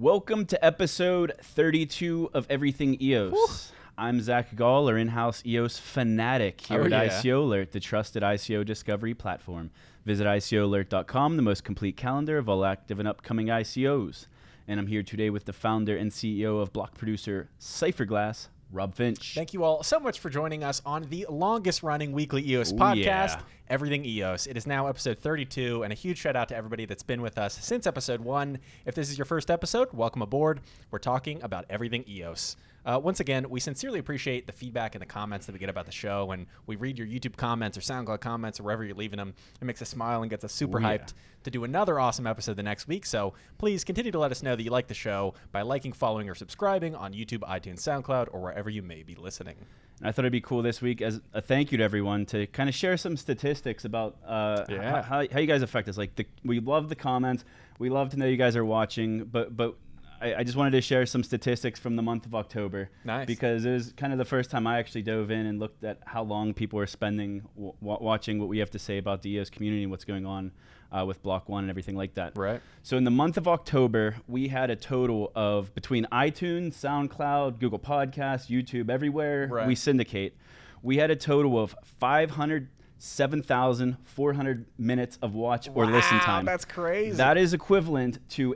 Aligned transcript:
Welcome 0.00 0.46
to 0.46 0.64
episode 0.64 1.32
32 1.42 2.30
of 2.32 2.46
Everything 2.48 3.02
EOS. 3.02 3.72
I'm 3.98 4.20
Zack 4.20 4.54
Gall, 4.54 4.88
our 4.88 4.96
in 4.96 5.08
house 5.08 5.42
EOS 5.44 5.80
fanatic 5.80 6.60
oh, 6.70 6.74
here 6.74 6.82
Oh, 6.82 6.84
at 6.84 6.90
yeah. 6.92 7.08
ICO 7.08 7.42
Alert, 7.42 7.72
the 7.72 7.80
trusted 7.80 8.22
ICO 8.22 8.64
discovery 8.64 9.12
platform. 9.14 9.70
Visit 10.04 10.24
ICOalert.com, 10.24 11.36
the 11.36 11.42
most 11.42 11.64
complete 11.64 11.96
calendar 11.96 12.38
of 12.38 12.48
all 12.48 12.64
active 12.64 13.00
and 13.00 13.08
upcoming 13.08 13.48
ICOs. 13.48 14.28
And 14.68 14.78
I'm 14.78 14.86
here 14.86 15.02
today 15.02 15.30
with 15.30 15.46
the 15.46 15.52
founder 15.52 15.96
and 15.96 16.12
CEO 16.12 16.62
of 16.62 16.72
block 16.72 16.94
producer 16.96 17.48
Cypherglass, 17.58 18.46
Rob 18.70 18.94
Finch. 18.94 19.34
Thank 19.34 19.54
you 19.54 19.64
all 19.64 19.82
so 19.82 19.98
much 19.98 20.20
for 20.20 20.30
joining 20.30 20.62
us 20.62 20.82
on 20.84 21.04
the 21.04 21.26
longest 21.28 21.82
running 21.82 22.12
weekly 22.12 22.46
EOS 22.48 22.72
Ooh, 22.72 22.76
podcast, 22.76 22.96
yeah. 22.96 23.40
Everything 23.70 24.04
EOS. 24.04 24.46
It 24.46 24.56
is 24.56 24.66
now 24.66 24.86
episode 24.86 25.18
32, 25.18 25.82
and 25.82 25.92
a 25.92 25.96
huge 25.96 26.18
shout 26.18 26.36
out 26.36 26.48
to 26.48 26.56
everybody 26.56 26.84
that's 26.86 27.02
been 27.02 27.22
with 27.22 27.38
us 27.38 27.58
since 27.64 27.86
episode 27.86 28.20
one. 28.20 28.58
If 28.86 28.94
this 28.94 29.10
is 29.10 29.18
your 29.18 29.24
first 29.24 29.50
episode, 29.50 29.88
welcome 29.92 30.22
aboard. 30.22 30.60
We're 30.90 30.98
talking 30.98 31.42
about 31.42 31.64
everything 31.68 32.04
EOS. 32.08 32.56
Uh, 32.88 32.98
once 32.98 33.20
again, 33.20 33.44
we 33.50 33.60
sincerely 33.60 33.98
appreciate 33.98 34.46
the 34.46 34.52
feedback 34.52 34.94
and 34.94 35.02
the 35.02 35.06
comments 35.06 35.44
that 35.44 35.52
we 35.52 35.58
get 35.58 35.68
about 35.68 35.84
the 35.84 35.92
show. 35.92 36.30
And 36.32 36.46
we 36.66 36.76
read 36.76 36.96
your 36.96 37.06
YouTube 37.06 37.36
comments 37.36 37.76
or 37.76 37.82
SoundCloud 37.82 38.20
comments 38.20 38.58
or 38.58 38.62
wherever 38.62 38.82
you're 38.82 38.96
leaving 38.96 39.18
them. 39.18 39.34
It 39.60 39.64
makes 39.66 39.82
us 39.82 39.90
smile 39.90 40.22
and 40.22 40.30
gets 40.30 40.42
us 40.42 40.52
super 40.54 40.78
Ooh, 40.78 40.82
yeah. 40.82 40.96
hyped 40.96 41.12
to 41.44 41.50
do 41.50 41.64
another 41.64 42.00
awesome 42.00 42.26
episode 42.26 42.56
the 42.56 42.62
next 42.62 42.88
week. 42.88 43.04
So 43.04 43.34
please 43.58 43.84
continue 43.84 44.10
to 44.10 44.18
let 44.18 44.30
us 44.30 44.42
know 44.42 44.56
that 44.56 44.62
you 44.62 44.70
like 44.70 44.86
the 44.86 44.94
show 44.94 45.34
by 45.52 45.60
liking, 45.60 45.92
following, 45.92 46.30
or 46.30 46.34
subscribing 46.34 46.94
on 46.94 47.12
YouTube, 47.12 47.40
iTunes, 47.40 47.80
SoundCloud, 47.80 48.28
or 48.32 48.40
wherever 48.40 48.70
you 48.70 48.82
may 48.82 49.02
be 49.02 49.14
listening. 49.14 49.56
I 50.02 50.10
thought 50.12 50.22
it'd 50.22 50.32
be 50.32 50.40
cool 50.40 50.62
this 50.62 50.80
week 50.80 51.02
as 51.02 51.20
a 51.34 51.42
thank 51.42 51.72
you 51.72 51.78
to 51.78 51.84
everyone 51.84 52.24
to 52.26 52.46
kind 52.46 52.68
of 52.70 52.74
share 52.74 52.96
some 52.96 53.18
statistics 53.18 53.84
about 53.84 54.16
uh, 54.26 54.64
Yeah. 54.68 55.02
how, 55.02 55.26
how 55.30 55.40
you 55.40 55.46
guys 55.46 55.60
affect 55.60 55.88
us. 55.88 55.98
Like 55.98 56.14
the, 56.14 56.24
we 56.44 56.60
love 56.60 56.88
the 56.88 56.94
comments, 56.94 57.44
we 57.78 57.90
love 57.90 58.08
to 58.10 58.16
know 58.16 58.24
you 58.26 58.36
guys 58.38 58.56
are 58.56 58.64
watching, 58.64 59.24
but 59.24 59.56
but 59.56 59.74
I, 60.20 60.34
I 60.36 60.42
just 60.44 60.56
wanted 60.56 60.72
to 60.72 60.80
share 60.80 61.06
some 61.06 61.22
statistics 61.22 61.78
from 61.80 61.96
the 61.96 62.02
month 62.02 62.26
of 62.26 62.34
October. 62.34 62.90
Nice. 63.04 63.26
Because 63.26 63.64
it 63.64 63.72
was 63.72 63.92
kind 63.96 64.12
of 64.12 64.18
the 64.18 64.24
first 64.24 64.50
time 64.50 64.66
I 64.66 64.78
actually 64.78 65.02
dove 65.02 65.30
in 65.30 65.46
and 65.46 65.58
looked 65.58 65.84
at 65.84 65.98
how 66.06 66.22
long 66.22 66.54
people 66.54 66.78
are 66.80 66.86
spending 66.86 67.42
w- 67.56 67.74
watching 67.80 68.38
what 68.38 68.48
we 68.48 68.58
have 68.58 68.70
to 68.72 68.78
say 68.78 68.98
about 68.98 69.22
the 69.22 69.30
EOS 69.30 69.50
community 69.50 69.82
and 69.82 69.90
what's 69.90 70.04
going 70.04 70.26
on 70.26 70.52
uh, 70.90 71.04
with 71.06 71.22
Block 71.22 71.48
One 71.48 71.64
and 71.64 71.70
everything 71.70 71.96
like 71.96 72.14
that. 72.14 72.36
Right. 72.36 72.60
So 72.82 72.96
in 72.96 73.04
the 73.04 73.10
month 73.10 73.36
of 73.36 73.46
October, 73.46 74.16
we 74.26 74.48
had 74.48 74.70
a 74.70 74.76
total 74.76 75.30
of 75.34 75.74
between 75.74 76.06
iTunes, 76.10 76.72
SoundCloud, 76.74 77.58
Google 77.60 77.78
Podcasts, 77.78 78.48
YouTube, 78.48 78.88
everywhere 78.90 79.48
Right. 79.50 79.66
we 79.66 79.74
syndicate, 79.74 80.34
we 80.82 80.96
had 80.96 81.10
a 81.10 81.16
total 81.16 81.58
of 81.62 81.74
507,400 82.00 84.66
minutes 84.78 85.18
of 85.22 85.34
watch 85.34 85.68
or 85.74 85.86
listen 85.86 86.18
Wow, 86.18 86.24
time. 86.24 86.44
that's 86.44 86.64
crazy. 86.64 87.16
That 87.16 87.36
is 87.36 87.52
equivalent 87.52 88.18
to 88.30 88.54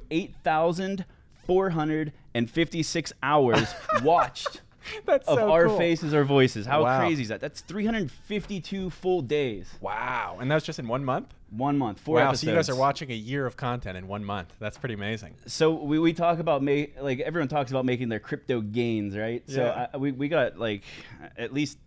8,456 1.49 3.13
hours 3.23 3.75
watched 4.03 4.61
That's 5.07 5.29
of 5.29 5.39
so 5.39 5.51
our 5.53 5.67
cool. 5.67 5.79
faces 5.79 6.13
or 6.13 6.25
voices. 6.25 6.67
How 6.67 6.83
Wow. 6.83 6.99
crazy 6.99 7.23
is 7.23 7.29
that? 7.29 7.41
That's 7.41 7.61
352 7.61 8.91
full 8.91 9.23
days. 9.23 9.73
Wow. 9.81 10.39
And 10.41 10.51
that 10.51 10.57
was 10.57 10.65
just 10.65 10.81
in 10.81 10.89
one 10.89 11.05
month? 11.05 11.33
One 11.51 11.79
month, 11.79 12.01
four 12.01 12.17
wow. 12.17 12.29
episodes. 12.31 12.41
So 12.41 12.51
you 12.51 12.57
guys 12.57 12.69
are 12.69 12.75
watching 12.75 13.13
a 13.13 13.15
year 13.15 13.47
of 13.47 13.57
content 13.57 13.97
in 13.97 14.09
one 14.09 14.25
month. 14.25 14.53
That's 14.59 14.77
pretty 14.79 14.95
amazing. 14.95 15.35
so 15.47 15.71
we, 15.73 16.01
we 16.01 16.13
talk 16.13 16.41
about 16.41 16.65
like 16.65 17.21
everyone 17.21 17.47
talks 17.47 17.71
about 17.71 17.85
making 17.85 18.09
their 18.09 18.19
crypto 18.19 18.61
gains 18.61 19.17
right 19.17 19.43
so 19.49 19.63
Yeah. 19.67 19.87
I, 19.95 19.97
we, 19.99 20.11
we 20.13 20.27
got 20.29 20.59
like 20.59 20.83
at 21.39 21.53
least 21.53 21.79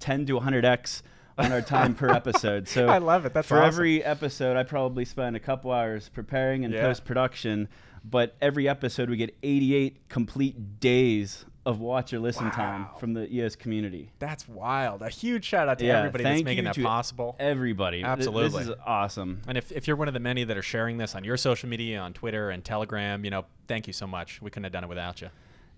10 0.00 0.26
to 0.26 0.38
100x 0.38 1.00
on 1.38 1.52
our 1.52 1.62
time 1.62 1.94
per 1.94 2.10
episode 2.20 2.68
so 2.68 2.86
I 2.88 2.98
love 2.98 3.24
it. 3.24 3.32
That's 3.32 3.48
for 3.48 3.56
awesome. 3.58 3.68
every 3.68 4.04
episode 4.04 4.58
i 4.58 4.62
probably 4.62 5.06
spend 5.06 5.36
a 5.36 5.40
couple 5.40 5.70
hours 5.72 6.10
preparing 6.10 6.66
and 6.66 6.74
Yeah. 6.74 6.82
post-production 6.82 7.68
but 8.04 8.34
every 8.40 8.68
episode 8.68 9.10
we 9.10 9.16
get 9.16 9.34
88 9.42 10.08
complete 10.08 10.80
days 10.80 11.44
of 11.64 11.78
watch 11.80 12.12
or 12.12 12.18
listen 12.18 12.50
time 12.50 12.86
from 12.98 13.14
the 13.14 13.32
EOS 13.32 13.54
community. 13.54 14.10
That's 14.18 14.48
wild. 14.48 15.00
A 15.02 15.08
huge 15.08 15.44
shout 15.44 15.68
out 15.68 15.78
to 15.78 15.86
Yeah, 15.86 15.98
everybody 15.98 16.24
that's 16.24 16.42
making 16.42 16.64
that 16.64 16.76
possible. 16.82 17.36
Everybody. 17.38 17.98
Th- 17.98 18.06
Absolutely. 18.06 18.64
This 18.64 18.68
is 18.68 18.74
awesome. 18.84 19.42
And 19.46 19.56
if, 19.56 19.70
if 19.70 19.86
you're 19.86 19.96
one 19.96 20.08
of 20.08 20.14
the 20.14 20.20
many 20.20 20.42
that 20.44 20.56
are 20.56 20.62
sharing 20.62 20.98
this 20.98 21.14
on 21.14 21.22
your 21.22 21.36
social 21.36 21.68
media, 21.68 22.00
on 22.00 22.14
Twitter 22.14 22.50
and 22.50 22.64
Telegram, 22.64 23.24
you 23.24 23.30
know, 23.30 23.44
thank 23.68 23.86
you 23.86 23.92
so 23.92 24.06
much. 24.08 24.42
We 24.42 24.50
couldn't 24.50 24.64
have 24.64 24.72
done 24.72 24.84
it 24.84 24.88
without 24.88 25.20
you. 25.20 25.28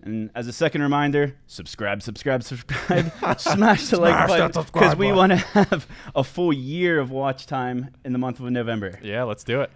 And 0.01 0.29
as 0.35 0.47
a 0.47 0.53
second 0.53 0.81
reminder, 0.81 1.35
subscribe, 1.47 2.01
subscribe, 2.01 2.43
subscribe. 2.43 3.11
Smash 3.39 3.87
the 3.87 3.99
like 3.99 4.27
Smash 4.27 4.39
button 4.53 4.63
because 4.73 4.95
we 4.95 5.11
want 5.11 5.31
to 5.31 5.37
have 5.53 5.87
a 6.15 6.23
full 6.23 6.51
year 6.51 6.99
of 6.99 7.11
watch 7.11 7.45
time 7.45 7.91
in 8.03 8.11
the 8.11 8.19
month 8.19 8.39
of 8.39 8.49
November. 8.51 8.99
Yeah, 9.03 9.23
let's 9.23 9.43
do 9.43 9.61
it. 9.61 9.71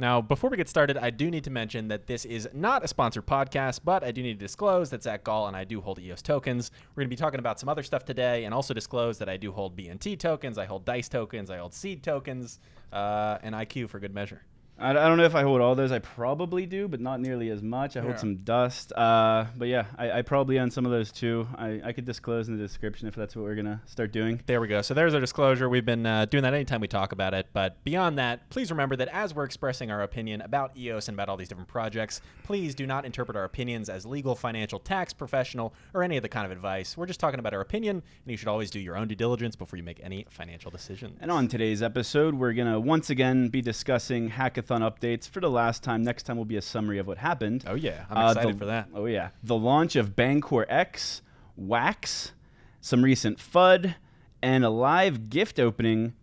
Now, 0.00 0.20
before 0.20 0.48
we 0.48 0.56
get 0.56 0.68
started, 0.68 0.96
I 0.96 1.10
do 1.10 1.28
need 1.28 1.42
to 1.42 1.50
mention 1.50 1.88
that 1.88 2.06
this 2.06 2.24
is 2.24 2.48
not 2.54 2.84
a 2.84 2.88
sponsored 2.88 3.26
podcast, 3.26 3.80
but 3.84 4.04
I 4.04 4.12
do 4.12 4.22
need 4.22 4.38
to 4.38 4.44
disclose 4.44 4.90
that 4.90 5.02
Zack 5.02 5.24
Gall 5.24 5.48
and 5.48 5.56
I 5.56 5.64
do 5.64 5.80
hold 5.80 5.98
EOS 5.98 6.22
tokens. 6.22 6.70
We're 6.94 7.00
going 7.00 7.10
to 7.10 7.16
be 7.16 7.20
talking 7.20 7.40
about 7.40 7.58
some 7.58 7.68
other 7.68 7.82
stuff 7.82 8.04
today, 8.04 8.44
and 8.44 8.54
also 8.54 8.72
disclose 8.72 9.18
that 9.18 9.28
I 9.28 9.36
do 9.36 9.50
hold 9.50 9.76
BNT 9.76 10.16
tokens, 10.16 10.56
I 10.56 10.66
hold 10.66 10.84
Dice 10.84 11.08
tokens, 11.08 11.50
I 11.50 11.56
hold 11.56 11.74
Seed 11.74 12.04
tokens, 12.04 12.60
uh, 12.92 13.38
and 13.42 13.56
IQ 13.56 13.90
for 13.90 13.98
good 13.98 14.14
measure. 14.14 14.42
I, 14.80 14.90
I 14.90 14.92
don't 14.92 15.16
know 15.16 15.24
if 15.24 15.34
I 15.34 15.42
hold 15.42 15.60
all 15.60 15.74
those. 15.74 15.90
I 15.90 15.98
probably 15.98 16.64
do, 16.66 16.86
but 16.86 17.00
not 17.00 17.20
nearly 17.20 17.50
as 17.50 17.62
much. 17.62 17.96
I 17.96 18.00
hold 18.00 18.18
some 18.18 18.36
dust. 18.36 18.92
Uh, 18.92 19.46
but 19.56 19.68
yeah, 19.68 19.86
I, 19.96 20.18
I 20.18 20.22
probably 20.22 20.58
own 20.58 20.70
some 20.70 20.86
of 20.86 20.92
those 20.92 21.10
too. 21.10 21.48
I, 21.56 21.80
I 21.84 21.92
could 21.92 22.04
disclose 22.04 22.48
in 22.48 22.56
the 22.56 22.62
description 22.62 23.08
if 23.08 23.14
that's 23.14 23.34
what 23.34 23.42
we're 23.42 23.56
gonna 23.56 23.82
start 23.86 24.12
doing. 24.12 24.40
There 24.46 24.60
we 24.60 24.68
go. 24.68 24.82
So 24.82 24.94
there's 24.94 25.14
our 25.14 25.20
disclosure. 25.20 25.68
We've 25.68 25.84
been 25.84 26.06
uh, 26.06 26.26
doing 26.26 26.42
that 26.42 26.54
anytime 26.54 26.80
we 26.80 26.88
talk 26.88 27.12
about 27.12 27.34
it. 27.34 27.48
But 27.52 27.82
beyond 27.84 28.18
that, 28.18 28.48
please 28.50 28.70
remember 28.70 28.94
that 28.96 29.08
as 29.08 29.34
we're 29.34 29.44
expressing 29.44 29.90
our 29.90 30.02
opinion 30.02 30.42
about 30.42 30.76
EOS 30.76 31.08
and 31.08 31.16
about 31.16 31.28
all 31.28 31.36
these 31.36 31.48
different 31.48 31.68
projects, 31.68 32.20
please 32.44 32.74
do 32.74 32.86
not 32.86 33.04
interpret 33.04 33.36
our 33.36 33.44
opinions 33.44 33.88
as 33.88 34.06
legal, 34.06 34.36
financial, 34.36 34.78
tax, 34.78 35.12
professional, 35.12 35.74
or 35.92 36.02
any 36.02 36.16
other 36.16 36.28
kind 36.28 36.46
of 36.46 36.52
advice. 36.52 36.96
We're 36.96 37.06
just 37.06 37.20
talking 37.20 37.40
about 37.40 37.52
our 37.52 37.60
opinion, 37.60 37.96
and 37.96 38.30
you 38.30 38.36
should 38.36 38.48
always 38.48 38.70
do 38.70 38.78
your 38.78 38.96
own 38.96 39.08
due 39.08 39.16
diligence 39.16 39.56
before 39.56 39.76
you 39.76 39.82
make 39.82 40.00
any 40.04 40.26
financial 40.30 40.70
decisions. 40.70 41.18
And 41.20 41.30
on 41.30 41.48
today's 41.48 41.82
episode, 41.82 42.34
we're 42.34 42.52
gonna 42.52 42.78
once 42.78 43.10
again 43.10 43.48
be 43.48 43.60
discussing 43.60 44.30
hackathon 44.30 44.67
updates 44.68 45.28
for 45.28 45.40
the 45.40 45.50
last 45.50 45.82
time. 45.82 46.02
Next 46.04 46.22
time 46.24 46.36
will 46.36 46.44
be 46.44 46.56
a 46.56 46.62
summary 46.62 46.98
of 46.98 47.06
what 47.06 47.18
happened. 47.18 47.64
Oh 47.66 47.74
yeah, 47.74 48.04
I'm 48.10 48.16
Uh, 48.18 48.30
excited 48.30 48.54
the- 48.54 48.58
for 48.58 48.64
that. 48.66 48.88
Oh 48.94 49.06
yeah, 49.06 49.30
the 49.42 49.56
launch 49.56 49.96
of 49.96 50.14
Bancor 50.14 50.64
X, 50.68 51.22
Wax, 51.56 52.32
some 52.80 53.02
recent 53.02 53.38
FUD, 53.38 53.94
and 54.42 54.64
a 54.64 54.70
live 54.70 55.28
gift 55.30 55.58
opening 55.58 56.14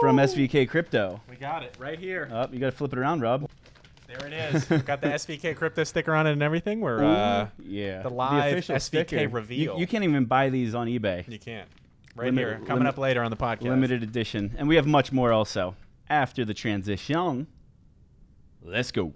from 0.00 0.18
SVK 0.18 0.66
Crypto. 0.68 1.20
We 1.28 1.36
got 1.36 1.62
it 1.62 1.76
right 1.78 1.98
here. 1.98 2.28
Oh, 2.32 2.46
you 2.50 2.58
gotta 2.58 2.72
flip 2.72 2.92
it 2.92 2.98
around, 2.98 3.20
Rob. 3.20 3.48
There 4.06 4.26
it 4.26 4.32
is. 4.32 4.64
got 4.84 5.02
the 5.02 5.08
SVK 5.08 5.54
crypto 5.54 5.84
sticker 5.84 6.14
on 6.14 6.26
it 6.26 6.32
and 6.32 6.42
everything. 6.42 6.80
We're 6.80 7.04
uh, 7.04 7.48
yeah, 7.62 8.00
the 8.02 8.08
live 8.08 8.52
official 8.54 8.76
SVK 8.76 8.80
sticker. 8.80 9.16
You- 9.20 9.28
reveal. 9.28 9.78
You, 9.78 9.86
can't 9.86 10.02
even 10.02 10.24
buy 10.24 10.48
these 10.48 10.74
on 10.74 10.86
eBay. 10.86 11.28
you 11.28 11.38
can't. 11.38 11.68
Right 12.16 12.26
Limit- 12.26 12.44
here, 12.44 12.54
coming 12.60 12.68
limit- 12.84 12.86
up 12.94 12.98
later 12.98 13.22
on 13.22 13.30
the 13.30 13.36
podcast. 13.36 13.62
Limited 13.62 14.02
edition, 14.02 14.54
and 14.58 14.66
we 14.66 14.76
have 14.76 14.86
much 14.86 15.12
more 15.12 15.30
also 15.32 15.76
after 16.10 16.44
the 16.44 16.54
transition. 16.54 17.46
Let's 18.62 18.90
go. 18.90 19.12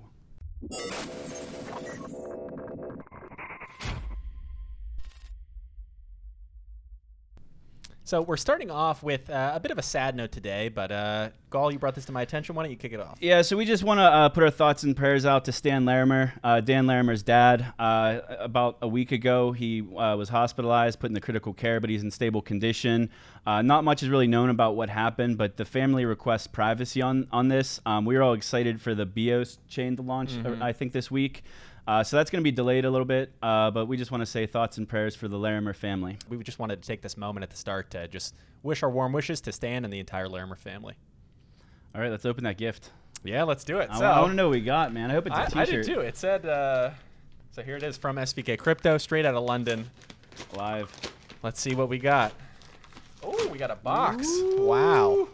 So 8.12 8.20
we're 8.20 8.36
starting 8.36 8.70
off 8.70 9.02
with 9.02 9.30
uh, 9.30 9.52
a 9.54 9.58
bit 9.58 9.70
of 9.70 9.78
a 9.78 9.82
sad 9.82 10.14
note 10.14 10.32
today, 10.32 10.68
but 10.68 10.92
uh, 10.92 11.30
Gall, 11.48 11.72
you 11.72 11.78
brought 11.78 11.94
this 11.94 12.04
to 12.04 12.12
my 12.12 12.20
attention. 12.20 12.54
Why 12.54 12.62
don't 12.62 12.70
you 12.70 12.76
kick 12.76 12.92
it 12.92 13.00
off? 13.00 13.16
Yeah, 13.22 13.40
so 13.40 13.56
we 13.56 13.64
just 13.64 13.84
want 13.84 14.00
to 14.00 14.02
uh, 14.02 14.28
put 14.28 14.42
our 14.42 14.50
thoughts 14.50 14.82
and 14.82 14.94
prayers 14.94 15.24
out 15.24 15.46
to 15.46 15.52
Stan 15.52 15.86
Larimer, 15.86 16.34
uh, 16.44 16.60
Dan 16.60 16.86
Larimer's 16.86 17.22
dad. 17.22 17.72
Uh, 17.78 18.20
about 18.38 18.76
a 18.82 18.86
week 18.86 19.12
ago, 19.12 19.52
he 19.52 19.80
uh, 19.96 20.14
was 20.14 20.28
hospitalized, 20.28 21.00
put 21.00 21.06
in 21.06 21.14
the 21.14 21.22
critical 21.22 21.54
care, 21.54 21.80
but 21.80 21.88
he's 21.88 22.02
in 22.02 22.10
stable 22.10 22.42
condition. 22.42 23.08
Uh, 23.46 23.62
not 23.62 23.82
much 23.82 24.02
is 24.02 24.10
really 24.10 24.26
known 24.26 24.50
about 24.50 24.76
what 24.76 24.90
happened, 24.90 25.38
but 25.38 25.56
the 25.56 25.64
family 25.64 26.04
requests 26.04 26.46
privacy 26.46 27.00
on 27.00 27.26
on 27.32 27.48
this. 27.48 27.80
Um, 27.86 28.04
we 28.04 28.14
were 28.14 28.22
all 28.22 28.34
excited 28.34 28.82
for 28.82 28.94
the 28.94 29.06
BIOS 29.06 29.58
chain 29.68 29.96
to 29.96 30.02
launch, 30.02 30.32
uh, 30.44 30.56
I 30.60 30.74
think, 30.74 30.92
this 30.92 31.10
week. 31.10 31.44
Uh, 31.87 32.05
so 32.05 32.17
that's 32.17 32.31
going 32.31 32.40
to 32.40 32.44
be 32.44 32.55
delayed 32.55 32.84
a 32.84 32.90
little 32.90 33.05
bit, 33.05 33.32
uh, 33.43 33.70
but 33.70 33.87
we 33.87 33.96
just 33.96 34.12
want 34.12 34.20
to 34.20 34.26
say 34.26 34.46
thoughts 34.46 34.79
and 34.79 34.88
prayers 34.88 35.17
for 35.17 35.26
the 35.26 35.37
Larimer 35.37 35.73
family. 35.73 36.17
We 36.29 36.38
just 36.44 36.61
wanted 36.61 36.81
to 36.81 36.87
take 36.87 37.02
this 37.02 37.17
moment 37.17 37.43
at 37.43 37.50
the 37.50 37.56
start 37.56 37.90
to 37.90 38.06
just 38.06 38.34
wish 38.62 38.84
our 38.84 38.90
warm 38.90 39.12
wishes 39.12 39.40
to 39.43 39.52
Stan 39.52 39.84
and 39.84 39.93
the 39.93 39.99
entire 39.99 40.29
Larimer 40.29 40.55
family. 40.55 40.94
All 41.94 42.00
right, 42.00 42.11
let's 42.11 42.25
open 42.25 42.44
that 42.44 42.56
gift. 42.56 42.90
Yeah, 43.25 43.43
let's 43.43 43.64
do 43.64 43.79
it. 43.79 43.88
I, 43.90 43.99
so, 43.99 44.05
want 44.05 44.31
to 44.31 44.34
know 44.34 44.49
what 44.49 44.55
we 44.55 44.61
got, 44.61 44.93
man. 44.93 45.11
I 45.11 45.14
hope 45.14 45.26
it's 45.26 45.37
a 45.37 45.40
I, 45.40 45.46
t-shirt. 45.46 45.56
I 45.58 45.64
did 45.64 45.84
too. 45.84 46.00
It 46.00 46.17
said, 46.17 46.46
uh, 46.46 46.90
so 47.50 47.62
here 47.62 47.76
it 47.76 47.82
is 47.82 47.96
from 47.96 48.17
SVK 48.17 48.58
Crypto, 48.58 48.96
straight 48.99 49.26
out 49.26 49.35
of 49.35 49.43
London. 49.43 49.90
Live. 50.56 50.90
Let's 51.43 51.61
see 51.61 51.75
what 51.75 51.88
we 51.88 51.99
got. 51.99 52.32
Oh, 53.23 53.49
we 53.49 53.58
got 53.58 53.70
a 53.70 53.76
box. 53.76 54.26
Wow. 54.56 55.28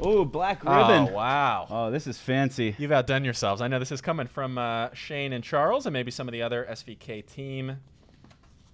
Oh, 0.00 0.24
black 0.24 0.64
ribbon. 0.64 1.08
Oh, 1.08 1.12
wow. 1.12 1.66
Oh, 1.70 1.90
this 1.90 2.06
is 2.06 2.18
fancy. 2.18 2.74
You've 2.78 2.92
outdone 2.92 3.24
yourselves. 3.24 3.60
I 3.60 3.68
know 3.68 3.78
this 3.78 3.92
is 3.92 4.00
coming 4.00 4.26
from 4.26 4.58
uh, 4.58 4.90
Shane 4.92 5.32
and 5.32 5.42
Charles 5.44 5.86
and 5.86 5.92
maybe 5.92 6.10
some 6.10 6.28
of 6.28 6.32
the 6.32 6.42
other 6.42 6.66
SVK 6.70 7.24
team. 7.26 7.78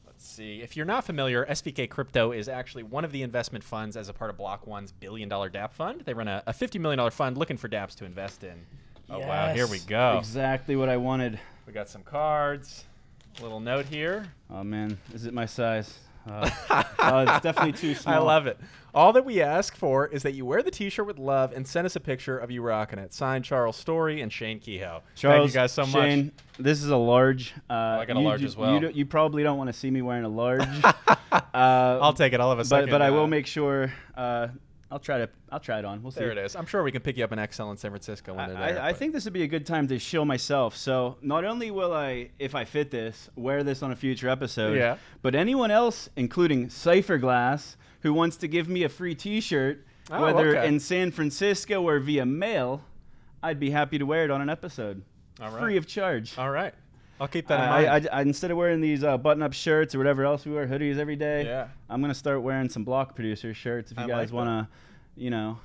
Let's 0.06 0.25
see. 0.26 0.62
If 0.62 0.76
you're 0.76 0.87
not 0.87 1.05
familiar, 1.05 1.44
SVK 1.46 1.88
Crypto 1.90 2.32
is 2.32 2.49
actually 2.49 2.82
one 2.84 3.05
of 3.05 3.12
the 3.12 3.22
investment 3.22 3.62
funds 3.64 3.96
as 3.96 4.08
a 4.08 4.12
part 4.12 4.31
of 4.31 4.37
Block 4.38 4.67
One's 4.67 4.93
billion 4.93 5.28
dollar 5.28 5.49
DAP 5.49 5.75
fund. 5.75 6.02
They 6.05 6.14
run 6.14 6.28
a, 6.28 6.43
a 6.46 6.52
$50 6.52 6.81
million 6.81 7.11
fund 7.11 7.37
looking 7.37 7.56
for 7.56 7.69
DApps 7.69 7.94
to 7.96 8.05
invest 8.05 8.43
in. 8.43 8.64
Oh, 9.11 9.19
wow, 9.19 9.52
here 9.52 9.67
we 9.67 9.81
go. 9.81 10.17
Exactly 10.19 10.76
what 10.76 10.88
I 10.88 10.96
wanted. 10.96 11.38
We 11.67 11.72
got 11.72 11.88
some 11.88 12.02
cards. 12.02 12.84
a 13.38 13.43
Little 13.43 13.61
note 13.61 13.87
here. 13.87 14.26
Oh 14.50 14.62
man, 14.64 14.99
is 15.12 15.26
it 15.26 15.34
my 15.34 15.46
size? 15.46 15.99
Uh, 16.31 16.50
uh, 16.99 17.25
it's 17.29 17.43
definitely 17.43 17.73
too 17.73 17.94
small. 18.00 18.15
I 18.15 18.19
love 18.19 18.47
it. 18.47 18.59
All 18.94 19.12
that 19.12 19.25
we 19.25 19.41
ask 19.41 19.77
for 19.77 20.06
is 20.09 20.23
that 20.25 20.35
you 20.35 20.44
wear 20.44 20.62
the 20.62 20.71
T-shirt 20.71 21.06
with 21.06 21.19
love 21.19 21.53
and 21.53 21.67
send 21.67 21.87
us 21.87 21.94
a 21.97 22.00
picture 22.00 22.37
of 22.38 22.50
you 22.50 22.61
rocking 22.62 22.99
it. 22.99 23.12
Signed, 23.12 23.44
Charles 23.44 23.77
Story 23.77 24.21
and 24.21 24.32
Shane 24.32 24.59
Kehoe. 24.59 25.03
Charles, 25.15 25.38
Thank 25.43 25.49
you 25.49 25.55
guys 25.55 25.73
so 25.73 25.82
much. 25.82 25.93
Shane, 25.93 26.25
much. 26.27 26.35
This 26.59 26.82
is 26.82 26.91
a 26.91 26.97
large. 26.97 27.55
Uh, 27.69 27.73
I 27.73 28.05
got 28.05 28.17
a 28.17 28.21
you 28.21 28.27
large 28.27 28.41
do- 28.41 28.47
as 28.47 28.56
well. 28.56 28.75
You, 28.75 28.81
do- 28.81 28.91
you 28.91 29.06
probably 29.06 29.43
don't 29.43 29.59
want 29.59 29.69
to 29.69 29.73
see 29.73 29.91
me 29.91 30.03
wearing 30.03 30.25
a 30.25 30.29
large. 30.29 30.62
uh, 30.85 31.41
I'll 31.55 32.12
take 32.15 32.32
it. 32.32 32.41
I'll 32.41 32.50
have 32.50 32.59
a 32.59 32.62
but 32.62 32.67
second. 32.67 32.91
but 32.91 33.03
I 33.03 33.11
will 33.11 33.25
uh, 33.25 33.29
make 33.29 33.47
sure. 33.47 33.93
I'll 34.90 34.98
try 34.98 35.19
to. 35.19 35.28
I'll 35.50 35.60
try 35.60 35.78
it 35.78 35.84
on. 35.84 36.02
We'll 36.02 36.10
see. 36.10 36.20
There 36.20 36.32
it 36.32 36.38
is. 36.38 36.56
I'm 36.56 36.66
sure 36.66 36.82
we 36.82 36.90
can 36.90 37.00
pick 37.00 37.16
you 37.16 37.22
up 37.25 37.31
an 37.32 37.38
XL 37.52 37.70
in 37.70 37.76
San 37.76 37.90
Francisco 37.92 38.34
when 38.34 38.48
they're 38.48 38.56
I, 38.58 38.72
there. 38.72 38.82
I 38.82 38.90
but- 38.90 38.98
think 38.98 39.12
this 39.12 39.25
would 39.25 39.32
be 39.32 39.42
a 39.44 39.48
good 39.48 39.64
time 39.66 39.87
to 39.88 39.98
show 39.98 40.25
myself. 40.25 40.76
So 40.76 41.16
not 41.22 41.44
only 41.44 41.70
will 41.70 41.92
I, 41.92 42.31
if 42.38 42.54
I 42.54 42.64
fit 42.64 42.90
this, 42.90 43.28
wear 43.37 43.62
this 43.62 43.82
on 43.82 43.92
a 43.92 43.96
future 43.96 44.28
episode, 44.28 44.76
Yeah. 44.76 44.96
but 45.22 45.34
anyone 45.34 45.70
else, 45.70 46.08
including 46.16 46.69
Cypherglass, 46.69 47.76
who 48.00 48.12
wants 48.12 48.37
to 48.38 48.48
give 48.48 48.69
me 48.69 48.82
a 48.82 48.88
free 48.88 49.14
T-shirt, 49.14 49.87
Oh, 50.10 50.22
whether 50.22 50.56
okay. 50.56 50.66
in 50.66 50.81
San 50.81 51.12
Francisco 51.12 51.82
or 51.82 52.00
via 52.00 52.26
mail, 52.26 52.82
I'd 53.44 53.60
be 53.60 53.70
happy 53.70 53.96
to 53.98 54.04
wear 54.06 54.25
it 54.25 54.31
on 54.32 54.40
an 54.40 54.50
episode, 54.50 55.02
All 55.40 55.50
right. 55.50 55.60
free 55.60 55.76
of 55.76 55.86
charge. 55.86 56.36
All 56.36 56.50
right. 56.50 56.75
I'll 57.20 57.28
keep 57.28 57.46
that 57.49 57.61
in 57.62 57.69
I, 57.69 57.82
mind. 57.93 58.08
I, 58.11 58.19
I, 58.19 58.22
instead 58.22 58.50
of 58.50 58.56
wearing 58.56 58.81
these 58.81 59.05
uh, 59.05 59.19
button-up 59.19 59.52
shirts 59.52 59.94
or 59.94 59.99
whatever 59.99 60.25
else 60.25 60.46
we 60.46 60.52
wear, 60.52 60.67
hoodies 60.67 60.99
every 60.99 61.17
day, 61.17 61.44
Yeah. 61.44 61.69
I'm 61.88 62.00
gonna 62.00 62.14
start 62.14 62.43
wearing 62.43 62.69
some 62.69 62.82
block 62.84 63.14
producer 63.14 63.52
shirts. 63.52 63.93
If 63.93 63.99
you 63.99 64.05
I 64.05 64.08
guys 64.08 64.32
like 64.32 64.32
wanna, 64.32 64.69
you 65.17 65.31
know, 65.31 65.58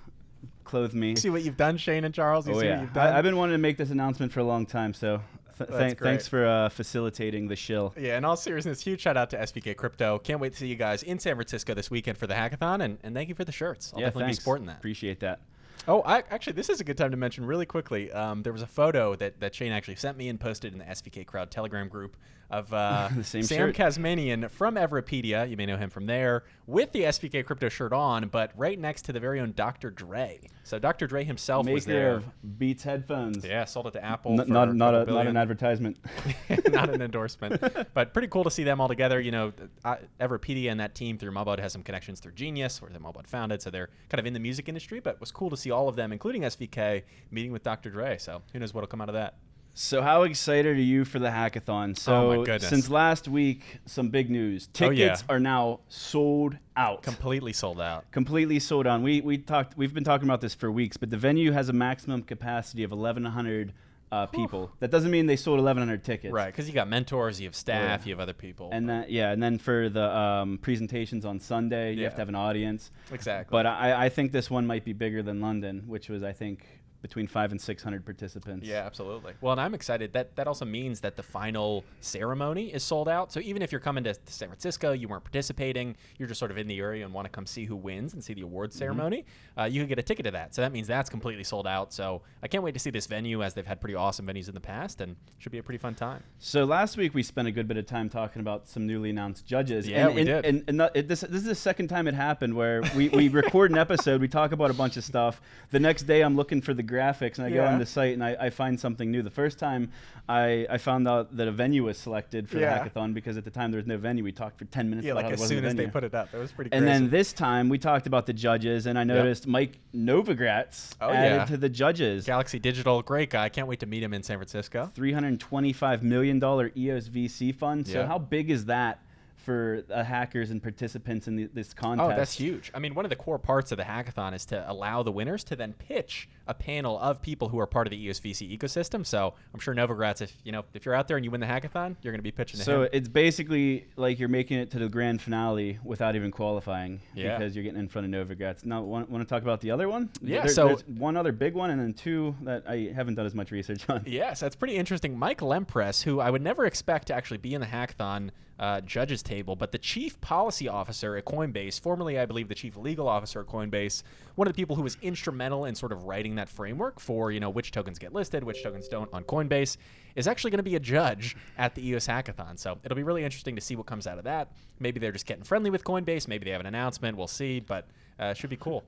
clothe 0.63 0.93
me. 0.93 1.15
see 1.15 1.29
what 1.29 1.43
you've 1.43 1.57
done, 1.57 1.77
Shane 1.77 2.03
and 2.03 2.13
Charles. 2.13 2.47
You 2.47 2.53
Oh 2.53 2.59
see 2.59 2.65
what 2.65 2.71
yeah, 2.75 2.81
you've 2.81 2.93
done. 2.93 3.13
I, 3.13 3.17
I've 3.17 3.23
been 3.23 3.37
wanting 3.37 3.53
to 3.53 3.59
make 3.59 3.77
this 3.77 3.89
announcement 3.91 4.31
for 4.31 4.41
a 4.41 4.43
long 4.43 4.65
time. 4.65 4.93
So, 4.93 5.21
th- 5.57 5.69
great. 5.69 5.99
thanks 5.99 6.27
for 6.27 6.45
uh, 6.45 6.69
facilitating 6.69 7.47
the 7.47 7.55
shill. 7.55 7.93
Yeah, 7.97 8.17
in 8.17 8.25
all 8.25 8.35
seriousness, 8.35 8.81
huge 8.81 8.99
shout 9.01 9.15
out 9.15 9.29
to 9.29 9.37
SVK 9.37 9.75
Crypto. 9.77 10.19
Can't 10.19 10.39
wait 10.41 10.51
to 10.53 10.57
see 10.59 10.67
you 10.67 10.75
guys 10.75 11.03
in 11.03 11.19
San 11.19 11.35
Francisco 11.35 11.73
this 11.73 11.89
weekend 11.89 12.17
for 12.17 12.27
the 12.27 12.33
hackathon, 12.33 12.83
and, 12.83 12.97
and 13.03 13.15
thank 13.15 13.29
you 13.29 13.35
for 13.35 13.45
the 13.45 13.51
shirts. 13.51 13.91
I'll 13.93 13.99
yeah, 14.01 14.07
definitely 14.07 14.23
thanks. 14.25 14.39
be 14.39 14.41
sporting 14.41 14.65
that. 14.67 14.77
Appreciate 14.77 15.19
that. 15.21 15.39
Oh, 15.87 16.01
I, 16.03 16.23
actually, 16.31 16.53
this 16.53 16.69
is 16.69 16.81
a 16.81 16.83
good 16.83 16.97
time 16.97 17.11
to 17.11 17.17
mention 17.17 17.45
really 17.45 17.67
quickly. 17.67 18.11
Um, 18.11 18.41
there 18.41 18.53
was 18.53 18.63
a 18.63 18.67
photo 18.67 19.15
that, 19.15 19.39
that 19.39 19.53
Shane 19.53 19.71
actually 19.71 19.97
sent 19.97 20.17
me 20.17 20.29
and 20.29 20.39
posted 20.39 20.73
in 20.73 20.79
the 20.79 20.85
SVK 20.85 21.27
Crowd 21.27 21.51
Telegram 21.51 21.87
group 21.87 22.17
of 22.49 22.71
uh, 22.73 23.09
Sam 23.23 23.43
shirt. 23.43 23.75
Kazemian 23.75 24.49
from 24.49 24.75
Everipedia. 24.75 25.49
You 25.49 25.57
may 25.57 25.65
know 25.65 25.77
him 25.77 25.89
from 25.89 26.05
there 26.05 26.43
with 26.67 26.91
the 26.91 27.01
SVK 27.01 27.45
Crypto 27.45 27.69
shirt 27.69 27.93
on, 27.93 28.27
but 28.27 28.51
right 28.55 28.79
next 28.79 29.03
to 29.03 29.13
the 29.13 29.19
very 29.19 29.39
own 29.39 29.53
Dr. 29.55 29.89
Dre. 29.91 30.39
So 30.63 30.79
Dr. 30.79 31.05
Dre 31.07 31.23
himself 31.23 31.67
was 31.67 31.85
Maker 31.85 31.99
there. 31.99 32.15
of 32.15 32.59
Beats 32.59 32.83
headphones. 32.83 33.45
Yeah, 33.45 33.65
sold 33.65 33.87
it 33.87 33.91
to 33.91 34.03
Apple. 34.03 34.39
N- 34.39 34.47
for 34.47 34.53
not 34.53 34.75
not 34.75 34.95
a 34.95 35.05
not 35.05 35.27
an 35.27 35.37
advertisement. 35.37 35.97
not 36.71 36.89
an 36.89 37.01
endorsement, 37.01 37.61
but 37.93 38.13
pretty 38.13 38.27
cool 38.27 38.43
to 38.43 38.51
see 38.51 38.63
them 38.63 38.81
all 38.81 38.87
together. 38.87 39.19
You 39.19 39.31
know, 39.31 39.53
I, 39.83 39.97
Everipedia 40.19 40.71
and 40.71 40.79
that 40.79 40.95
team 40.95 41.17
through 41.17 41.31
Mahbod 41.31 41.59
has 41.59 41.71
some 41.71 41.83
connections 41.83 42.19
through 42.19 42.33
Genius, 42.33 42.81
where 42.81 42.91
the 42.91 42.99
Mahbod 42.99 43.27
founded, 43.27 43.61
so 43.61 43.69
they're 43.69 43.89
kind 44.09 44.19
of 44.19 44.25
in 44.25 44.33
the 44.33 44.39
music 44.39 44.67
industry. 44.67 44.99
But 44.99 45.15
it 45.15 45.19
was 45.19 45.31
cool 45.31 45.49
to 45.51 45.57
see 45.57 45.71
all 45.71 45.87
of 45.87 45.95
them, 45.95 46.11
including 46.11 46.41
SVK, 46.43 47.03
meeting 47.29 47.51
with 47.51 47.63
Dr. 47.63 47.89
Dre. 47.91 48.17
So 48.17 48.41
who 48.51 48.59
knows 48.59 48.73
what'll 48.73 48.87
come 48.87 49.01
out 49.01 49.09
of 49.09 49.13
that? 49.15 49.35
So, 49.77 50.01
how 50.01 50.23
excited 50.23 50.77
are 50.77 50.79
you 50.79 51.03
for 51.03 51.19
the 51.19 51.27
hackathon? 51.27 51.97
So, 51.99 52.15
Oh 52.15 52.29
my 52.37 52.45
goodness. 52.45 52.69
since 52.69 52.89
last 52.89 53.27
week, 53.27 53.79
some 53.85 54.07
big 54.07 54.29
news. 54.29 54.69
Oh, 54.69 54.71
Tickets 54.89 55.23
yeah. 55.27 55.33
are 55.35 55.39
now 55.39 55.81
sold 55.89 56.57
out. 56.77 57.03
Completely 57.03 57.51
sold 57.51 57.81
out. 57.81 58.09
completely 58.11 58.59
sold 58.59 58.87
out. 58.87 59.01
We 59.01 59.19
we 59.19 59.37
talked. 59.37 59.77
We've 59.77 59.93
been 59.93 60.05
talking 60.05 60.27
about 60.27 60.39
this 60.39 60.53
for 60.55 60.71
weeks, 60.71 60.95
but 60.95 61.09
the 61.09 61.17
venue 61.17 61.51
has 61.51 61.67
a 61.67 61.73
maximum 61.73 62.21
capacity 62.23 62.83
of 62.83 62.91
1,100 62.91 63.73
uh, 64.13 64.27
people. 64.27 64.71
That 64.79 64.91
doesn't 64.91 65.11
mean 65.11 65.25
they 65.25 65.35
sold 65.35 65.57
1,100 65.57 66.05
tickets. 66.05 66.31
Right, 66.31 66.45
because 66.45 66.69
you 66.69 66.73
got 66.73 66.87
mentors, 66.87 67.41
you 67.41 67.47
have 67.47 67.55
staff, 67.55 68.01
Yeah. 68.01 68.05
you 68.07 68.13
have 68.13 68.21
other 68.21 68.33
people. 68.33 68.69
And 68.71 68.87
then 68.87 69.05
yeah, 69.09 69.31
and 69.33 69.43
then 69.43 69.57
for 69.57 69.89
the 69.89 70.15
um, 70.17 70.57
presentations 70.61 71.25
on 71.25 71.37
Sunday, 71.41 71.93
you 71.95 72.05
have 72.05 72.13
to 72.13 72.21
have 72.21 72.29
an 72.29 72.35
audience. 72.35 72.91
exactly. 73.11 73.51
But 73.51 73.65
I, 73.65 74.05
I 74.05 74.09
think 74.09 74.31
this 74.31 74.49
one 74.49 74.65
might 74.65 74.85
be 74.85 74.93
bigger 74.93 75.21
than 75.21 75.41
London, 75.41 75.83
which 75.85 76.07
was 76.07 76.23
I 76.23 76.31
think 76.31 76.65
between 77.05 77.27
five 77.27 77.51
and 77.51 77.61
600 77.61 78.03
participants. 78.03 78.65
Yeah, 78.65 78.83
absolutely. 78.83 79.33
Well, 79.39 79.51
and 79.51 79.61
I'm 79.61 79.75
excited. 79.75 80.11
That 80.13 80.35
that 80.37 80.47
also 80.47 80.65
means 80.65 81.01
that 81.01 81.15
the 81.15 81.21
final 81.21 81.83
ceremony 82.01 82.73
is 82.73 82.81
sold 82.81 83.07
out. 83.07 83.31
So 83.31 83.39
even 83.41 83.61
if 83.61 83.71
you're 83.71 83.79
coming 83.79 84.03
to, 84.05 84.15
San 84.25 84.47
Francisco, 84.47 84.91
you 84.91 85.07
weren't 85.07 85.23
participating, 85.23 85.95
you're 86.17 86.27
just 86.27 86.39
sort 86.39 86.49
of 86.49 86.57
in 86.57 86.67
the 86.67 86.79
area 86.79 87.05
and 87.05 87.13
want 87.13 87.25
to 87.25 87.29
come 87.29 87.45
see 87.45 87.65
who 87.65 87.75
wins 87.75 88.15
and 88.15 88.23
see 88.23 88.33
the 88.33 88.41
awards 88.41 88.75
ceremony, 88.75 89.23
uh, 89.55 89.65
you 89.65 89.81
can 89.81 89.87
get 89.87 89.99
a 89.99 90.01
ticket 90.01 90.25
to 90.25 90.31
that. 90.31 90.55
So 90.55 90.63
that 90.63 90.71
means 90.71 90.87
that's 90.87 91.09
completely 91.09 91.43
sold 91.43 91.67
out. 91.67 91.93
So 91.93 92.23
I 92.41 92.47
can't 92.47 92.63
wait 92.63 92.73
to 92.73 92.79
see 92.79 92.89
this 92.89 93.05
venue 93.05 93.43
as 93.43 93.53
they've 93.53 93.67
had 93.67 93.79
pretty 93.79 93.93
awesome 93.93 94.25
venues 94.25 94.47
in 94.47 94.55
the 94.55 94.59
past 94.59 94.99
and 94.99 95.15
should 95.37 95.51
be 95.51 95.59
a 95.59 95.63
pretty 95.63 95.77
fun 95.77 95.93
time. 95.93 96.23
So 96.39 96.65
last 96.65 96.97
week 96.97 97.13
we 97.13 97.21
spent 97.21 97.47
a 97.47 97.51
good 97.51 97.67
bit 97.67 97.77
of 97.77 97.85
time 97.85 98.09
talking 98.09 98.39
about 98.39 98.67
some 98.67 98.87
newly 98.87 99.11
announced 99.11 99.45
judges. 99.45 99.87
Yeah, 99.87 100.07
and, 100.07 100.15
we 100.15 100.21
and, 100.21 100.27
did. 100.27 100.45
And, 100.45 100.63
and 100.67 100.77
not- 100.77 100.95
it, 100.95 101.07
this, 101.07 101.21
this 101.21 101.41
is 101.41 101.43
the 101.43 101.53
second 101.53 101.89
time 101.89 102.07
it 102.07 102.15
happened 102.15 102.55
where 102.55 102.81
we, 102.95 103.09
we 103.09 103.29
record 103.29 103.69
an 103.69 103.77
episode, 103.77 104.21
we 104.21 104.27
talk 104.27 104.51
about 104.51 104.71
a 104.71 104.73
bunch 104.73 104.97
of 104.97 105.03
stuff. 105.03 105.39
The 105.69 105.79
next 105.79 106.03
day 106.03 106.21
I'm 106.21 106.35
looking 106.35 106.61
for 106.61 106.73
the 106.73 106.83
graphics 106.95 107.37
and 107.37 107.47
I 107.47 107.49
go 107.49 107.65
on 107.65 107.79
the 107.79 107.85
site 107.85 108.13
and 108.13 108.23
I, 108.23 108.35
I 108.39 108.49
find 108.49 108.79
something 108.79 109.11
new. 109.11 109.21
The 109.21 109.29
first 109.29 109.59
time 109.59 109.91
I, 110.27 110.65
I 110.69 110.77
found 110.77 111.07
out 111.07 111.35
that 111.37 111.47
a 111.47 111.51
venue 111.51 111.83
was 111.83 111.97
selected 111.97 112.49
for 112.49 112.57
Yeah. 112.59 112.83
the 112.83 112.89
hackathon 112.89 113.13
because 113.13 113.37
at 113.37 113.43
the 113.43 113.51
time 113.51 113.71
there 113.71 113.77
was 113.79 113.87
no 113.87 113.97
venue. 113.97 114.23
We 114.23 114.31
talked 114.31 114.57
for 114.57 114.65
10 114.65 114.89
minutes 114.89 115.05
Yeah, 115.05 115.11
about 115.13 115.23
like 115.25 115.33
as 115.33 115.47
soon 115.47 115.65
as 115.65 115.75
they 115.75 115.87
put 115.87 116.03
it 116.03 116.13
up, 116.15 116.31
that 116.31 116.39
was 116.39 116.51
pretty. 116.51 116.71
And 116.71 116.85
crazy. 116.85 116.99
then 117.01 117.09
this 117.09 117.33
time 117.33 117.69
we 117.69 117.77
talked 117.77 118.07
about 118.07 118.25
the 118.25 118.33
judges, 118.33 118.85
and 118.87 118.97
I 118.97 119.03
noticed 119.03 119.45
Mike 119.47 119.79
Novogratz 119.93 120.95
Oh, 121.01 121.09
added 121.11 121.35
yeah. 121.35 121.45
to 121.45 121.57
the 121.57 121.69
judges. 121.69 122.25
Galaxy 122.25 122.59
Digital, 122.59 123.01
great 123.01 123.29
guy. 123.29 123.49
Can't 123.49 123.67
wait 123.67 123.79
to 123.81 123.85
meet 123.85 124.01
him 124.03 124.13
in 124.13 124.23
San 124.23 124.37
Francisco. 124.37 124.89
$325 124.95 126.01
million 126.01 126.37
EOS 126.37 127.09
VC 127.09 127.53
fund. 127.53 127.85
So, 127.87 127.99
Yeah. 127.99 128.07
how 128.07 128.17
big 128.17 128.49
is 128.49 128.65
that 128.65 128.99
for 129.35 129.83
uh, 129.93 130.03
hackers 130.03 130.49
and 130.49 130.61
participants 130.63 131.27
in 131.27 131.35
the, 131.35 131.45
this 131.53 131.73
contest? 131.73 132.11
Oh, 132.11 132.15
that's 132.17 132.33
huge. 132.33 132.71
I 132.73 132.79
mean, 132.79 132.95
one 132.95 133.05
of 133.05 133.09
the 133.09 133.15
core 133.15 133.37
parts 133.39 133.71
of 133.71 133.77
the 133.77 133.83
hackathon 133.83 134.33
is 134.33 134.45
to 134.47 134.69
allow 134.69 135.03
the 135.03 135.11
winners 135.11 135.43
to 135.45 135.55
then 135.55 135.73
pitch 135.73 136.27
a 136.47 136.53
panel 136.53 136.99
of 136.99 137.21
people 137.21 137.49
who 137.49 137.59
are 137.59 137.65
part 137.67 137.87
of 137.87 137.91
the 137.91 137.97
E 138.05 138.07
EOSVC 138.09 138.57
ecosystem. 138.57 139.05
So 139.05 139.33
I'm 139.53 139.59
sure 139.59 139.73
Novogratz, 139.73 140.21
if 140.21 140.35
you 140.43 140.51
know, 140.51 140.63
if 140.73 140.85
you're 140.85 140.93
out 140.95 141.07
there 141.07 141.17
and 141.17 141.23
you 141.25 141.31
win 141.31 141.41
the 141.41 141.47
hackathon, 141.47 141.95
you're 142.01 142.11
going 142.11 142.19
to 142.19 142.23
be 142.23 142.31
pitching 142.31 142.59
So, 142.59 142.83
him. 142.83 142.89
it's 142.93 143.07
basically 143.07 143.87
like 143.95 144.19
you're 144.19 144.29
making 144.29 144.59
it 144.59 144.71
to 144.71 144.79
the 144.79 144.87
grand 144.89 145.21
finale 145.21 145.79
without 145.83 146.15
even 146.15 146.31
qualifying 146.31 147.01
Yeah. 147.15 147.37
because 147.37 147.55
you're 147.55 147.63
getting 147.63 147.79
in 147.79 147.87
front 147.87 148.13
of 148.13 148.27
Novogratz. 148.27 148.65
Now, 148.65 148.81
want, 148.81 149.09
want 149.09 149.27
to 149.27 149.29
talk 149.33 149.41
about 149.43 149.61
the 149.61 149.71
other 149.71 149.89
one? 149.89 150.09
Yeah, 150.21 150.41
There- 150.41 150.49
so- 150.49 150.67
there's 150.67 150.87
one 150.87 151.17
other 151.17 151.31
big 151.31 151.53
one, 151.55 151.69
and 151.71 151.81
then 151.81 151.93
two 151.93 152.35
that 152.43 152.63
I 152.67 152.91
haven't 152.95 153.15
done 153.15 153.25
as 153.25 153.33
much 153.35 153.51
research 153.51 153.89
on. 153.89 154.03
Yes, 154.15 154.39
that's 154.39 154.55
pretty 154.55 154.75
interesting. 154.75 155.17
Mike 155.17 155.39
Lempres, 155.41 156.03
who 156.03 156.19
I 156.19 156.29
would 156.29 156.41
never 156.41 156.65
expect 156.65 157.07
to 157.07 157.13
actually 157.15 157.37
be 157.37 157.53
in 157.53 157.61
the 157.61 157.67
hackathon 157.67 158.29
uh, 158.57 158.79
judges 158.81 159.21
table, 159.21 159.55
but 159.57 159.73
the 159.73 159.77
chief 159.77 160.19
policy 160.21 160.69
officer 160.69 161.17
at 161.17 161.25
Coinbase, 161.25 161.77
formerly, 161.81 162.17
I 162.17 162.25
believe, 162.25 162.47
the 162.47 162.55
chief 162.55 162.77
legal 162.77 163.07
officer 163.09 163.41
at 163.41 163.47
Coinbase, 163.47 164.01
one 164.35 164.47
of 164.47 164.53
the 164.53 164.55
people 164.61 164.77
who 164.77 164.81
was 164.83 164.97
instrumental 165.01 165.65
in 165.65 165.75
sort 165.75 165.91
of 165.91 166.03
writing 166.03 166.34
that 166.35 166.49
framework 166.49 166.99
for 166.99 167.31
you 167.31 167.39
know 167.39 167.49
which 167.49 167.71
tokens 167.71 167.99
get 167.99 168.13
listed, 168.13 168.43
which 168.43 168.63
tokens 168.63 168.87
don't 168.87 169.11
on 169.13 169.23
Coinbase, 169.23 169.77
is 170.15 170.27
actually 170.27 170.51
going 170.51 170.59
to 170.59 170.63
be 170.63 170.75
a 170.75 170.79
judge 170.79 171.35
at 171.57 171.75
the 171.75 171.87
EOS 171.87 172.07
hackathon. 172.07 172.57
So 172.57 172.77
it'll 172.83 172.95
be 172.95 173.03
really 173.03 173.23
interesting 173.23 173.55
to 173.55 173.61
see 173.61 173.75
what 173.75 173.85
comes 173.85 174.07
out 174.07 174.17
of 174.17 174.23
that. 174.23 174.51
Maybe 174.79 174.99
they're 174.99 175.11
just 175.11 175.25
getting 175.25 175.43
friendly 175.43 175.69
with 175.69 175.83
Coinbase. 175.83 176.27
Maybe 176.27 176.45
they 176.45 176.51
have 176.51 176.61
an 176.61 176.67
announcement. 176.67 177.17
We'll 177.17 177.27
see, 177.27 177.59
but 177.59 177.87
uh, 178.19 178.25
it 178.25 178.37
should 178.37 178.49
be 178.49 178.57
cool. 178.57 178.83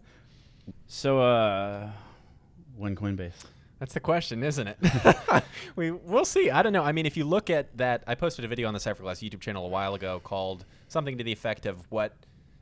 So, 0.87 1.19
uh, 1.19 1.89
when 2.77 2.95
Coinbase? 2.95 3.45
That's 3.79 3.93
the 3.93 3.99
question, 3.99 4.43
isn't 4.43 4.67
it? 4.67 4.77
we 5.75 5.91
we'll 5.91 6.25
see. 6.25 6.49
I 6.49 6.63
don't 6.63 6.73
know. 6.73 6.83
I 6.83 6.91
mean, 6.91 7.05
if 7.05 7.15
you 7.15 7.25
look 7.25 7.49
at 7.49 7.75
that, 7.77 8.03
I 8.07 8.15
posted 8.15 8.43
a 8.43 8.47
video 8.47 8.67
on 8.67 8.73
the 8.73 8.79
Cypherglass 8.79 9.27
YouTube 9.27 9.39
channel 9.39 9.65
a 9.65 9.69
while 9.69 9.93
ago 9.93 10.19
called 10.23 10.65
something 10.87 11.17
to 11.17 11.23
the 11.23 11.31
effect 11.31 11.65
of 11.65 11.79
what. 11.91 12.13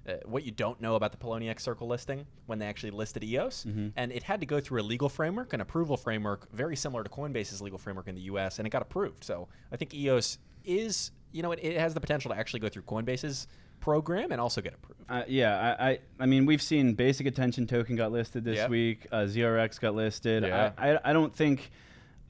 Uh, 0.07 0.13
what 0.25 0.43
you 0.43 0.51
don't 0.51 0.79
know 0.79 0.93
about 0.95 1.11
the 1.11 1.17
Poloniex 1.17 1.61
Circle 1.61 1.87
listing 1.87 2.27
when 2.45 2.59
they 2.59 2.67
actually 2.67 2.91
listed 2.91 3.23
EOS, 3.23 3.65
and 3.95 4.11
it 4.11 4.21
had 4.21 4.39
to 4.39 4.45
go 4.45 4.59
through 4.59 4.81
a 4.81 4.83
legal 4.83 5.09
framework, 5.09 5.53
an 5.53 5.61
approval 5.61 5.97
framework, 5.97 6.47
very 6.53 6.75
similar 6.75 7.03
to 7.03 7.09
Coinbase's 7.09 7.59
legal 7.61 7.79
framework 7.79 8.07
in 8.07 8.13
the 8.13 8.21
U.S., 8.21 8.59
and 8.59 8.67
it 8.67 8.69
got 8.69 8.83
approved. 8.83 9.23
So 9.23 9.47
I 9.71 9.77
think 9.77 9.93
EOS 9.95 10.37
is, 10.63 11.11
you 11.31 11.41
know, 11.41 11.51
it, 11.53 11.59
it 11.63 11.79
has 11.79 11.93
the 11.95 11.99
potential 11.99 12.29
to 12.31 12.37
actually 12.37 12.59
go 12.59 12.69
through 12.69 12.83
Coinbase's 12.83 13.47
program 13.79 14.31
and 14.31 14.39
also 14.39 14.61
get 14.61 14.73
approved. 14.75 15.01
Uh, 15.09 15.23
yeah, 15.27 15.75
I, 15.79 15.89
I, 15.89 15.99
I 16.19 16.25
mean, 16.27 16.45
we've 16.45 16.61
seen 16.61 16.93
Basic 16.93 17.25
Attention 17.27 17.65
Token 17.67 17.95
got 17.95 18.11
listed 18.11 18.43
this 18.43 18.57
Yep. 18.57 18.69
week. 18.69 19.07
Uh, 19.11 19.17
ZRX 19.25 19.79
got 19.79 19.95
listed. 19.95 20.43
Yeah. 20.43 20.71
I, 20.77 20.91
I, 20.91 20.99
I 21.09 21.13
don't 21.13 21.33
think 21.35 21.71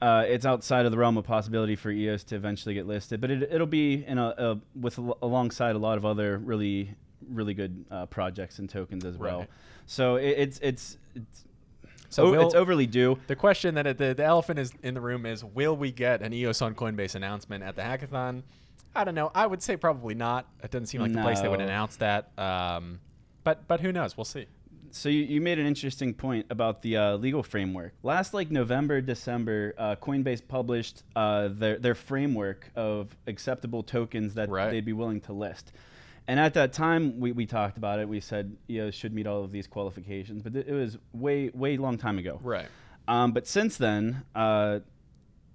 uh, 0.00 0.24
it's 0.26 0.44
outside 0.46 0.84
of 0.86 0.92
the 0.92 0.98
realm 0.98 1.16
of 1.16 1.24
possibility 1.24 1.76
for 1.76 1.90
EOS 1.90 2.24
to 2.24 2.36
eventually 2.36 2.74
get 2.74 2.86
listed, 2.86 3.20
but 3.20 3.30
it, 3.30 3.42
it'll 3.50 3.66
be 3.66 4.04
in 4.04 4.18
a, 4.18 4.34
a 4.36 4.58
with 4.78 4.98
a, 4.98 5.12
alongside 5.22 5.74
a 5.76 5.78
lot 5.78 5.96
of 5.98 6.04
other 6.04 6.38
really 6.38 6.94
really 7.28 7.54
good 7.54 7.84
uh, 7.90 8.06
projects 8.06 8.58
and 8.58 8.68
tokens 8.68 9.04
as 9.04 9.16
well. 9.16 9.40
Right. 9.40 9.48
So 9.86 10.16
it, 10.16 10.30
it's 10.38 10.58
it's 10.62 10.98
it's 11.14 11.44
So 12.08 12.34
o- 12.34 12.46
it's 12.46 12.54
overly 12.54 12.86
due. 12.86 13.18
The 13.26 13.36
question 13.36 13.74
that 13.76 13.98
the, 13.98 14.14
the 14.14 14.24
elephant 14.24 14.58
is 14.58 14.72
in 14.82 14.94
the 14.94 15.00
room 15.00 15.26
is: 15.26 15.44
Will 15.44 15.76
we 15.76 15.90
get 15.92 16.22
an 16.22 16.32
EOS 16.32 16.62
on 16.62 16.74
Coinbase 16.74 17.14
announcement 17.14 17.62
at 17.64 17.76
the 17.76 17.82
hackathon? 17.82 18.42
I 18.94 19.04
don't 19.04 19.14
know. 19.14 19.30
I 19.34 19.46
would 19.46 19.62
say 19.62 19.76
probably 19.76 20.14
not. 20.14 20.46
It 20.62 20.70
doesn't 20.70 20.86
seem 20.86 21.02
like 21.02 21.12
the 21.12 21.20
place 21.20 21.40
they 21.40 21.48
would 21.48 21.60
announce 21.60 21.96
that. 21.96 22.30
Um, 22.38 23.00
but 23.44 23.66
but 23.68 23.80
who 23.80 23.92
knows? 23.92 24.16
We'll 24.16 24.24
see. 24.24 24.46
So 24.92 25.10
you, 25.10 25.24
you 25.24 25.40
made 25.42 25.58
an 25.58 25.66
interesting 25.66 26.14
point 26.14 26.46
about 26.48 26.80
the 26.80 26.96
uh, 26.96 27.16
legal 27.16 27.42
framework. 27.42 27.92
Last 28.02 28.32
like 28.32 28.50
November, 28.50 29.02
December, 29.02 29.74
uh, 29.76 29.96
Coinbase 29.96 30.40
published 30.48 31.02
uh, 31.14 31.48
their 31.48 31.78
their 31.78 31.94
framework 31.94 32.70
of 32.74 33.14
acceptable 33.26 33.82
tokens 33.82 34.32
that 34.34 34.48
Right. 34.48 34.70
they'd 34.70 34.86
be 34.86 34.94
willing 34.94 35.20
to 35.22 35.34
list. 35.34 35.72
And 36.28 36.40
at 36.40 36.54
that 36.54 36.72
time, 36.72 37.20
we, 37.20 37.32
we 37.32 37.46
talked 37.46 37.78
about 37.78 38.00
it. 38.00 38.08
We 38.08 38.20
said 38.20 38.56
EOS 38.68 38.94
should 38.94 39.14
meet 39.14 39.26
all 39.26 39.44
of 39.44 39.52
these 39.52 39.66
qualifications, 39.66 40.42
but 40.42 40.54
th- 40.54 40.66
it 40.66 40.72
was 40.72 40.98
way 41.12 41.50
way 41.54 41.76
long 41.76 41.98
time 41.98 42.18
ago. 42.18 42.40
Right. 42.42 42.66
Um, 43.06 43.32
but 43.32 43.46
since 43.46 43.76
then, 43.76 44.24
uh, 44.34 44.80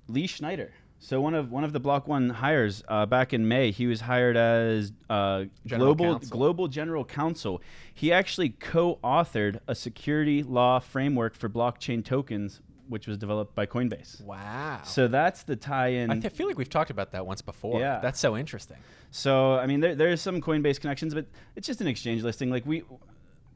Lee 0.08 0.28
Schneider. 0.28 0.72
So 1.00 1.20
one 1.20 1.34
of 1.34 1.52
one 1.52 1.64
of 1.64 1.74
the 1.74 1.80
Block 1.80 2.08
One 2.08 2.30
hires 2.30 2.84
uh, 2.88 3.06
back 3.08 3.34
in 3.34 3.48
May, 3.48 3.72
he 3.72 3.88
was 3.88 4.02
hired 4.02 4.38
as 4.38 4.94
uh, 5.10 5.46
General 5.66 5.96
global 5.96 6.14
counsel. 6.14 6.38
global 6.38 6.68
general 6.68 7.06
counsel. 7.06 7.62
He 7.94 8.14
actually 8.14 8.50
co-authored 8.50 9.60
a 9.68 9.74
security 9.74 10.44
law 10.44 10.80
framework 10.80 11.36
for 11.36 11.50
blockchain 11.50 12.06
tokens, 12.06 12.62
which 12.92 13.08
was 13.08 13.18
developed 13.18 13.56
by 13.56 13.66
Coinbase. 13.66 14.22
Wow. 14.22 14.82
So 14.84 15.08
that's 15.08 15.44
the 15.44 15.56
tie-in. 15.56 16.12
I 16.12 16.20
th- 16.20 16.34
feel 16.34 16.48
like 16.48 16.58
we've 16.58 16.70
talked 16.70 16.92
about 16.92 17.12
that 17.14 17.26
once 17.26 17.42
before. 17.42 17.80
Yeah. 17.80 18.00
That's 18.00 18.20
so 18.20 18.38
interesting. 18.38 18.78
So 19.10 19.54
I 19.56 19.66
mean, 19.66 19.80
there, 19.80 19.96
there's 19.96 20.22
some 20.22 20.42
Coinbase 20.42 20.80
connections, 20.80 21.14
but 21.14 21.26
it's 21.56 21.66
just 21.66 21.82
an 21.82 21.88
exchange 21.88 22.22
listing. 22.22 22.52
Like 22.52 22.66
we, 22.66 22.84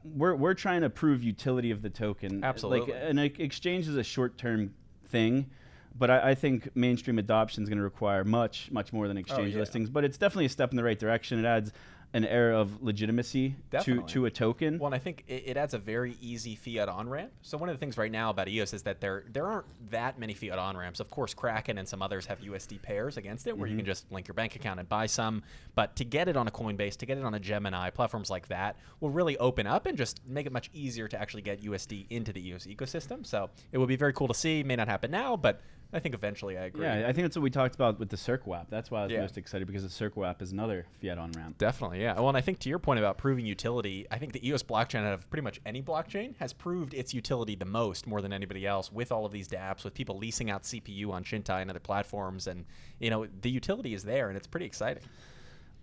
we're 0.02 0.34
we're 0.34 0.54
trying 0.54 0.80
to 0.80 0.90
prove 0.90 1.22
utility 1.22 1.70
of 1.70 1.82
the 1.82 1.90
token. 1.90 2.42
Absolutely. 2.42 2.92
Like 2.92 3.02
an 3.02 3.18
exchange 3.18 3.86
is 3.88 3.96
a 3.96 4.02
short-term 4.02 4.74
thing, 5.06 5.50
but 5.98 6.10
I, 6.10 6.30
I 6.30 6.34
think 6.34 6.74
mainstream 6.74 7.18
adoption 7.18 7.62
is 7.62 7.68
going 7.68 7.78
to 7.78 7.84
require 7.84 8.24
much 8.24 8.70
much 8.70 8.92
more 8.92 9.06
than 9.06 9.18
oh, 9.18 9.20
exchange 9.20 9.52
yeah. 9.52 9.60
listings. 9.60 9.90
But 9.90 10.04
it's 10.04 10.18
definitely 10.18 10.46
a 10.46 10.50
step 10.50 10.70
in 10.70 10.76
the 10.76 10.84
right 10.84 10.98
direction. 10.98 11.38
It 11.38 11.46
adds 11.46 11.72
an 12.12 12.24
air 12.24 12.52
of 12.52 12.82
legitimacy 12.82 13.50
to, 13.50 13.56
Definitely. 13.70 14.12
to 14.12 14.26
a 14.26 14.30
token. 14.30 14.78
Well, 14.78 14.86
and 14.86 14.94
I 14.94 14.98
think 14.98 15.24
it, 15.28 15.44
it 15.46 15.56
adds 15.56 15.74
a 15.74 15.78
very 15.78 16.16
easy 16.20 16.54
fiat 16.54 16.88
on 16.88 17.08
ramp. 17.08 17.32
So 17.42 17.58
one 17.58 17.68
of 17.68 17.74
the 17.74 17.78
things 17.78 17.98
right 17.98 18.10
now 18.10 18.30
about 18.30 18.48
EOS 18.48 18.72
is 18.72 18.82
that 18.84 19.00
there 19.00 19.24
there 19.32 19.46
aren't 19.46 19.66
that 19.90 20.18
many 20.18 20.34
fiat 20.34 20.58
on 20.58 20.76
ramps. 20.76 21.00
Of 21.00 21.10
course, 21.10 21.34
Kraken 21.34 21.78
and 21.78 21.86
some 21.86 22.02
others 22.02 22.26
have 22.26 22.40
USD 22.40 22.80
pairs 22.80 23.16
against 23.16 23.46
it, 23.46 23.56
where 23.56 23.66
you 23.66 23.72
mm-hmm. 23.72 23.80
can 23.80 23.86
just 23.86 24.10
link 24.10 24.28
your 24.28 24.34
bank 24.34 24.56
account 24.56 24.80
and 24.80 24.88
buy 24.88 25.06
some. 25.06 25.42
But 25.74 25.96
to 25.96 26.04
get 26.04 26.28
it 26.28 26.36
on 26.36 26.48
a 26.48 26.50
Coinbase, 26.50 26.96
to 26.98 27.06
get 27.06 27.18
it 27.18 27.24
on 27.24 27.34
a 27.34 27.40
Gemini, 27.40 27.90
platforms 27.90 28.30
like 28.30 28.48
that 28.48 28.76
will 29.00 29.10
really 29.10 29.36
open 29.38 29.66
up 29.66 29.86
and 29.86 29.98
just 29.98 30.20
make 30.26 30.46
it 30.46 30.52
much 30.52 30.70
easier 30.72 31.08
to 31.08 31.20
actually 31.20 31.42
get 31.42 31.62
USD 31.62 32.06
into 32.10 32.32
the 32.32 32.48
EOS 32.48 32.66
ecosystem. 32.66 33.26
So 33.26 33.50
it 33.72 33.78
will 33.78 33.86
be 33.86 33.96
very 33.96 34.12
cool 34.12 34.28
to 34.28 34.34
see. 34.34 34.62
May 34.62 34.76
not 34.76 34.88
happen 34.88 35.10
now, 35.10 35.36
but 35.36 35.60
I 35.92 36.00
think 36.00 36.14
eventually 36.14 36.58
I 36.58 36.64
agree. 36.64 36.82
yeah, 36.84 37.06
I 37.08 37.12
think 37.12 37.24
that's 37.24 37.36
what 37.36 37.42
we 37.42 37.50
talked 37.50 37.74
about 37.76 37.98
with 38.00 38.08
the 38.10 38.16
Circle 38.16 38.54
app. 38.54 38.68
That's 38.68 38.90
why 38.90 39.00
I 39.00 39.02
was 39.04 39.12
Yeah. 39.12 39.20
most 39.20 39.38
excited 39.38 39.66
because 39.66 39.82
the 39.84 39.88
Circle 39.88 40.24
app 40.24 40.42
is 40.42 40.50
another 40.52 40.84
fiat 41.00 41.16
on 41.16 41.30
ramp. 41.32 41.58
Definitely, 41.58 42.02
yeah. 42.02 42.14
Well, 42.14 42.28
and 42.28 42.36
I 42.36 42.40
think 42.40 42.58
to 42.60 42.68
your 42.68 42.78
point 42.80 42.98
about 42.98 43.18
proving 43.18 43.46
utility, 43.46 44.06
I 44.10 44.18
think 44.18 44.32
the 44.32 44.46
EOS 44.46 44.62
blockchain 44.64 45.04
out 45.06 45.14
of 45.14 45.30
pretty 45.30 45.42
much 45.44 45.60
any 45.64 45.82
blockchain 45.82 46.34
has 46.38 46.52
proved 46.52 46.92
its 46.92 47.14
utility 47.14 47.54
the 47.54 47.64
most, 47.64 48.06
more 48.06 48.20
than 48.20 48.32
anybody 48.32 48.66
else, 48.66 48.90
with 48.90 49.12
all 49.12 49.24
of 49.24 49.32
these 49.32 49.48
dApps, 49.48 49.84
with 49.84 49.94
people 49.94 50.18
leasing 50.18 50.50
out 50.50 50.64
CPU 50.64 51.12
on 51.12 51.22
Chintai 51.24 51.62
and 51.62 51.70
other 51.70 51.78
platforms, 51.80 52.46
and 52.48 52.64
you 52.98 53.08
know 53.10 53.26
the 53.42 53.50
utility 53.50 53.94
is 53.94 54.02
there, 54.02 54.28
and 54.28 54.36
it's 54.36 54.46
pretty 54.48 54.66
exciting. 54.66 55.04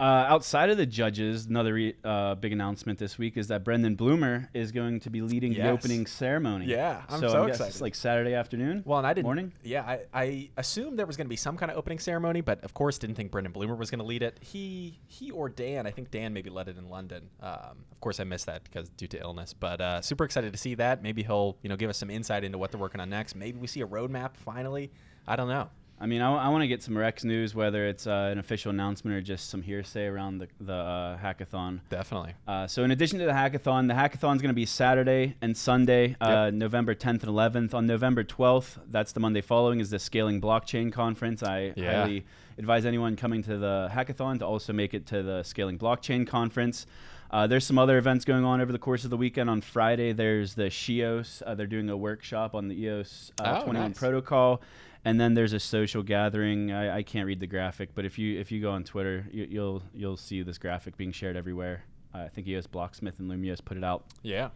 Uh, 0.04 0.26
outside 0.28 0.70
of 0.70 0.76
the 0.76 0.86
judges, 0.86 1.46
another 1.46 1.76
re- 1.76 1.96
uh, 2.04 2.36
big 2.36 2.52
announcement 2.52 3.00
this 3.00 3.18
week 3.18 3.38
is 3.38 3.48
that 3.48 3.64
Brendan 3.64 3.96
Blumer 3.96 4.50
is 4.54 4.74
going 4.74 5.00
to 5.00 5.10
be 5.10 5.22
leading 5.22 5.54
the 5.54 5.70
opening 5.70 6.06
ceremony. 6.06 6.66
Yeah, 6.66 7.04
I'm 7.08 7.22
so, 7.22 7.30
so 7.30 7.46
excited. 7.46 7.70
It's 7.70 7.80
like 7.80 7.96
Saturday 7.96 8.34
afternoon. 8.34 8.84
Well, 8.86 8.98
and 8.98 9.08
I 9.08 9.14
didn't. 9.14 9.24
morning. 9.24 9.54
Yeah, 9.64 9.84
I, 9.84 10.00
I 10.14 10.50
assumed 10.58 11.00
there 11.00 11.06
was 11.06 11.16
going 11.16 11.28
to 11.28 11.30
be 11.30 11.38
some 11.38 11.56
kind 11.56 11.72
of 11.72 11.78
opening 11.78 12.00
ceremony, 12.00 12.42
but 12.42 12.62
of 12.66 12.74
course 12.74 12.98
didn't 12.98 13.16
think 13.16 13.32
Brendan 13.32 13.54
Blumer 13.54 13.78
was 13.78 13.90
going 13.90 14.00
to 14.00 14.06
lead 14.06 14.24
it. 14.24 14.38
He 14.42 15.00
he 15.08 15.32
or 15.32 15.48
Dan, 15.48 15.88
I 15.88 15.92
think 15.92 16.12
Dan 16.12 16.34
maybe 16.34 16.50
led 16.50 16.68
it 16.68 16.78
in 16.78 16.90
London. 16.90 17.30
Um, 17.40 17.86
of 17.90 18.02
course, 18.02 18.20
I 18.20 18.26
missed 18.26 18.48
that 18.48 18.66
because 18.66 18.90
due 18.90 19.08
to 19.08 19.22
illness. 19.22 19.54
But 19.54 19.80
uh, 19.80 20.02
super 20.02 20.26
excited 20.26 20.52
to 20.52 20.60
see 20.60 20.76
that. 20.76 21.02
Maybe 21.02 21.24
he'll 21.24 21.56
you 21.62 21.70
know 21.70 21.78
give 21.78 21.90
us 21.90 21.98
some 21.98 22.10
insight 22.10 22.44
into 22.44 22.58
what 22.58 22.72
they're 22.72 22.82
working 22.82 23.00
on 23.00 23.10
next. 23.10 23.36
Maybe 23.36 23.58
we 23.58 23.68
see 23.68 23.80
a 23.80 23.88
roadmap 23.88 24.36
finally. 24.36 24.92
I 25.26 25.38
don't 25.38 25.48
know. 25.48 25.70
I 26.00 26.06
mean, 26.06 26.22
I, 26.22 26.50
want 26.50 26.64
to 26.64 26.68
get 26.68 26.84
some 26.84 26.98
Rex 26.98 27.24
news, 27.24 27.56
whether 27.56 27.88
it's 27.88 28.08
uh, 28.08 28.30
an 28.32 28.38
official 28.38 28.72
announcement 28.72 29.16
or 29.16 29.22
just 29.22 29.50
some 29.50 29.62
hearsay 29.62 30.06
around 30.06 30.40
the, 30.40 30.48
the 30.60 30.74
uh, 30.74 31.18
hackathon. 31.18 31.80
Definitely. 31.90 32.34
Uh, 32.46 32.68
so, 32.68 32.84
in 32.84 32.92
addition 32.92 33.20
to 33.20 33.26
the 33.26 33.32
hackathon, 33.32 33.88
the 33.88 33.94
hackathon 33.94 34.36
is 34.36 34.42
going 34.42 34.50
to 34.50 34.54
be 34.54 34.66
Saturday 34.66 35.36
and 35.42 35.56
Sunday, 35.56 36.18
uh, 36.20 36.50
November 36.54 36.94
10th 36.94 37.24
and 37.24 37.32
11th. 37.32 37.74
On 37.74 37.86
November 37.88 38.24
12th, 38.24 38.80
that's 38.90 39.14
the 39.14 39.22
Monday 39.22 39.40
following, 39.42 39.80
is 39.80 39.92
the 39.92 40.00
Scaling 40.00 40.42
Blockchain 40.42 40.92
Conference. 40.92 41.42
I 41.42 41.72
Yeah. 41.78 42.02
highly 42.02 42.26
advise 42.58 42.86
anyone 42.86 43.16
coming 43.16 43.42
to 43.44 43.58
the 43.58 43.90
hackathon 43.94 44.40
to 44.40 44.46
also 44.46 44.74
make 44.74 44.94
it 44.94 45.06
to 45.08 45.24
the 45.24 45.44
Scaling 45.44 45.78
Blockchain 45.78 46.28
Conference. 46.28 46.86
Uh, 47.32 47.48
there's 47.48 47.66
some 47.66 47.80
other 47.80 47.98
events 47.98 48.26
going 48.26 48.44
on 48.44 48.62
over 48.62 48.72
the 48.72 48.78
course 48.78 49.06
of 49.06 49.10
the 49.10 49.18
weekend. 49.18 49.50
On 49.50 49.62
Friday, 49.62 50.12
there's 50.12 50.54
the 50.54 50.66
Sheos. 50.66 51.42
Uh, 51.46 51.56
they're 51.56 51.66
doing 51.66 51.90
a 51.90 51.98
workshop 51.98 52.54
on 52.54 52.68
the 52.68 52.76
EOS 52.80 53.32
uh, 53.40 53.60
Oh, 53.62 53.64
21 53.64 53.90
nice. 53.92 53.98
protocol. 53.98 54.62
And 55.06 55.20
then 55.20 55.34
there's 55.34 55.54
a 55.54 55.60
social 55.60 56.02
gathering. 56.04 56.72
I, 56.72 56.98
I 56.98 57.04
can't 57.04 57.26
read 57.28 57.40
the 57.42 57.48
graphic, 57.48 57.90
but 57.94 58.06
if 58.06 58.18
you 58.18 58.40
if 58.40 58.52
you 58.52 58.62
go 58.62 58.72
on 58.72 58.84
Twitter, 58.84 59.28
you, 59.32 59.48
you'll 59.50 59.84
you'll 59.94 60.18
see 60.18 60.42
this 60.44 60.58
graphic 60.58 60.96
being 60.96 61.12
shared 61.12 61.36
everywhere. 61.36 61.84
Uh, 62.16 62.20
I 62.20 62.28
think 62.30 62.48
EOS 62.48 62.68
Blocksmith 62.68 63.20
and 63.20 63.30
Lumeos 63.30 63.64
put 63.64 63.76
it 63.76 63.84
out. 63.84 64.06
Yeah. 64.22 64.50